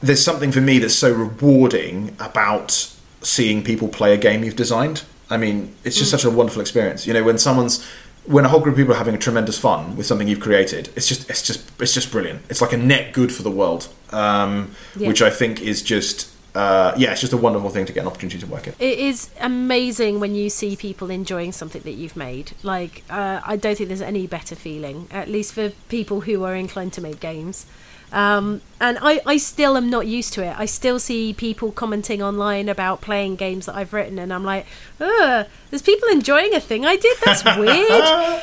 there's 0.00 0.22
something 0.22 0.52
for 0.52 0.60
me 0.60 0.78
that's 0.78 0.94
so 0.94 1.12
rewarding 1.12 2.16
about 2.20 2.92
seeing 3.20 3.62
people 3.64 3.88
play 3.88 4.14
a 4.14 4.18
game 4.18 4.44
you've 4.44 4.56
designed. 4.56 5.04
I 5.30 5.36
mean, 5.36 5.74
it's 5.84 5.96
just 5.96 6.10
such 6.10 6.24
a 6.24 6.30
wonderful 6.30 6.60
experience. 6.60 7.06
You 7.06 7.12
know, 7.14 7.22
when 7.24 7.38
someone's 7.38 7.84
when 8.24 8.44
a 8.44 8.48
whole 8.48 8.60
group 8.60 8.74
of 8.74 8.78
people 8.78 8.92
are 8.94 8.98
having 8.98 9.14
a 9.14 9.18
tremendous 9.18 9.58
fun 9.58 9.96
with 9.96 10.06
something 10.06 10.28
you've 10.28 10.40
created, 10.40 10.90
it's 10.96 11.06
just 11.06 11.28
it's 11.30 11.42
just 11.42 11.70
it's 11.80 11.94
just 11.94 12.10
brilliant. 12.12 12.42
It's 12.50 12.60
like 12.60 12.72
a 12.72 12.76
net 12.76 13.12
good 13.12 13.32
for 13.32 13.42
the 13.42 13.50
world, 13.50 13.88
um, 14.10 14.72
Yeah. 14.96 15.08
which 15.08 15.22
I 15.22 15.30
think 15.30 15.60
is 15.60 15.82
just 15.82 16.28
uh, 16.54 16.92
yeah, 16.96 17.12
it's 17.12 17.20
just 17.20 17.32
a 17.32 17.36
wonderful 17.36 17.70
thing 17.70 17.86
to 17.86 17.92
get 17.92 18.00
an 18.00 18.06
opportunity 18.08 18.38
to 18.38 18.46
work 18.46 18.66
in. 18.66 18.74
It 18.80 18.98
is 18.98 19.30
amazing 19.40 20.18
when 20.18 20.34
you 20.34 20.50
see 20.50 20.74
people 20.76 21.08
enjoying 21.10 21.52
something 21.52 21.82
that 21.82 21.92
you've 21.92 22.16
made. 22.16 22.52
Like, 22.62 23.04
uh, 23.08 23.40
I 23.44 23.56
don't 23.56 23.76
think 23.76 23.88
there's 23.88 24.00
any 24.00 24.26
better 24.26 24.56
feeling, 24.56 25.06
at 25.10 25.28
least 25.28 25.52
for 25.52 25.70
people 25.88 26.22
who 26.22 26.42
are 26.44 26.56
inclined 26.56 26.94
to 26.94 27.00
make 27.00 27.20
games. 27.20 27.66
Um, 28.12 28.62
and 28.80 28.98
I, 29.00 29.20
I 29.26 29.36
still 29.36 29.76
am 29.76 29.90
not 29.90 30.06
used 30.06 30.32
to 30.34 30.42
it. 30.42 30.58
I 30.58 30.64
still 30.64 30.98
see 30.98 31.34
people 31.34 31.72
commenting 31.72 32.22
online 32.22 32.68
about 32.68 33.00
playing 33.00 33.36
games 33.36 33.66
that 33.66 33.74
I've 33.74 33.92
written, 33.92 34.18
and 34.18 34.32
I'm 34.32 34.44
like, 34.44 34.66
ugh, 35.00 35.46
there's 35.70 35.82
people 35.82 36.08
enjoying 36.08 36.54
a 36.54 36.60
thing 36.60 36.86
I 36.86 36.96
did? 36.96 37.16
That's 37.24 37.44
weird. 37.44 38.42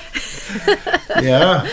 yeah, 1.23 1.67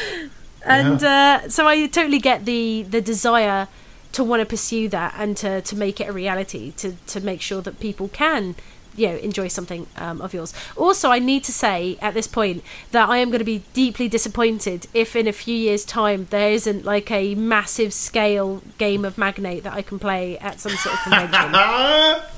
and 0.65 1.03
uh, 1.05 1.49
so 1.49 1.67
I 1.67 1.87
totally 1.87 2.19
get 2.19 2.45
the 2.45 2.85
the 2.89 3.01
desire 3.01 3.69
to 4.13 4.23
want 4.23 4.41
to 4.41 4.47
pursue 4.47 4.89
that 4.89 5.15
and 5.17 5.37
to, 5.39 5.63
to 5.63 5.77
make 5.77 6.01
it 6.01 6.09
a 6.09 6.13
reality 6.13 6.73
to 6.73 6.93
to 7.07 7.21
make 7.21 7.41
sure 7.41 7.63
that 7.63 7.81
people 7.81 8.09
can 8.09 8.55
you 8.97 9.09
know 9.09 9.17
enjoy 9.17 9.49
something 9.49 9.87
um, 9.97 10.21
of 10.21 10.35
yours. 10.35 10.55
Also 10.77 11.11
i 11.11 11.19
need 11.19 11.45
to 11.45 11.53
say 11.53 11.99
at 12.01 12.15
this 12.15 12.27
point 12.27 12.63
that 12.91 13.09
i 13.09 13.19
am 13.19 13.29
going 13.29 13.39
to 13.39 13.45
be 13.45 13.63
deeply 13.73 14.09
disappointed 14.09 14.87
if 14.95 15.17
in 15.17 15.27
a 15.27 15.33
few 15.33 15.55
years 15.55 15.85
time 15.85 16.27
there 16.31 16.51
isn't 16.51 16.85
like 16.85 17.11
a 17.11 17.35
massive 17.35 17.93
scale 17.93 18.63
game 18.79 19.05
of 19.05 19.19
magnate 19.19 19.63
that 19.65 19.73
i 19.75 19.83
can 19.83 19.99
play 19.99 20.39
at 20.39 20.61
some 20.61 20.73
sort 20.73 20.95
of 20.95 21.01
convention. 21.03 22.23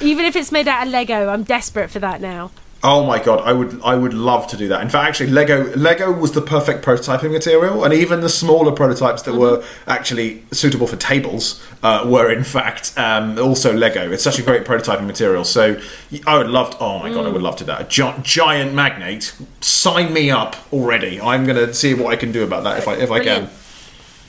Even 0.00 0.26
if 0.26 0.36
it's 0.36 0.52
made 0.52 0.68
out 0.68 0.86
of 0.86 0.92
lego 0.92 1.28
i'm 1.28 1.42
desperate 1.42 1.90
for 1.90 1.98
that 1.98 2.20
now 2.20 2.50
Oh 2.88 3.04
my 3.04 3.20
god, 3.20 3.40
I 3.40 3.52
would 3.52 3.82
I 3.82 3.96
would 3.96 4.14
love 4.14 4.46
to 4.46 4.56
do 4.56 4.68
that. 4.68 4.80
In 4.80 4.88
fact, 4.88 5.08
actually, 5.08 5.30
Lego 5.30 5.74
Lego 5.74 6.12
was 6.12 6.30
the 6.32 6.40
perfect 6.40 6.84
prototyping 6.84 7.32
material, 7.32 7.84
and 7.84 7.92
even 7.92 8.20
the 8.20 8.28
smaller 8.28 8.70
prototypes 8.70 9.22
that 9.22 9.34
were 9.34 9.64
actually 9.88 10.44
suitable 10.52 10.86
for 10.86 10.94
tables 10.94 11.60
uh, 11.82 12.04
were 12.06 12.30
in 12.30 12.44
fact 12.44 12.94
um, 12.96 13.40
also 13.40 13.72
Lego. 13.72 14.12
It's 14.12 14.22
such 14.22 14.38
a 14.38 14.42
great 14.42 14.64
prototyping 14.64 15.04
material. 15.04 15.42
So 15.42 15.80
I 16.28 16.38
would 16.38 16.46
love. 16.46 16.70
To, 16.70 16.78
oh 16.78 17.00
my 17.00 17.12
god, 17.12 17.26
I 17.26 17.30
would 17.30 17.42
love 17.42 17.56
to 17.56 17.64
do 17.64 17.72
that. 17.72 17.80
A 17.80 17.84
gi- 17.84 18.22
giant 18.22 18.72
magnate. 18.72 19.34
Sign 19.60 20.12
me 20.12 20.30
up 20.30 20.54
already. 20.72 21.20
I'm 21.20 21.44
going 21.44 21.56
to 21.56 21.74
see 21.74 21.92
what 21.92 22.12
I 22.12 22.16
can 22.16 22.30
do 22.30 22.44
about 22.44 22.62
that 22.62 22.78
if 22.78 22.86
I 22.86 22.94
if 22.94 23.10
I 23.10 23.18
can. 23.18 23.50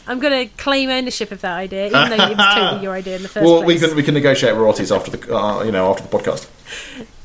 I'm 0.08 0.20
going 0.20 0.48
to 0.48 0.56
claim 0.56 0.90
ownership 0.90 1.32
of 1.32 1.42
that 1.42 1.58
idea, 1.58 1.88
even 1.88 2.10
though 2.10 2.26
it 2.26 2.38
was 2.38 2.56
totally 2.56 2.82
your 2.88 2.94
idea 2.94 3.18
in 3.18 3.22
the 3.22 3.28
first 3.28 3.46
Well, 3.46 3.62
place. 3.62 3.82
Well, 3.82 3.82
we 3.82 3.88
can 3.88 3.96
we 3.98 4.04
can 4.04 4.14
negotiate 4.16 4.56
royalties 4.56 4.92
after 4.92 5.12
the 5.12 5.36
uh, 5.36 5.64
you 5.64 5.72
know 5.72 5.92
after 5.92 6.02
the 6.02 6.10
podcast. 6.10 6.48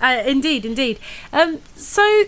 Uh, 0.00 0.22
indeed, 0.26 0.64
indeed. 0.64 0.98
Um, 1.32 1.60
so 1.74 2.24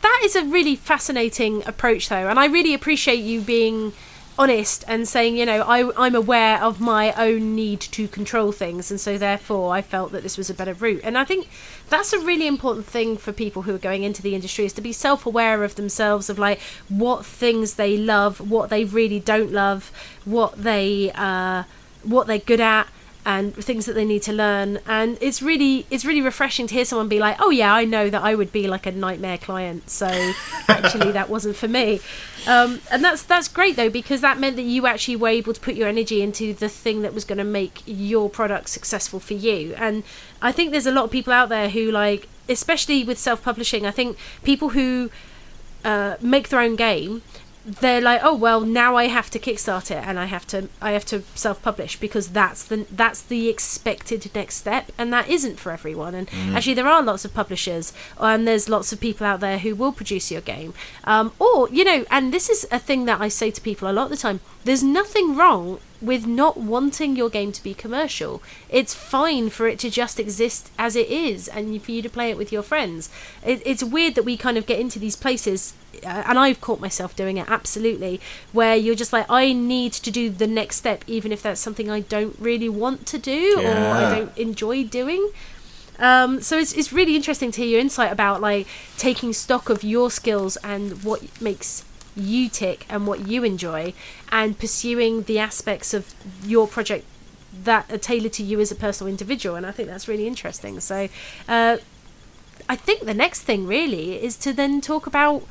that 0.00 0.20
is 0.24 0.34
a 0.34 0.44
really 0.44 0.76
fascinating 0.76 1.62
approach, 1.66 2.08
though, 2.08 2.28
and 2.28 2.38
I 2.38 2.46
really 2.46 2.74
appreciate 2.74 3.20
you 3.20 3.40
being 3.40 3.92
honest 4.38 4.82
and 4.88 5.06
saying, 5.06 5.36
you 5.36 5.44
know, 5.44 5.60
I, 5.60 5.92
I'm 5.96 6.14
aware 6.14 6.60
of 6.62 6.80
my 6.80 7.12
own 7.12 7.54
need 7.54 7.80
to 7.80 8.08
control 8.08 8.50
things, 8.50 8.90
and 8.90 8.98
so 8.98 9.18
therefore 9.18 9.74
I 9.74 9.82
felt 9.82 10.10
that 10.12 10.22
this 10.22 10.38
was 10.38 10.50
a 10.50 10.54
better 10.54 10.74
route. 10.74 11.02
And 11.04 11.16
I 11.18 11.24
think 11.24 11.48
that's 11.88 12.12
a 12.12 12.18
really 12.18 12.46
important 12.46 12.86
thing 12.86 13.16
for 13.16 13.32
people 13.32 13.62
who 13.62 13.74
are 13.74 13.78
going 13.78 14.02
into 14.02 14.22
the 14.22 14.34
industry 14.34 14.64
is 14.64 14.72
to 14.74 14.80
be 14.80 14.92
self-aware 14.92 15.62
of 15.62 15.74
themselves, 15.74 16.30
of 16.30 16.38
like 16.38 16.60
what 16.88 17.26
things 17.26 17.74
they 17.74 17.96
love, 17.96 18.50
what 18.50 18.70
they 18.70 18.84
really 18.84 19.20
don't 19.20 19.52
love, 19.52 19.92
what 20.24 20.62
they 20.62 21.12
uh, 21.14 21.64
what 22.02 22.26
they're 22.26 22.38
good 22.38 22.60
at 22.60 22.88
and 23.24 23.54
things 23.54 23.86
that 23.86 23.94
they 23.94 24.04
need 24.04 24.22
to 24.22 24.32
learn. 24.32 24.78
And 24.86 25.18
it's 25.20 25.42
really 25.42 25.86
it's 25.90 26.04
really 26.04 26.20
refreshing 26.20 26.66
to 26.66 26.74
hear 26.74 26.84
someone 26.84 27.08
be 27.08 27.18
like 27.18 27.36
oh 27.40 27.50
yeah 27.50 27.72
i 27.72 27.84
know 27.84 28.10
that 28.10 28.22
i 28.22 28.34
would 28.34 28.50
be 28.52 28.66
like 28.66 28.86
a 28.86 28.92
nightmare 28.92 29.38
client. 29.38 29.88
So 29.88 30.06
actually 30.68 31.12
that 31.12 31.28
wasn't 31.28 31.56
for 31.56 31.68
me. 31.68 32.00
Um, 32.46 32.80
and 32.90 33.04
that's 33.04 33.22
that's 33.22 33.48
great 33.48 33.76
though 33.76 33.90
because 33.90 34.20
that 34.20 34.38
meant 34.38 34.56
that 34.56 34.62
you 34.62 34.86
actually 34.86 35.16
were 35.16 35.28
able 35.28 35.52
to 35.52 35.60
put 35.60 35.74
your 35.74 35.88
energy 35.88 36.22
into 36.22 36.52
the 36.54 36.68
thing 36.68 37.02
that 37.02 37.14
was 37.14 37.24
going 37.24 37.38
to 37.38 37.44
make 37.44 37.82
your 37.86 38.28
product 38.28 38.68
successful 38.68 39.20
for 39.20 39.34
you. 39.34 39.74
And 39.76 40.02
i 40.40 40.50
think 40.52 40.72
there's 40.72 40.86
a 40.86 40.92
lot 40.92 41.04
of 41.04 41.10
people 41.10 41.32
out 41.32 41.48
there 41.48 41.68
who 41.68 41.90
like 41.90 42.28
especially 42.48 43.04
with 43.04 43.16
self-publishing 43.18 43.86
i 43.86 43.90
think 43.92 44.18
people 44.42 44.70
who 44.70 45.08
uh, 45.84 46.16
make 46.20 46.48
their 46.48 46.60
own 46.60 46.76
game 46.76 47.22
they're 47.64 48.00
like 48.00 48.20
oh 48.24 48.34
well 48.34 48.60
now 48.60 48.96
i 48.96 49.06
have 49.06 49.30
to 49.30 49.38
kickstart 49.38 49.90
it 49.90 50.04
and 50.06 50.18
i 50.18 50.24
have 50.24 50.46
to 50.46 50.68
i 50.80 50.92
have 50.92 51.04
to 51.04 51.22
self-publish 51.34 51.96
because 52.00 52.28
that's 52.28 52.64
the 52.64 52.86
that's 52.90 53.22
the 53.22 53.48
expected 53.48 54.28
next 54.34 54.56
step 54.56 54.90
and 54.98 55.12
that 55.12 55.28
isn't 55.28 55.58
for 55.58 55.70
everyone 55.70 56.14
and 56.14 56.28
actually 56.54 56.74
there 56.74 56.88
are 56.88 57.02
lots 57.02 57.24
of 57.24 57.32
publishers 57.32 57.92
and 58.18 58.48
there's 58.48 58.68
lots 58.68 58.92
of 58.92 59.00
people 59.00 59.26
out 59.26 59.40
there 59.40 59.58
who 59.58 59.74
will 59.74 59.92
produce 59.92 60.30
your 60.30 60.40
game 60.40 60.74
um, 61.04 61.32
or 61.38 61.68
you 61.70 61.84
know 61.84 62.04
and 62.10 62.32
this 62.32 62.50
is 62.50 62.66
a 62.72 62.78
thing 62.78 63.04
that 63.04 63.20
i 63.20 63.28
say 63.28 63.50
to 63.50 63.60
people 63.60 63.88
a 63.88 63.92
lot 63.92 64.04
of 64.04 64.10
the 64.10 64.16
time 64.16 64.40
there's 64.64 64.82
nothing 64.82 65.36
wrong 65.36 65.78
with 66.02 66.26
not 66.26 66.56
wanting 66.56 67.14
your 67.16 67.30
game 67.30 67.52
to 67.52 67.62
be 67.62 67.72
commercial. 67.72 68.42
It's 68.68 68.92
fine 68.92 69.50
for 69.50 69.68
it 69.68 69.78
to 69.80 69.90
just 69.90 70.18
exist 70.18 70.70
as 70.78 70.96
it 70.96 71.08
is 71.08 71.48
and 71.48 71.80
for 71.80 71.92
you 71.92 72.02
to 72.02 72.10
play 72.10 72.30
it 72.30 72.36
with 72.36 72.52
your 72.52 72.62
friends. 72.62 73.08
It, 73.46 73.62
it's 73.64 73.84
weird 73.84 74.16
that 74.16 74.24
we 74.24 74.36
kind 74.36 74.58
of 74.58 74.66
get 74.66 74.80
into 74.80 74.98
these 74.98 75.16
places, 75.16 75.74
and 76.04 76.38
I've 76.38 76.60
caught 76.60 76.80
myself 76.80 77.14
doing 77.14 77.36
it 77.36 77.48
absolutely, 77.48 78.20
where 78.52 78.76
you're 78.76 78.94
just 78.94 79.12
like, 79.12 79.26
I 79.28 79.52
need 79.52 79.92
to 79.94 80.10
do 80.10 80.30
the 80.30 80.46
next 80.46 80.76
step, 80.76 81.04
even 81.06 81.32
if 81.32 81.42
that's 81.42 81.60
something 81.60 81.90
I 81.90 82.00
don't 82.00 82.36
really 82.38 82.68
want 82.68 83.06
to 83.06 83.18
do 83.18 83.60
or 83.60 83.70
I 83.70 84.14
don't 84.16 84.36
enjoy 84.38 84.84
doing. 84.84 85.30
Um, 85.98 86.40
so 86.40 86.58
it's, 86.58 86.72
it's 86.72 86.92
really 86.92 87.14
interesting 87.14 87.50
to 87.52 87.60
hear 87.60 87.70
your 87.70 87.80
insight 87.80 88.10
about 88.10 88.40
like 88.40 88.66
taking 88.96 89.32
stock 89.32 89.68
of 89.68 89.84
your 89.84 90.10
skills 90.10 90.56
and 90.58 91.04
what 91.04 91.40
makes 91.40 91.84
you 92.16 92.48
tick 92.48 92.86
and 92.88 93.06
what 93.06 93.26
you 93.26 93.44
enjoy 93.44 93.94
and 94.30 94.58
pursuing 94.58 95.22
the 95.22 95.38
aspects 95.38 95.94
of 95.94 96.14
your 96.44 96.66
project 96.66 97.04
that 97.64 97.90
are 97.90 97.98
tailored 97.98 98.32
to 98.34 98.42
you 98.42 98.60
as 98.60 98.70
a 98.70 98.74
personal 98.74 99.10
individual 99.10 99.56
and 99.56 99.64
i 99.64 99.70
think 99.70 99.88
that's 99.88 100.08
really 100.08 100.26
interesting 100.26 100.78
so 100.80 101.08
uh, 101.48 101.76
i 102.68 102.76
think 102.76 103.04
the 103.04 103.14
next 103.14 103.42
thing 103.42 103.66
really 103.66 104.22
is 104.22 104.36
to 104.36 104.52
then 104.52 104.80
talk 104.80 105.06
about 105.06 105.46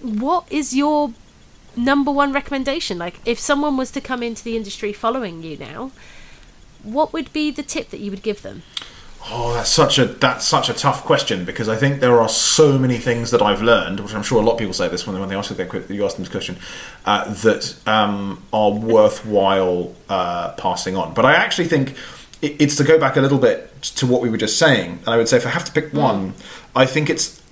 what 0.00 0.50
is 0.50 0.74
your 0.74 1.12
number 1.76 2.10
one 2.10 2.32
recommendation? 2.32 2.98
Like 2.98 3.20
if 3.24 3.38
someone 3.38 3.76
was 3.76 3.90
to 3.92 4.00
come 4.00 4.22
into 4.22 4.42
the 4.42 4.56
industry 4.56 4.92
following 4.92 5.42
you 5.42 5.56
now 5.56 5.90
what 6.86 7.12
would 7.12 7.32
be 7.32 7.50
the 7.50 7.62
tip 7.62 7.90
that 7.90 8.00
you 8.00 8.10
would 8.10 8.22
give 8.22 8.42
them? 8.42 8.62
Oh, 9.28 9.54
that's 9.54 9.70
such 9.70 9.98
a 9.98 10.04
that's 10.04 10.46
such 10.46 10.68
a 10.68 10.72
tough 10.72 11.02
question 11.02 11.44
because 11.44 11.68
I 11.68 11.74
think 11.74 11.98
there 11.98 12.20
are 12.20 12.28
so 12.28 12.78
many 12.78 12.96
things 12.96 13.32
that 13.32 13.42
I've 13.42 13.60
learned, 13.60 13.98
which 13.98 14.14
I'm 14.14 14.22
sure 14.22 14.40
a 14.40 14.44
lot 14.44 14.52
of 14.52 14.58
people 14.58 14.72
say 14.72 14.86
this 14.86 15.04
when 15.04 15.14
they, 15.14 15.20
when 15.20 15.28
they 15.28 15.34
ask 15.34 15.50
their 15.50 15.92
you 15.92 16.04
ask 16.04 16.14
them 16.14 16.24
this 16.24 16.30
question, 16.30 16.58
uh, 17.04 17.32
that 17.34 17.76
um, 17.88 18.44
are 18.52 18.70
worthwhile 18.70 19.94
uh, 20.08 20.52
passing 20.52 20.96
on. 20.96 21.12
But 21.12 21.24
I 21.24 21.34
actually 21.34 21.66
think 21.66 21.96
it, 22.40 22.60
it's 22.60 22.76
to 22.76 22.84
go 22.84 23.00
back 23.00 23.16
a 23.16 23.20
little 23.20 23.38
bit 23.38 23.82
to 23.82 24.06
what 24.06 24.22
we 24.22 24.30
were 24.30 24.36
just 24.36 24.60
saying, 24.60 25.00
and 25.00 25.08
I 25.08 25.16
would 25.16 25.28
say 25.28 25.38
if 25.38 25.46
I 25.46 25.50
have 25.50 25.64
to 25.64 25.72
pick 25.72 25.92
one, 25.92 26.34
I 26.76 26.86
think 26.86 27.10
it's 27.10 27.42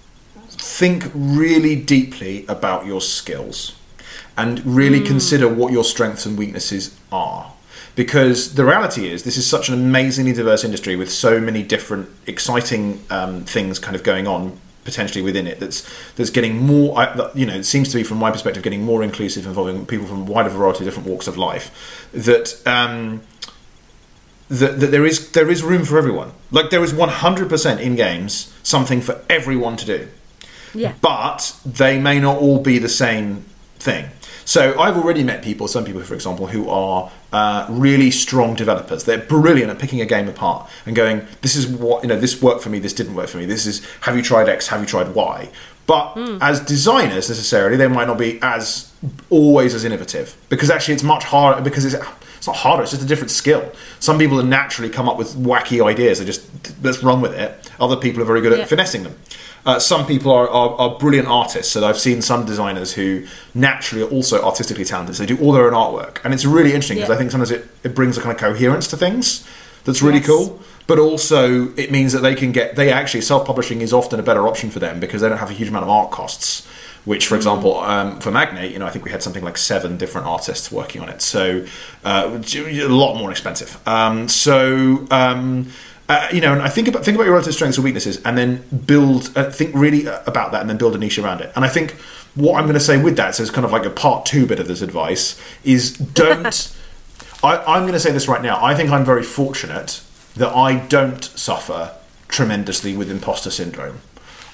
think 0.64 1.10
really 1.14 1.76
deeply 1.76 2.46
about 2.48 2.86
your 2.86 3.02
skills 3.02 3.76
and 4.34 4.64
really 4.64 5.00
consider 5.00 5.46
what 5.46 5.70
your 5.72 5.84
strengths 5.84 6.24
and 6.24 6.38
weaknesses 6.38 6.98
are. 7.12 7.52
Because 7.94 8.54
the 8.54 8.64
reality 8.64 9.08
is, 9.08 9.22
this 9.24 9.36
is 9.36 9.46
such 9.46 9.68
an 9.68 9.74
amazingly 9.74 10.32
diverse 10.32 10.64
industry 10.64 10.96
with 10.96 11.12
so 11.12 11.38
many 11.38 11.62
different 11.62 12.08
exciting 12.26 13.04
um, 13.10 13.44
things 13.44 13.78
kind 13.78 13.94
of 13.94 14.02
going 14.02 14.26
on 14.26 14.58
potentially 14.84 15.22
within 15.22 15.46
it. 15.46 15.60
That's 15.60 15.86
that's 16.16 16.30
getting 16.30 16.56
more. 16.56 16.96
You 17.34 17.46
know, 17.46 17.54
it 17.54 17.64
seems 17.64 17.90
to 17.90 17.98
be, 17.98 18.02
from 18.02 18.18
my 18.18 18.30
perspective, 18.30 18.62
getting 18.62 18.82
more 18.82 19.04
inclusive, 19.04 19.46
involving 19.46 19.86
people 19.86 20.06
from 20.06 20.22
a 20.22 20.24
wider 20.24 20.48
variety 20.48 20.78
of 20.80 20.84
different 20.86 21.08
walks 21.08 21.28
of 21.28 21.36
life. 21.36 22.08
That 22.12 22.60
um, 22.66 23.22
that, 24.48 24.80
that 24.80 24.90
there 24.90 25.04
is 25.04 25.30
there 25.32 25.50
is 25.50 25.62
room 25.62 25.84
for 25.84 25.98
everyone. 25.98 26.32
Like 26.50 26.70
there 26.70 26.82
is 26.82 26.92
one 26.92 27.10
hundred 27.10 27.48
percent 27.48 27.80
in 27.80 27.94
games 27.96 28.52
something 28.62 29.02
for 29.02 29.22
everyone 29.28 29.76
to 29.76 29.86
do 29.86 30.08
yeah 30.74 30.92
but 31.00 31.56
they 31.64 31.98
may 31.98 32.18
not 32.20 32.38
all 32.38 32.58
be 32.60 32.78
the 32.78 32.88
same 32.88 33.44
thing. 33.78 34.08
So 34.46 34.78
I've 34.78 34.96
already 34.96 35.24
met 35.24 35.42
people, 35.42 35.68
some 35.68 35.84
people, 35.84 36.02
for 36.02 36.14
example, 36.14 36.48
who 36.48 36.68
are 36.68 37.10
uh, 37.32 37.66
really 37.70 38.10
strong 38.10 38.54
developers. 38.54 39.04
They're 39.04 39.18
brilliant 39.18 39.70
at 39.70 39.78
picking 39.78 40.00
a 40.02 40.06
game 40.06 40.28
apart 40.28 40.68
and 40.84 40.94
going, 40.94 41.26
"This 41.40 41.56
is 41.56 41.66
what 41.66 42.02
you 42.02 42.08
know. 42.08 42.18
This 42.18 42.42
worked 42.42 42.62
for 42.62 42.68
me. 42.68 42.78
This 42.78 42.92
didn't 42.92 43.14
work 43.14 43.28
for 43.28 43.38
me. 43.38 43.46
This 43.46 43.64
is 43.66 43.84
have 44.02 44.16
you 44.16 44.22
tried 44.22 44.48
X? 44.48 44.68
Have 44.68 44.80
you 44.80 44.86
tried 44.86 45.14
Y?" 45.14 45.48
But 45.86 46.16
as 46.40 46.60
designers, 46.60 47.28
necessarily, 47.28 47.76
they 47.76 47.88
might 47.88 48.06
not 48.06 48.18
be 48.18 48.38
as 48.40 48.90
always 49.28 49.74
as 49.74 49.84
innovative 49.84 50.34
because 50.48 50.70
actually 50.70 50.94
it's 50.94 51.02
much 51.02 51.24
harder 51.24 51.60
because 51.60 51.84
it's 51.84 51.94
it's 52.38 52.46
not 52.46 52.56
harder. 52.56 52.82
It's 52.82 52.92
just 52.92 53.02
a 53.02 53.06
different 53.06 53.30
skill. 53.30 53.72
Some 54.00 54.18
people 54.18 54.42
naturally 54.42 54.90
come 54.90 55.08
up 55.08 55.16
with 55.16 55.34
wacky 55.34 55.84
ideas. 55.84 56.18
They 56.18 56.26
just 56.26 56.42
let's 56.82 57.02
run 57.02 57.20
with 57.20 57.32
it. 57.32 57.70
Other 57.80 57.96
people 57.96 58.22
are 58.22 58.26
very 58.26 58.40
good 58.42 58.52
at 58.58 58.68
finessing 58.68 59.02
them. 59.02 59.14
Uh, 59.66 59.78
some 59.78 60.06
people 60.06 60.30
are, 60.30 60.48
are, 60.48 60.70
are 60.76 60.98
brilliant 60.98 61.26
artists. 61.28 61.72
So 61.72 61.86
I've 61.86 61.98
seen 61.98 62.20
some 62.20 62.44
designers 62.44 62.92
who 62.92 63.26
naturally 63.54 64.04
are 64.04 64.08
also 64.10 64.42
artistically 64.42 64.84
talented. 64.84 65.16
So 65.16 65.22
they 65.24 65.34
do 65.34 65.42
all 65.42 65.52
their 65.52 65.66
own 65.66 65.72
artwork, 65.72 66.18
and 66.24 66.34
it's 66.34 66.44
really 66.44 66.70
interesting 66.74 66.98
because 66.98 67.08
Yeah. 67.08 67.14
I 67.14 67.18
think 67.18 67.30
sometimes 67.30 67.50
it, 67.50 67.66
it 67.82 67.94
brings 67.94 68.18
a 68.18 68.20
kind 68.20 68.34
of 68.34 68.38
coherence 68.40 68.86
to 68.88 68.96
things 68.96 69.46
that's 69.84 70.02
really 70.02 70.18
Yes. 70.18 70.26
cool. 70.26 70.60
But 70.86 70.98
also, 70.98 71.72
it 71.76 71.90
means 71.90 72.12
that 72.12 72.20
they 72.20 72.34
can 72.34 72.52
get 72.52 72.76
they 72.76 72.92
actually 72.92 73.22
self 73.22 73.46
publishing 73.46 73.80
is 73.80 73.92
often 73.94 74.20
a 74.20 74.22
better 74.22 74.46
option 74.46 74.68
for 74.70 74.80
them 74.80 75.00
because 75.00 75.22
they 75.22 75.30
don't 75.30 75.38
have 75.38 75.50
a 75.50 75.54
huge 75.54 75.68
amount 75.70 75.84
of 75.84 75.88
art 75.90 76.10
costs. 76.10 76.66
Which, 77.06 77.26
for 77.26 77.36
example, 77.36 77.78
um, 77.80 78.18
for 78.20 78.30
Magnate, 78.30 78.72
you 78.72 78.78
know, 78.78 78.86
I 78.86 78.90
think 78.90 79.04
we 79.04 79.10
had 79.10 79.22
something 79.22 79.44
like 79.44 79.58
seven 79.58 79.98
different 79.98 80.26
artists 80.26 80.72
working 80.72 81.02
on 81.02 81.10
it, 81.10 81.20
so 81.20 81.66
uh, 82.02 82.40
a 82.54 82.88
lot 82.88 83.16
more 83.16 83.30
expensive. 83.30 83.76
Um, 83.86 84.26
so 84.28 85.06
um, 85.10 85.70
uh, 86.08 86.28
you 86.32 86.40
know, 86.40 86.52
and 86.52 86.60
I 86.60 86.68
think 86.68 86.88
about 86.88 87.04
think 87.04 87.14
about 87.14 87.24
your 87.24 87.32
relative 87.32 87.54
strengths 87.54 87.78
and 87.78 87.84
weaknesses, 87.84 88.20
and 88.22 88.36
then 88.36 88.62
build. 88.86 89.30
Uh, 89.36 89.50
think 89.50 89.74
really 89.74 90.06
about 90.06 90.52
that, 90.52 90.60
and 90.60 90.68
then 90.68 90.76
build 90.76 90.94
a 90.94 90.98
niche 90.98 91.18
around 91.18 91.40
it. 91.40 91.52
And 91.56 91.64
I 91.64 91.68
think 91.68 91.92
what 92.34 92.56
I'm 92.58 92.64
going 92.64 92.74
to 92.74 92.80
say 92.80 93.00
with 93.00 93.16
that, 93.16 93.34
so 93.34 93.42
it's 93.42 93.52
kind 93.52 93.64
of 93.64 93.72
like 93.72 93.86
a 93.86 93.90
part 93.90 94.26
two 94.26 94.46
bit 94.46 94.60
of 94.60 94.68
this 94.68 94.82
advice, 94.82 95.40
is 95.64 95.96
don't. 95.96 96.76
I, 97.42 97.56
I'm 97.58 97.82
going 97.82 97.92
to 97.92 98.00
say 98.00 98.10
this 98.12 98.28
right 98.28 98.42
now. 98.42 98.62
I 98.62 98.74
think 98.74 98.90
I'm 98.90 99.04
very 99.04 99.22
fortunate 99.22 100.02
that 100.36 100.54
I 100.54 100.76
don't 100.86 101.22
suffer 101.22 101.94
tremendously 102.28 102.96
with 102.96 103.10
imposter 103.10 103.50
syndrome. 103.50 104.00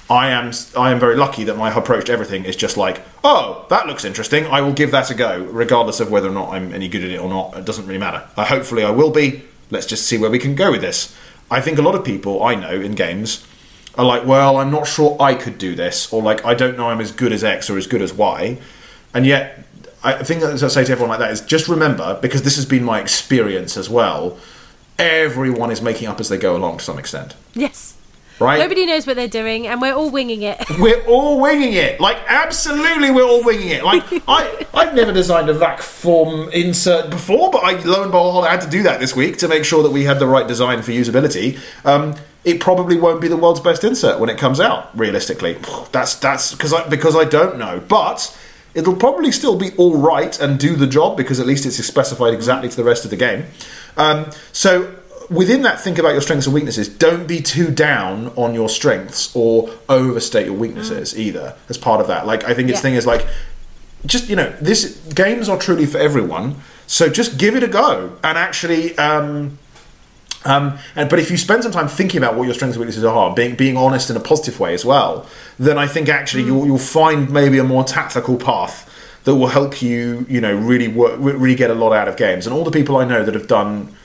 I 0.09 0.29
am 0.29 0.51
I 0.77 0.91
am 0.91 0.99
very 0.99 1.15
lucky 1.15 1.45
that 1.45 1.55
my 1.57 1.73
approach 1.73 2.05
to 2.05 2.11
everything 2.11 2.43
is 2.43 2.57
just 2.57 2.75
like, 2.75 3.01
oh, 3.23 3.65
that 3.69 3.87
looks 3.87 4.03
interesting. 4.03 4.45
I 4.45 4.59
will 4.61 4.73
give 4.73 4.91
that 4.91 5.09
a 5.09 5.13
go, 5.13 5.43
regardless 5.45 5.99
of 6.01 6.11
whether 6.11 6.29
or 6.29 6.33
not 6.33 6.49
I'm 6.49 6.73
any 6.73 6.89
good 6.89 7.03
at 7.03 7.11
it 7.11 7.19
or 7.19 7.29
not. 7.29 7.57
It 7.57 7.65
doesn't 7.65 7.87
really 7.87 7.99
matter. 7.99 8.27
Uh, 8.35 8.45
hopefully, 8.45 8.83
I 8.83 8.91
will 8.91 9.11
be. 9.11 9.43
Let's 9.69 9.85
just 9.85 10.05
see 10.05 10.17
where 10.17 10.29
we 10.29 10.37
can 10.37 10.53
go 10.53 10.69
with 10.71 10.81
this. 10.81 11.15
I 11.51 11.61
think 11.61 11.77
a 11.77 11.81
lot 11.81 11.93
of 11.93 12.03
people 12.03 12.41
I 12.41 12.55
know 12.55 12.71
in 12.71 12.93
games 12.93 13.45
are 13.95 14.05
like, 14.05 14.25
well, 14.25 14.57
I'm 14.57 14.71
not 14.71 14.87
sure 14.87 15.17
I 15.19 15.35
could 15.35 15.57
do 15.57 15.75
this, 15.75 16.11
or 16.11 16.23
like, 16.23 16.45
I 16.45 16.53
don't 16.53 16.77
know 16.77 16.89
I'm 16.89 17.01
as 17.01 17.11
good 17.11 17.33
as 17.33 17.43
X 17.43 17.69
or 17.69 17.77
as 17.77 17.87
good 17.87 18.01
as 18.01 18.13
Y, 18.13 18.57
and 19.13 19.25
yet 19.25 19.65
I 20.03 20.23
think 20.23 20.41
that 20.41 20.63
I 20.63 20.67
say 20.69 20.85
to 20.85 20.91
everyone 20.93 21.09
like 21.09 21.19
that 21.19 21.31
is 21.31 21.41
just 21.41 21.67
remember 21.67 22.17
because 22.21 22.41
this 22.41 22.55
has 22.55 22.65
been 22.65 22.83
my 22.83 22.99
experience 22.99 23.77
as 23.77 23.89
well. 23.89 24.39
Everyone 24.97 25.71
is 25.71 25.81
making 25.81 26.07
up 26.07 26.19
as 26.19 26.29
they 26.29 26.37
go 26.37 26.55
along 26.55 26.77
to 26.77 26.83
some 26.83 26.97
extent, 26.97 27.35
yes 27.53 27.97
right? 28.41 28.59
nobody 28.59 28.85
knows 28.85 29.07
what 29.07 29.15
they're 29.15 29.27
doing 29.27 29.67
and 29.67 29.81
we're 29.81 29.93
all 29.93 30.09
winging 30.09 30.41
it 30.41 30.57
We're 30.79 31.03
all 31.05 31.39
winging 31.39 31.73
it. 31.73 31.99
Like 31.99 32.17
absolutely, 32.27 33.11
we're 33.11 33.25
all 33.25 33.43
winging 33.43 33.69
it. 33.69 33.83
Like 33.83 34.03
I, 34.27 34.65
I've 34.73 34.93
never 34.95 35.11
designed 35.11 35.49
a 35.49 35.53
vac 35.53 35.79
form 35.79 36.49
insert 36.49 37.09
before, 37.09 37.51
but 37.51 37.59
I 37.63 37.73
lo 37.83 38.03
and 38.03 38.11
behold, 38.11 38.45
I 38.45 38.51
had 38.51 38.61
to 38.61 38.69
do 38.69 38.83
that 38.83 38.99
this 38.99 39.15
week 39.15 39.37
to 39.39 39.47
make 39.47 39.63
sure 39.65 39.83
that 39.83 39.91
we 39.91 40.05
had 40.05 40.19
the 40.19 40.27
right 40.27 40.47
design 40.47 40.81
for 40.81 40.91
usability. 40.91 41.59
Um, 41.85 42.15
it 42.43 42.59
probably 42.59 42.97
won't 42.97 43.21
be 43.21 43.27
the 43.27 43.37
world's 43.37 43.59
best 43.59 43.83
insert 43.83 44.19
when 44.19 44.29
it 44.29 44.37
comes 44.37 44.59
out. 44.59 44.97
Realistically, 44.97 45.57
that's 45.91 46.15
that's 46.15 46.53
because 46.53 46.73
I 46.73 46.87
because 46.87 47.15
I 47.15 47.25
don't 47.25 47.57
know, 47.57 47.81
but. 47.87 48.37
It'll 48.73 48.95
probably 48.95 49.33
still 49.33 49.57
be 49.57 49.71
all 49.75 49.97
right 49.97 50.39
and 50.39 50.57
do 50.57 50.77
the 50.77 50.87
job 50.87 51.17
because 51.17 51.41
at 51.41 51.45
least 51.45 51.65
it's 51.65 51.75
specified 51.85 52.33
exactly 52.33 52.69
to 52.69 52.75
the 52.77 52.85
rest 52.85 53.03
of 53.03 53.11
the 53.11 53.17
game. 53.17 53.47
Um, 53.97 54.29
so 54.53 54.95
within 55.31 55.61
that, 55.63 55.79
think 55.79 55.97
about 55.97 56.11
your 56.11 56.21
strengths 56.21 56.45
and 56.45 56.53
weaknesses. 56.53 56.87
Don't 56.89 57.27
be 57.27 57.41
too 57.41 57.71
down 57.71 58.31
on 58.35 58.53
your 58.53 58.69
strengths 58.69 59.33
or 59.35 59.69
overstate 59.89 60.45
your 60.45 60.55
weaknesses 60.55 61.17
either. 61.17 61.55
As 61.69 61.77
part 61.77 62.01
of 62.01 62.07
that, 62.07 62.27
like 62.27 62.43
I 62.43 62.53
think 62.53 62.69
its 62.69 62.77
Yeah. 62.79 62.81
thing 62.83 62.95
is 62.95 63.07
like 63.07 63.25
just 64.05 64.29
you 64.29 64.35
know 64.35 64.51
this 64.59 64.97
games 65.13 65.47
are 65.47 65.57
truly 65.57 65.85
for 65.85 65.97
everyone. 65.97 66.55
So 66.87 67.07
just 67.07 67.37
give 67.37 67.55
it 67.55 67.63
a 67.63 67.67
go 67.67 68.17
and 68.23 68.37
actually. 68.37 68.97
Um, 68.97 69.57
um, 70.43 70.79
and 70.95 71.07
but 71.07 71.19
if 71.19 71.29
you 71.29 71.37
spend 71.37 71.61
some 71.61 71.71
time 71.71 71.87
thinking 71.87 72.17
about 72.17 72.35
what 72.35 72.45
your 72.45 72.55
strengths 72.55 72.75
and 72.75 72.81
weaknesses 72.81 73.03
are, 73.03 73.33
being 73.33 73.55
being 73.55 73.77
honest 73.77 74.09
in 74.09 74.17
a 74.17 74.19
positive 74.19 74.59
way 74.59 74.73
as 74.73 74.83
well, 74.83 75.27
then 75.59 75.77
I 75.77 75.85
think 75.87 76.09
actually 76.09 76.43
you'll 76.43 76.65
you'll 76.65 76.79
find 76.79 77.29
maybe 77.29 77.59
a 77.59 77.63
more 77.63 77.83
tactical 77.83 78.37
path 78.37 78.89
that 79.23 79.35
will 79.35 79.47
help 79.49 79.83
you, 79.83 80.25
you 80.27 80.41
know, 80.41 80.55
really 80.55 80.87
work, 80.87 81.13
really 81.19 81.53
get 81.53 81.69
a 81.69 81.75
lot 81.75 81.93
out 81.93 82.07
of 82.07 82.17
games. 82.17 82.47
And 82.47 82.55
all 82.55 82.63
the 82.63 82.71
people 82.71 82.97
I 82.97 83.05
know 83.05 83.23
that 83.23 83.35
have 83.35 83.45
done 83.47 83.95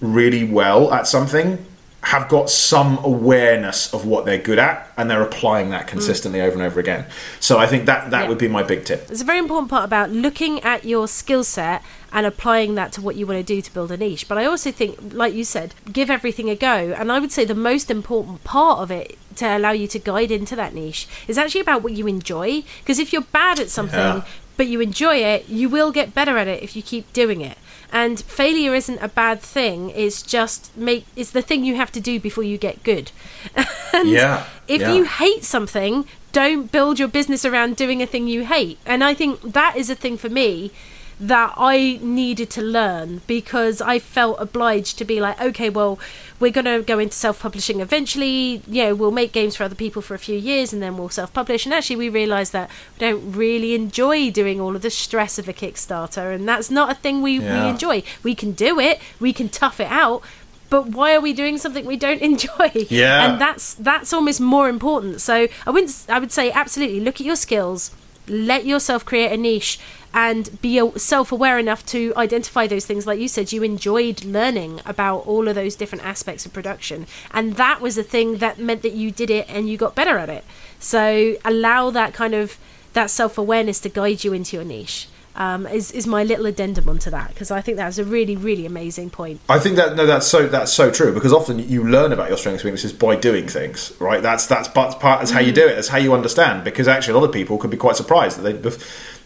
really 0.00 0.44
well 0.44 0.92
at 0.92 1.06
something 1.06 1.64
have 2.02 2.28
got 2.28 2.48
some 2.48 2.98
awareness 3.02 3.92
of 3.92 4.06
what 4.06 4.24
they're 4.24 4.38
good 4.38 4.60
at, 4.60 4.88
and 4.96 5.10
they're 5.10 5.22
applying 5.22 5.70
that 5.70 5.86
mm. 5.86 5.88
consistently 5.88 6.40
over 6.40 6.52
and 6.52 6.62
over 6.62 6.78
again. 6.78 7.04
So 7.40 7.58
I 7.58 7.66
think 7.66 7.86
that 7.86 8.12
that 8.12 8.22
Yeah. 8.22 8.28
would 8.28 8.38
be 8.38 8.46
my 8.46 8.62
big 8.62 8.84
tip. 8.84 9.10
It's 9.10 9.22
a 9.22 9.24
very 9.24 9.38
important 9.40 9.70
part 9.70 9.84
about 9.84 10.10
looking 10.12 10.60
at 10.62 10.84
your 10.84 11.08
skill 11.08 11.42
set 11.42 11.82
and 12.12 12.24
applying 12.24 12.76
that 12.76 12.92
to 12.92 13.00
what 13.00 13.16
you 13.16 13.26
want 13.26 13.44
to 13.44 13.54
do 13.54 13.60
to 13.60 13.74
build 13.74 13.90
a 13.90 13.96
niche. 13.96 14.28
But 14.28 14.38
I 14.38 14.44
also 14.44 14.70
think, 14.70 14.96
like 15.12 15.34
you 15.34 15.42
said, 15.42 15.74
give 15.92 16.08
everything 16.08 16.48
a 16.48 16.54
go. 16.54 16.94
And 16.96 17.10
I 17.10 17.18
would 17.18 17.32
say 17.32 17.44
the 17.44 17.56
most 17.56 17.90
important 17.90 18.44
part 18.44 18.78
of 18.78 18.92
it 18.92 19.18
to 19.36 19.56
allow 19.56 19.72
you 19.72 19.88
to 19.88 19.98
guide 19.98 20.30
into 20.30 20.54
that 20.54 20.74
niche 20.74 21.08
is 21.26 21.36
actually 21.36 21.60
about 21.62 21.82
what 21.82 21.94
you 21.94 22.06
enjoy. 22.06 22.62
Because 22.82 23.00
if 23.00 23.12
you're 23.12 23.22
bad 23.22 23.58
at 23.58 23.68
something, 23.68 23.98
Yeah. 23.98 24.22
but 24.56 24.68
you 24.68 24.80
enjoy 24.80 25.16
it, 25.16 25.48
you 25.48 25.68
will 25.68 25.90
get 25.90 26.14
better 26.14 26.38
at 26.38 26.46
it 26.46 26.62
if 26.62 26.76
you 26.76 26.82
keep 26.82 27.12
doing 27.12 27.40
it. 27.40 27.58
And 28.02 28.20
failure 28.20 28.74
isn't 28.74 28.98
a 29.00 29.08
bad 29.08 29.40
thing. 29.40 29.88
It's 29.90 30.20
just 30.36 30.76
make 30.76 31.06
it's 31.16 31.30
the 31.30 31.40
thing 31.40 31.64
you 31.64 31.76
have 31.76 31.90
to 31.92 32.00
do 32.00 32.20
before 32.20 32.44
you 32.44 32.58
get 32.58 32.82
good. 32.82 33.10
and 33.94 34.10
Yeah, 34.10 34.44
if 34.68 34.82
yeah. 34.82 34.92
you 34.94 35.04
hate 35.04 35.44
something, 35.44 36.04
don't 36.32 36.70
build 36.70 36.98
your 36.98 37.08
business 37.08 37.44
around 37.46 37.76
doing 37.76 38.02
a 38.02 38.06
thing 38.06 38.28
you 38.28 38.44
hate. 38.44 38.78
And 38.84 39.02
I 39.02 39.14
think 39.14 39.40
that 39.40 39.76
is 39.76 39.88
a 39.88 39.94
thing 39.94 40.18
for 40.18 40.28
me 40.28 40.70
that 41.18 41.54
I 41.56 41.98
needed 42.02 42.50
to 42.50 42.62
learn 42.62 43.22
because 43.26 43.80
I 43.80 43.98
felt 43.98 44.36
obliged 44.38 44.98
to 44.98 45.04
be 45.04 45.18
like, 45.18 45.40
okay, 45.40 45.70
well, 45.70 45.98
we're 46.38 46.50
going 46.50 46.66
to 46.66 46.82
go 46.82 46.98
into 46.98 47.14
self 47.16 47.40
publishing 47.40 47.80
eventually. 47.80 48.60
You 48.68 48.82
know, 48.84 48.94
we'll 48.94 49.10
make 49.10 49.32
games 49.32 49.56
for 49.56 49.64
other 49.64 49.74
people 49.74 50.02
for 50.02 50.14
a 50.14 50.18
few 50.18 50.36
years 50.36 50.74
and 50.74 50.82
then 50.82 50.98
we'll 50.98 51.08
self 51.08 51.32
publish. 51.32 51.64
And 51.64 51.72
actually, 51.74 51.96
we 51.96 52.10
realised 52.10 52.52
that 52.52 52.68
we 52.68 52.98
don't 53.06 53.32
really 53.32 53.74
enjoy 53.74 54.30
doing 54.30 54.60
all 54.60 54.76
of 54.76 54.82
the 54.82 54.90
stress 54.90 55.38
of 55.38 55.48
a 55.48 55.54
Kickstarter. 55.54 56.34
And 56.34 56.46
that's 56.46 56.70
not 56.70 56.90
a 56.92 56.94
thing 56.94 57.22
we, 57.22 57.38
Yeah. 57.38 57.62
we 57.64 57.70
enjoy. 57.70 58.02
We 58.22 58.34
can 58.34 58.52
do 58.52 58.78
it, 58.78 59.00
we 59.18 59.32
can 59.32 59.48
tough 59.48 59.80
it 59.80 59.90
out. 59.90 60.22
But 60.68 60.88
why 60.88 61.14
are 61.14 61.20
we 61.20 61.32
doing 61.32 61.56
something 61.58 61.86
we 61.86 61.96
don't 61.96 62.20
enjoy? 62.30 62.72
Yeah. 62.90 63.30
and 63.30 63.40
that's 63.40 63.72
that's 63.74 64.12
almost 64.12 64.40
more 64.40 64.68
important. 64.68 65.22
So 65.22 65.46
I 65.66 65.70
wouldn't. 65.70 66.04
I 66.10 66.18
would 66.18 66.32
say 66.32 66.50
absolutely 66.50 67.00
look 67.00 67.20
at 67.22 67.26
your 67.26 67.36
skills, 67.36 67.90
let 68.28 68.66
yourself 68.66 69.04
create 69.06 69.30
a 69.32 69.36
niche, 69.36 69.78
and 70.16 70.60
be 70.62 70.80
self-aware 70.96 71.58
enough 71.58 71.84
to 71.84 72.10
identify 72.16 72.66
those 72.66 72.86
things. 72.86 73.06
Like 73.06 73.20
you 73.20 73.28
said, 73.28 73.52
you 73.52 73.62
enjoyed 73.62 74.24
learning 74.24 74.80
about 74.86 75.26
all 75.26 75.46
of 75.46 75.54
those 75.54 75.76
different 75.76 76.06
aspects 76.06 76.46
of 76.46 76.54
production, 76.54 77.06
and 77.32 77.56
that 77.56 77.82
was 77.82 77.96
the 77.96 78.02
thing 78.02 78.38
that 78.38 78.58
meant 78.58 78.80
that 78.80 78.94
you 78.94 79.10
did 79.10 79.28
it 79.28 79.46
and 79.50 79.68
you 79.68 79.76
got 79.76 79.94
better 79.94 80.16
at 80.16 80.30
it. 80.30 80.42
So 80.80 81.36
allow 81.44 81.90
that 81.90 82.14
kind 82.14 82.34
of 82.34 82.58
that 82.94 83.10
self-awareness 83.10 83.78
to 83.80 83.90
guide 83.90 84.24
you 84.24 84.32
into 84.32 84.56
your 84.56 84.64
niche. 84.64 85.06
Um, 85.38 85.66
is 85.66 85.90
is 85.92 86.06
my 86.06 86.24
little 86.24 86.46
addendum 86.46 86.88
onto 86.88 87.10
that 87.10 87.28
because 87.28 87.50
I 87.50 87.60
think 87.60 87.76
that's 87.76 87.98
a 87.98 88.04
really 88.04 88.36
really 88.36 88.64
amazing 88.64 89.10
point. 89.10 89.40
I 89.48 89.58
think 89.58 89.76
that 89.76 89.94
no, 89.94 90.06
that's 90.06 90.26
so 90.26 90.48
that's 90.48 90.72
so 90.72 90.90
true 90.90 91.12
because 91.12 91.32
often 91.32 91.58
you 91.58 91.84
learn 91.84 92.10
about 92.12 92.28
your 92.28 92.38
strengths 92.38 92.62
and 92.62 92.68
weaknesses 92.68 92.92
by 92.94 93.16
doing 93.16 93.46
things, 93.46 93.92
right? 94.00 94.22
That's 94.22 94.46
that's 94.46 94.68
part 94.68 94.98
that's 95.00 95.30
how 95.30 95.40
you 95.40 95.52
do 95.52 95.66
it. 95.66 95.74
That's 95.74 95.88
how 95.88 95.98
you 95.98 96.14
understand. 96.14 96.64
Because 96.64 96.88
actually, 96.88 97.14
a 97.14 97.18
lot 97.18 97.26
of 97.26 97.32
people 97.32 97.58
could 97.58 97.70
be 97.70 97.76
quite 97.76 97.96
surprised 97.96 98.40
that 98.40 98.62
they 98.62 98.70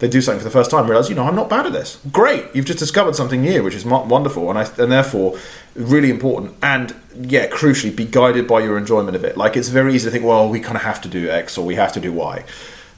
they 0.00 0.08
do 0.08 0.20
something 0.20 0.40
for 0.40 0.44
the 0.44 0.50
first 0.50 0.70
time, 0.70 0.86
realize 0.86 1.08
you 1.08 1.14
know 1.14 1.24
I'm 1.24 1.36
not 1.36 1.48
bad 1.48 1.66
at 1.66 1.72
this. 1.72 2.00
Great, 2.10 2.46
you've 2.54 2.64
just 2.64 2.78
discovered 2.78 3.14
something 3.14 3.40
new, 3.42 3.62
which 3.62 3.74
is 3.74 3.84
wonderful, 3.84 4.50
and 4.50 4.58
I 4.58 4.62
and 4.78 4.90
therefore 4.90 5.38
really 5.74 6.10
important. 6.10 6.56
And 6.62 6.94
yeah, 7.14 7.48
crucially, 7.48 7.94
be 7.94 8.04
guided 8.04 8.48
by 8.48 8.60
your 8.60 8.78
enjoyment 8.78 9.14
of 9.14 9.24
it. 9.24 9.36
Like 9.36 9.56
it's 9.56 9.68
very 9.68 9.94
easy 9.94 10.06
to 10.06 10.10
think, 10.10 10.24
well, 10.24 10.48
we 10.48 10.58
kind 10.58 10.76
of 10.76 10.82
have 10.82 11.00
to 11.02 11.08
do 11.08 11.30
X 11.30 11.56
or 11.58 11.64
we 11.64 11.74
have 11.76 11.92
to 11.92 12.00
do 12.00 12.12
Y. 12.12 12.44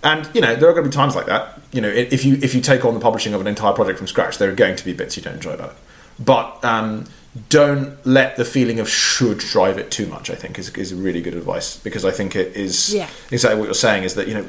And 0.05 0.29
you 0.35 0.41
know 0.41 0.57
there 0.57 0.69
are 0.69 0.73
going 0.73 0.85
to 0.85 0.91
be 0.91 0.95
times 0.95 1.15
like 1.15 1.27
that. 1.27 1.61
You 1.73 1.81
know, 1.81 1.89
if 1.89 2.25
you 2.25 2.35
if 2.43 2.55
you 2.55 2.61
take 2.61 2.85
on 2.85 2.95
the 2.95 3.01
publishing 3.01 3.35
of 3.35 3.41
an 3.41 3.47
entire 3.47 3.73
project 3.73 3.99
from 3.99 4.07
scratch, 4.09 4.39
there 4.39 4.51
are 4.51 4.55
going 4.55 4.77
to 4.77 4.85
be 4.85 4.93
bits 4.93 5.17
you 5.17 5.23
don't 5.23 5.35
enjoy 5.35 5.53
about 5.53 5.71
it. 5.71 5.77
But 6.19 6.65
um, 6.65 7.07
don't 7.49 8.05
let 8.05 8.37
the 8.37 8.45
feeling 8.45 8.79
of 8.81 8.89
should 8.89 9.39
drive 9.39 9.79
it 9.79 9.91
too 9.91 10.07
much. 10.07 10.29
I 10.29 10.35
think 10.35 10.59
is 10.59 10.71
is 10.71 10.93
really 10.93 11.21
good 11.23 11.35
advice 11.35 11.77
because 11.77 12.05
I 12.05 12.11
think 12.11 12.35
it 12.37 12.57
is 12.57 12.93
Yeah. 12.93 13.09
exactly 13.31 13.59
what 13.61 13.67
you're 13.67 13.75
saying. 13.75 14.03
Is 14.05 14.15
that 14.17 14.27
you 14.29 14.35
know 14.35 14.47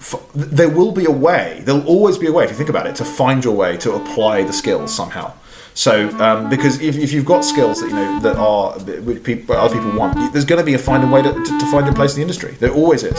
f- 0.00 0.26
there 0.34 0.68
will 0.68 0.90
be 0.92 1.04
a 1.04 1.10
way. 1.10 1.62
There'll 1.64 1.86
always 1.86 2.18
be 2.18 2.26
a 2.26 2.32
way 2.32 2.44
if 2.44 2.50
you 2.50 2.56
think 2.56 2.68
about 2.68 2.86
it 2.88 2.96
to 2.96 3.04
find 3.04 3.44
your 3.44 3.54
way 3.54 3.76
to 3.78 3.94
apply 3.94 4.42
the 4.42 4.52
skills 4.52 4.92
somehow. 4.94 5.32
So, 5.76 6.08
um, 6.20 6.48
because 6.50 6.80
if, 6.80 6.96
if 6.96 7.12
you've 7.12 7.24
got 7.24 7.44
skills 7.44 7.80
that 7.80 7.88
you 7.88 7.94
know 7.96 8.20
that 8.20 8.36
are 8.36 8.72
which 9.02 9.22
people, 9.24 9.56
other 9.56 9.74
people 9.74 9.92
want, 9.98 10.32
there's 10.32 10.44
going 10.44 10.60
to 10.60 10.64
be 10.64 10.74
a 10.74 10.78
find 10.78 11.02
a 11.02 11.06
way 11.08 11.22
to, 11.22 11.32
to, 11.32 11.58
to 11.60 11.66
find 11.70 11.86
your 11.86 11.94
place 11.94 12.12
in 12.12 12.16
the 12.16 12.22
industry. 12.22 12.52
There 12.60 12.70
always 12.72 13.02
is. 13.04 13.18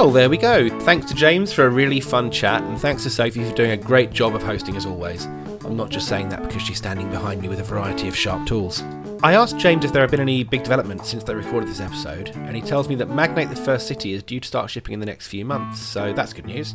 Well, 0.00 0.12
there 0.12 0.30
we 0.30 0.36
go. 0.38 0.68
Thanks 0.82 1.06
to 1.06 1.14
James 1.14 1.52
for 1.52 1.66
a 1.66 1.68
really 1.68 1.98
fun 1.98 2.30
chat, 2.30 2.62
and 2.62 2.78
thanks 2.78 3.02
to 3.02 3.10
Sophie 3.10 3.42
for 3.42 3.52
doing 3.56 3.72
a 3.72 3.76
great 3.76 4.12
job 4.12 4.36
of 4.36 4.44
hosting 4.44 4.76
as 4.76 4.86
always. 4.86 5.26
I'm 5.68 5.76
not 5.76 5.90
just 5.90 6.08
saying 6.08 6.30
that 6.30 6.40
because 6.42 6.62
she's 6.62 6.78
standing 6.78 7.10
behind 7.10 7.42
me 7.42 7.48
with 7.50 7.60
a 7.60 7.62
variety 7.62 8.08
of 8.08 8.16
sharp 8.16 8.46
tools. 8.46 8.82
I 9.22 9.34
asked 9.34 9.58
James 9.58 9.84
if 9.84 9.92
there 9.92 10.00
have 10.00 10.10
been 10.10 10.18
any 10.18 10.42
big 10.42 10.62
developments 10.62 11.10
since 11.10 11.24
they 11.24 11.34
recorded 11.34 11.68
this 11.68 11.80
episode, 11.80 12.30
and 12.30 12.56
he 12.56 12.62
tells 12.62 12.88
me 12.88 12.94
that 12.94 13.10
Magnate 13.10 13.50
the 13.50 13.56
First 13.56 13.86
City 13.86 14.14
is 14.14 14.22
due 14.22 14.40
to 14.40 14.48
start 14.48 14.70
shipping 14.70 14.94
in 14.94 15.00
the 15.00 15.04
next 15.06 15.26
few 15.26 15.44
months, 15.44 15.78
so 15.78 16.14
that's 16.14 16.32
good 16.32 16.46
news. 16.46 16.74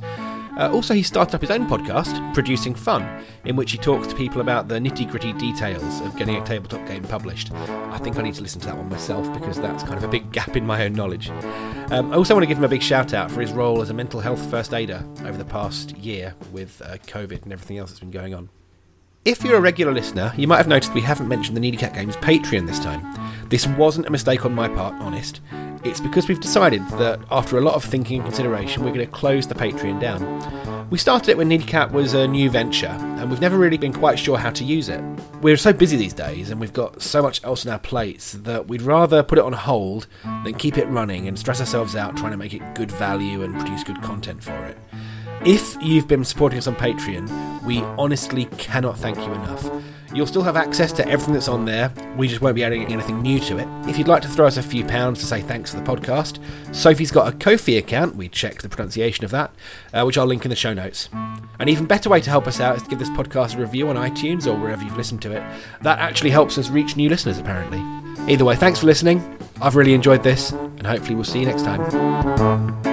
Uh, 0.60 0.70
also, 0.72 0.94
he 0.94 1.02
started 1.02 1.34
up 1.34 1.42
his 1.42 1.50
own 1.50 1.68
podcast, 1.68 2.34
Producing 2.36 2.76
Fun, 2.76 3.26
in 3.46 3.56
which 3.56 3.72
he 3.72 3.80
talks 3.80 4.06
to 4.06 4.16
people 4.16 4.42
about 4.42 4.68
the 4.68 4.76
nitty 4.76 5.10
gritty 5.10 5.34
details 5.34 6.02
of 6.02 6.16
getting 6.16 6.36
a 6.36 6.46
tabletop 6.46 6.86
game 6.86 7.04
published. 7.06 7.52
I 7.52 7.98
think 7.98 8.18
I 8.18 8.22
need 8.22 8.36
to 8.36 8.44
listen 8.44 8.62
to 8.62 8.68
that 8.68 8.78
one 8.78 8.90
myself 8.90 9.34
because 9.34 9.60
that's 9.60 9.82
kind 9.82 9.98
of 9.98 10.04
a 10.04 10.08
big 10.08 10.32
gap 10.34 10.56
in 10.56 10.68
my 10.68 10.86
own 10.86 10.94
knowledge. 10.94 11.32
Um, 11.90 12.14
I 12.14 12.16
also 12.18 12.36
want 12.36 12.44
to 12.44 12.48
give 12.48 12.60
him 12.60 12.64
a 12.64 12.70
big 12.70 12.84
shout 12.84 13.12
out 13.16 13.32
for 13.32 13.42
his 13.42 13.52
role 13.52 13.82
as 13.82 13.90
a 13.90 13.96
mental 13.96 14.20
health 14.20 14.48
first 14.52 14.72
aider 14.72 15.04
over 15.22 15.38
the 15.38 15.46
past 15.46 15.98
year 15.98 16.36
with 16.52 16.80
uh, 16.86 16.98
COVID 17.08 17.42
and 17.42 17.52
everything 17.52 17.80
else 17.80 17.90
that's 17.90 18.02
been 18.02 18.12
going 18.12 18.36
on. 18.36 18.50
If 19.26 19.42
you're 19.42 19.56
a 19.56 19.62
regular 19.62 19.94
listener, 19.94 20.34
you 20.36 20.50
might 20.50 20.58
have 20.58 20.68
noticed 20.68 20.94
we 20.94 21.00
haven't 21.00 21.30
mentioned 21.30 21.56
the 21.56 21.62
Needy 21.62 21.78
Cat 21.78 21.94
Games 21.94 22.18
Patreon 22.18 22.68
this 22.68 22.80
time. 22.80 23.02
This 23.48 23.66
wasn't 23.66 24.06
a 24.06 24.12
mistake 24.12 24.46
on 24.46 24.54
my 24.54 24.68
part, 24.68 24.96
honest. 24.96 25.40
It's 25.86 26.02
because 26.02 26.28
we've 26.28 26.42
decided 26.42 26.86
that 26.98 27.22
after 27.32 27.58
a 27.58 27.62
lot 27.62 27.76
of 27.76 27.86
thinking 27.86 28.18
and 28.18 28.26
consideration, 28.26 28.84
we're 28.84 28.92
going 28.92 29.06
to 29.06 29.12
close 29.14 29.48
the 29.48 29.56
Patreon 29.56 30.02
down. 30.02 30.90
We 30.90 30.98
started 30.98 31.30
it 31.30 31.38
when 31.38 31.48
Needy 31.48 31.64
Cat 31.64 31.94
was 31.94 32.14
a 32.14 32.28
new 32.28 32.50
venture, 32.50 32.88
and 32.88 33.30
we've 33.30 33.40
never 33.40 33.58
really 33.58 33.78
been 33.78 33.94
quite 33.94 34.20
sure 34.20 34.38
how 34.38 34.52
to 34.52 34.64
use 34.66 34.90
it. 34.90 35.02
We're 35.42 35.56
so 35.56 35.72
busy 35.72 35.96
these 35.96 36.14
days, 36.14 36.50
and 36.50 36.60
we've 36.60 36.74
got 36.74 37.02
so 37.02 37.22
much 37.22 37.42
else 37.46 37.66
on 37.66 37.72
our 37.72 37.80
plates 37.80 38.34
that 38.34 38.68
we'd 38.68 38.82
rather 38.82 39.24
put 39.24 39.38
it 39.38 39.46
on 39.46 39.54
hold 39.54 40.06
than 40.44 40.54
keep 40.56 40.78
it 40.78 40.88
running 40.88 41.30
and 41.30 41.40
stress 41.40 41.62
ourselves 41.62 41.96
out 41.96 42.18
trying 42.18 42.32
to 42.32 42.38
make 42.38 42.54
it 42.54 42.76
good 42.76 42.92
value 42.92 43.42
and 43.42 43.56
produce 43.56 43.86
good 43.86 44.02
content 44.02 44.44
for 44.44 44.66
it. 44.66 44.78
If 45.46 45.76
you've 45.82 46.08
been 46.08 46.24
supporting 46.24 46.58
us 46.58 46.68
on 46.68 46.76
Patreon, 46.76 47.64
we 47.64 47.82
honestly 47.98 48.46
cannot 48.58 48.98
thank 48.98 49.18
you 49.18 49.34
enough. 49.34 49.70
You'll 50.14 50.26
still 50.26 50.44
have 50.44 50.56
access 50.56 50.94
to 50.94 51.06
everything 51.06 51.34
that's 51.34 51.50
on 51.50 51.66
there, 51.66 51.92
we 52.16 52.30
just 52.30 52.40
won't 52.40 52.56
be 52.56 52.64
adding 52.64 52.86
anything 52.86 53.22
new 53.22 53.40
to 53.42 53.58
it. 53.58 53.68
If 53.90 53.98
you'd 53.98 54.08
like 54.08 54.22
to 54.22 54.30
throw 54.30 54.48
us 54.48 54.56
a 54.56 54.64
few 54.64 54.86
pounds 54.86 55.20
to 55.20 55.26
say 55.26 55.42
thanks 55.42 55.72
to 55.72 55.78
the 55.78 55.84
podcast, 55.84 56.40
Sophie's 56.74 57.12
got 57.12 57.34
a 57.34 57.36
Ko-fi 57.36 57.76
account, 57.76 58.16
we 58.16 58.30
checked 58.30 58.62
the 58.62 58.70
pronunciation 58.70 59.26
of 59.26 59.32
that, 59.32 59.52
uh, 59.94 60.04
which 60.06 60.18
I'll 60.18 60.26
link 60.26 60.46
in 60.46 60.50
the 60.50 60.56
show 60.56 60.74
notes. 60.74 61.10
An 61.60 61.68
even 61.68 61.88
better 61.88 62.10
way 62.10 62.22
to 62.22 62.30
help 62.30 62.48
us 62.48 62.62
out 62.62 62.78
is 62.78 62.84
to 62.84 62.90
give 62.90 63.00
this 63.00 63.10
podcast 63.10 63.56
a 63.56 63.60
review 63.60 63.90
on 63.90 63.98
iTunes 63.98 64.48
or 64.48 64.58
wherever 64.58 64.82
you've 64.82 64.96
listened 64.96 65.22
to 65.24 65.32
it. 65.34 65.44
That 65.82 66.00
actually 66.00 66.30
helps 66.30 66.58
us 66.58 66.70
reach 66.70 66.96
new 66.96 67.10
listeners, 67.10 67.38
apparently. 67.38 67.80
Either 68.32 68.46
way, 68.46 68.56
thanks 68.56 68.80
for 68.80 68.86
listening. 68.86 69.38
I've 69.62 69.76
really 69.76 69.94
enjoyed 69.94 70.24
this, 70.24 70.52
and 70.52 70.88
hopefully 70.88 71.16
we'll 71.16 71.26
see 71.26 71.42
you 71.42 71.48
next 71.48 71.64
time. 71.64 72.93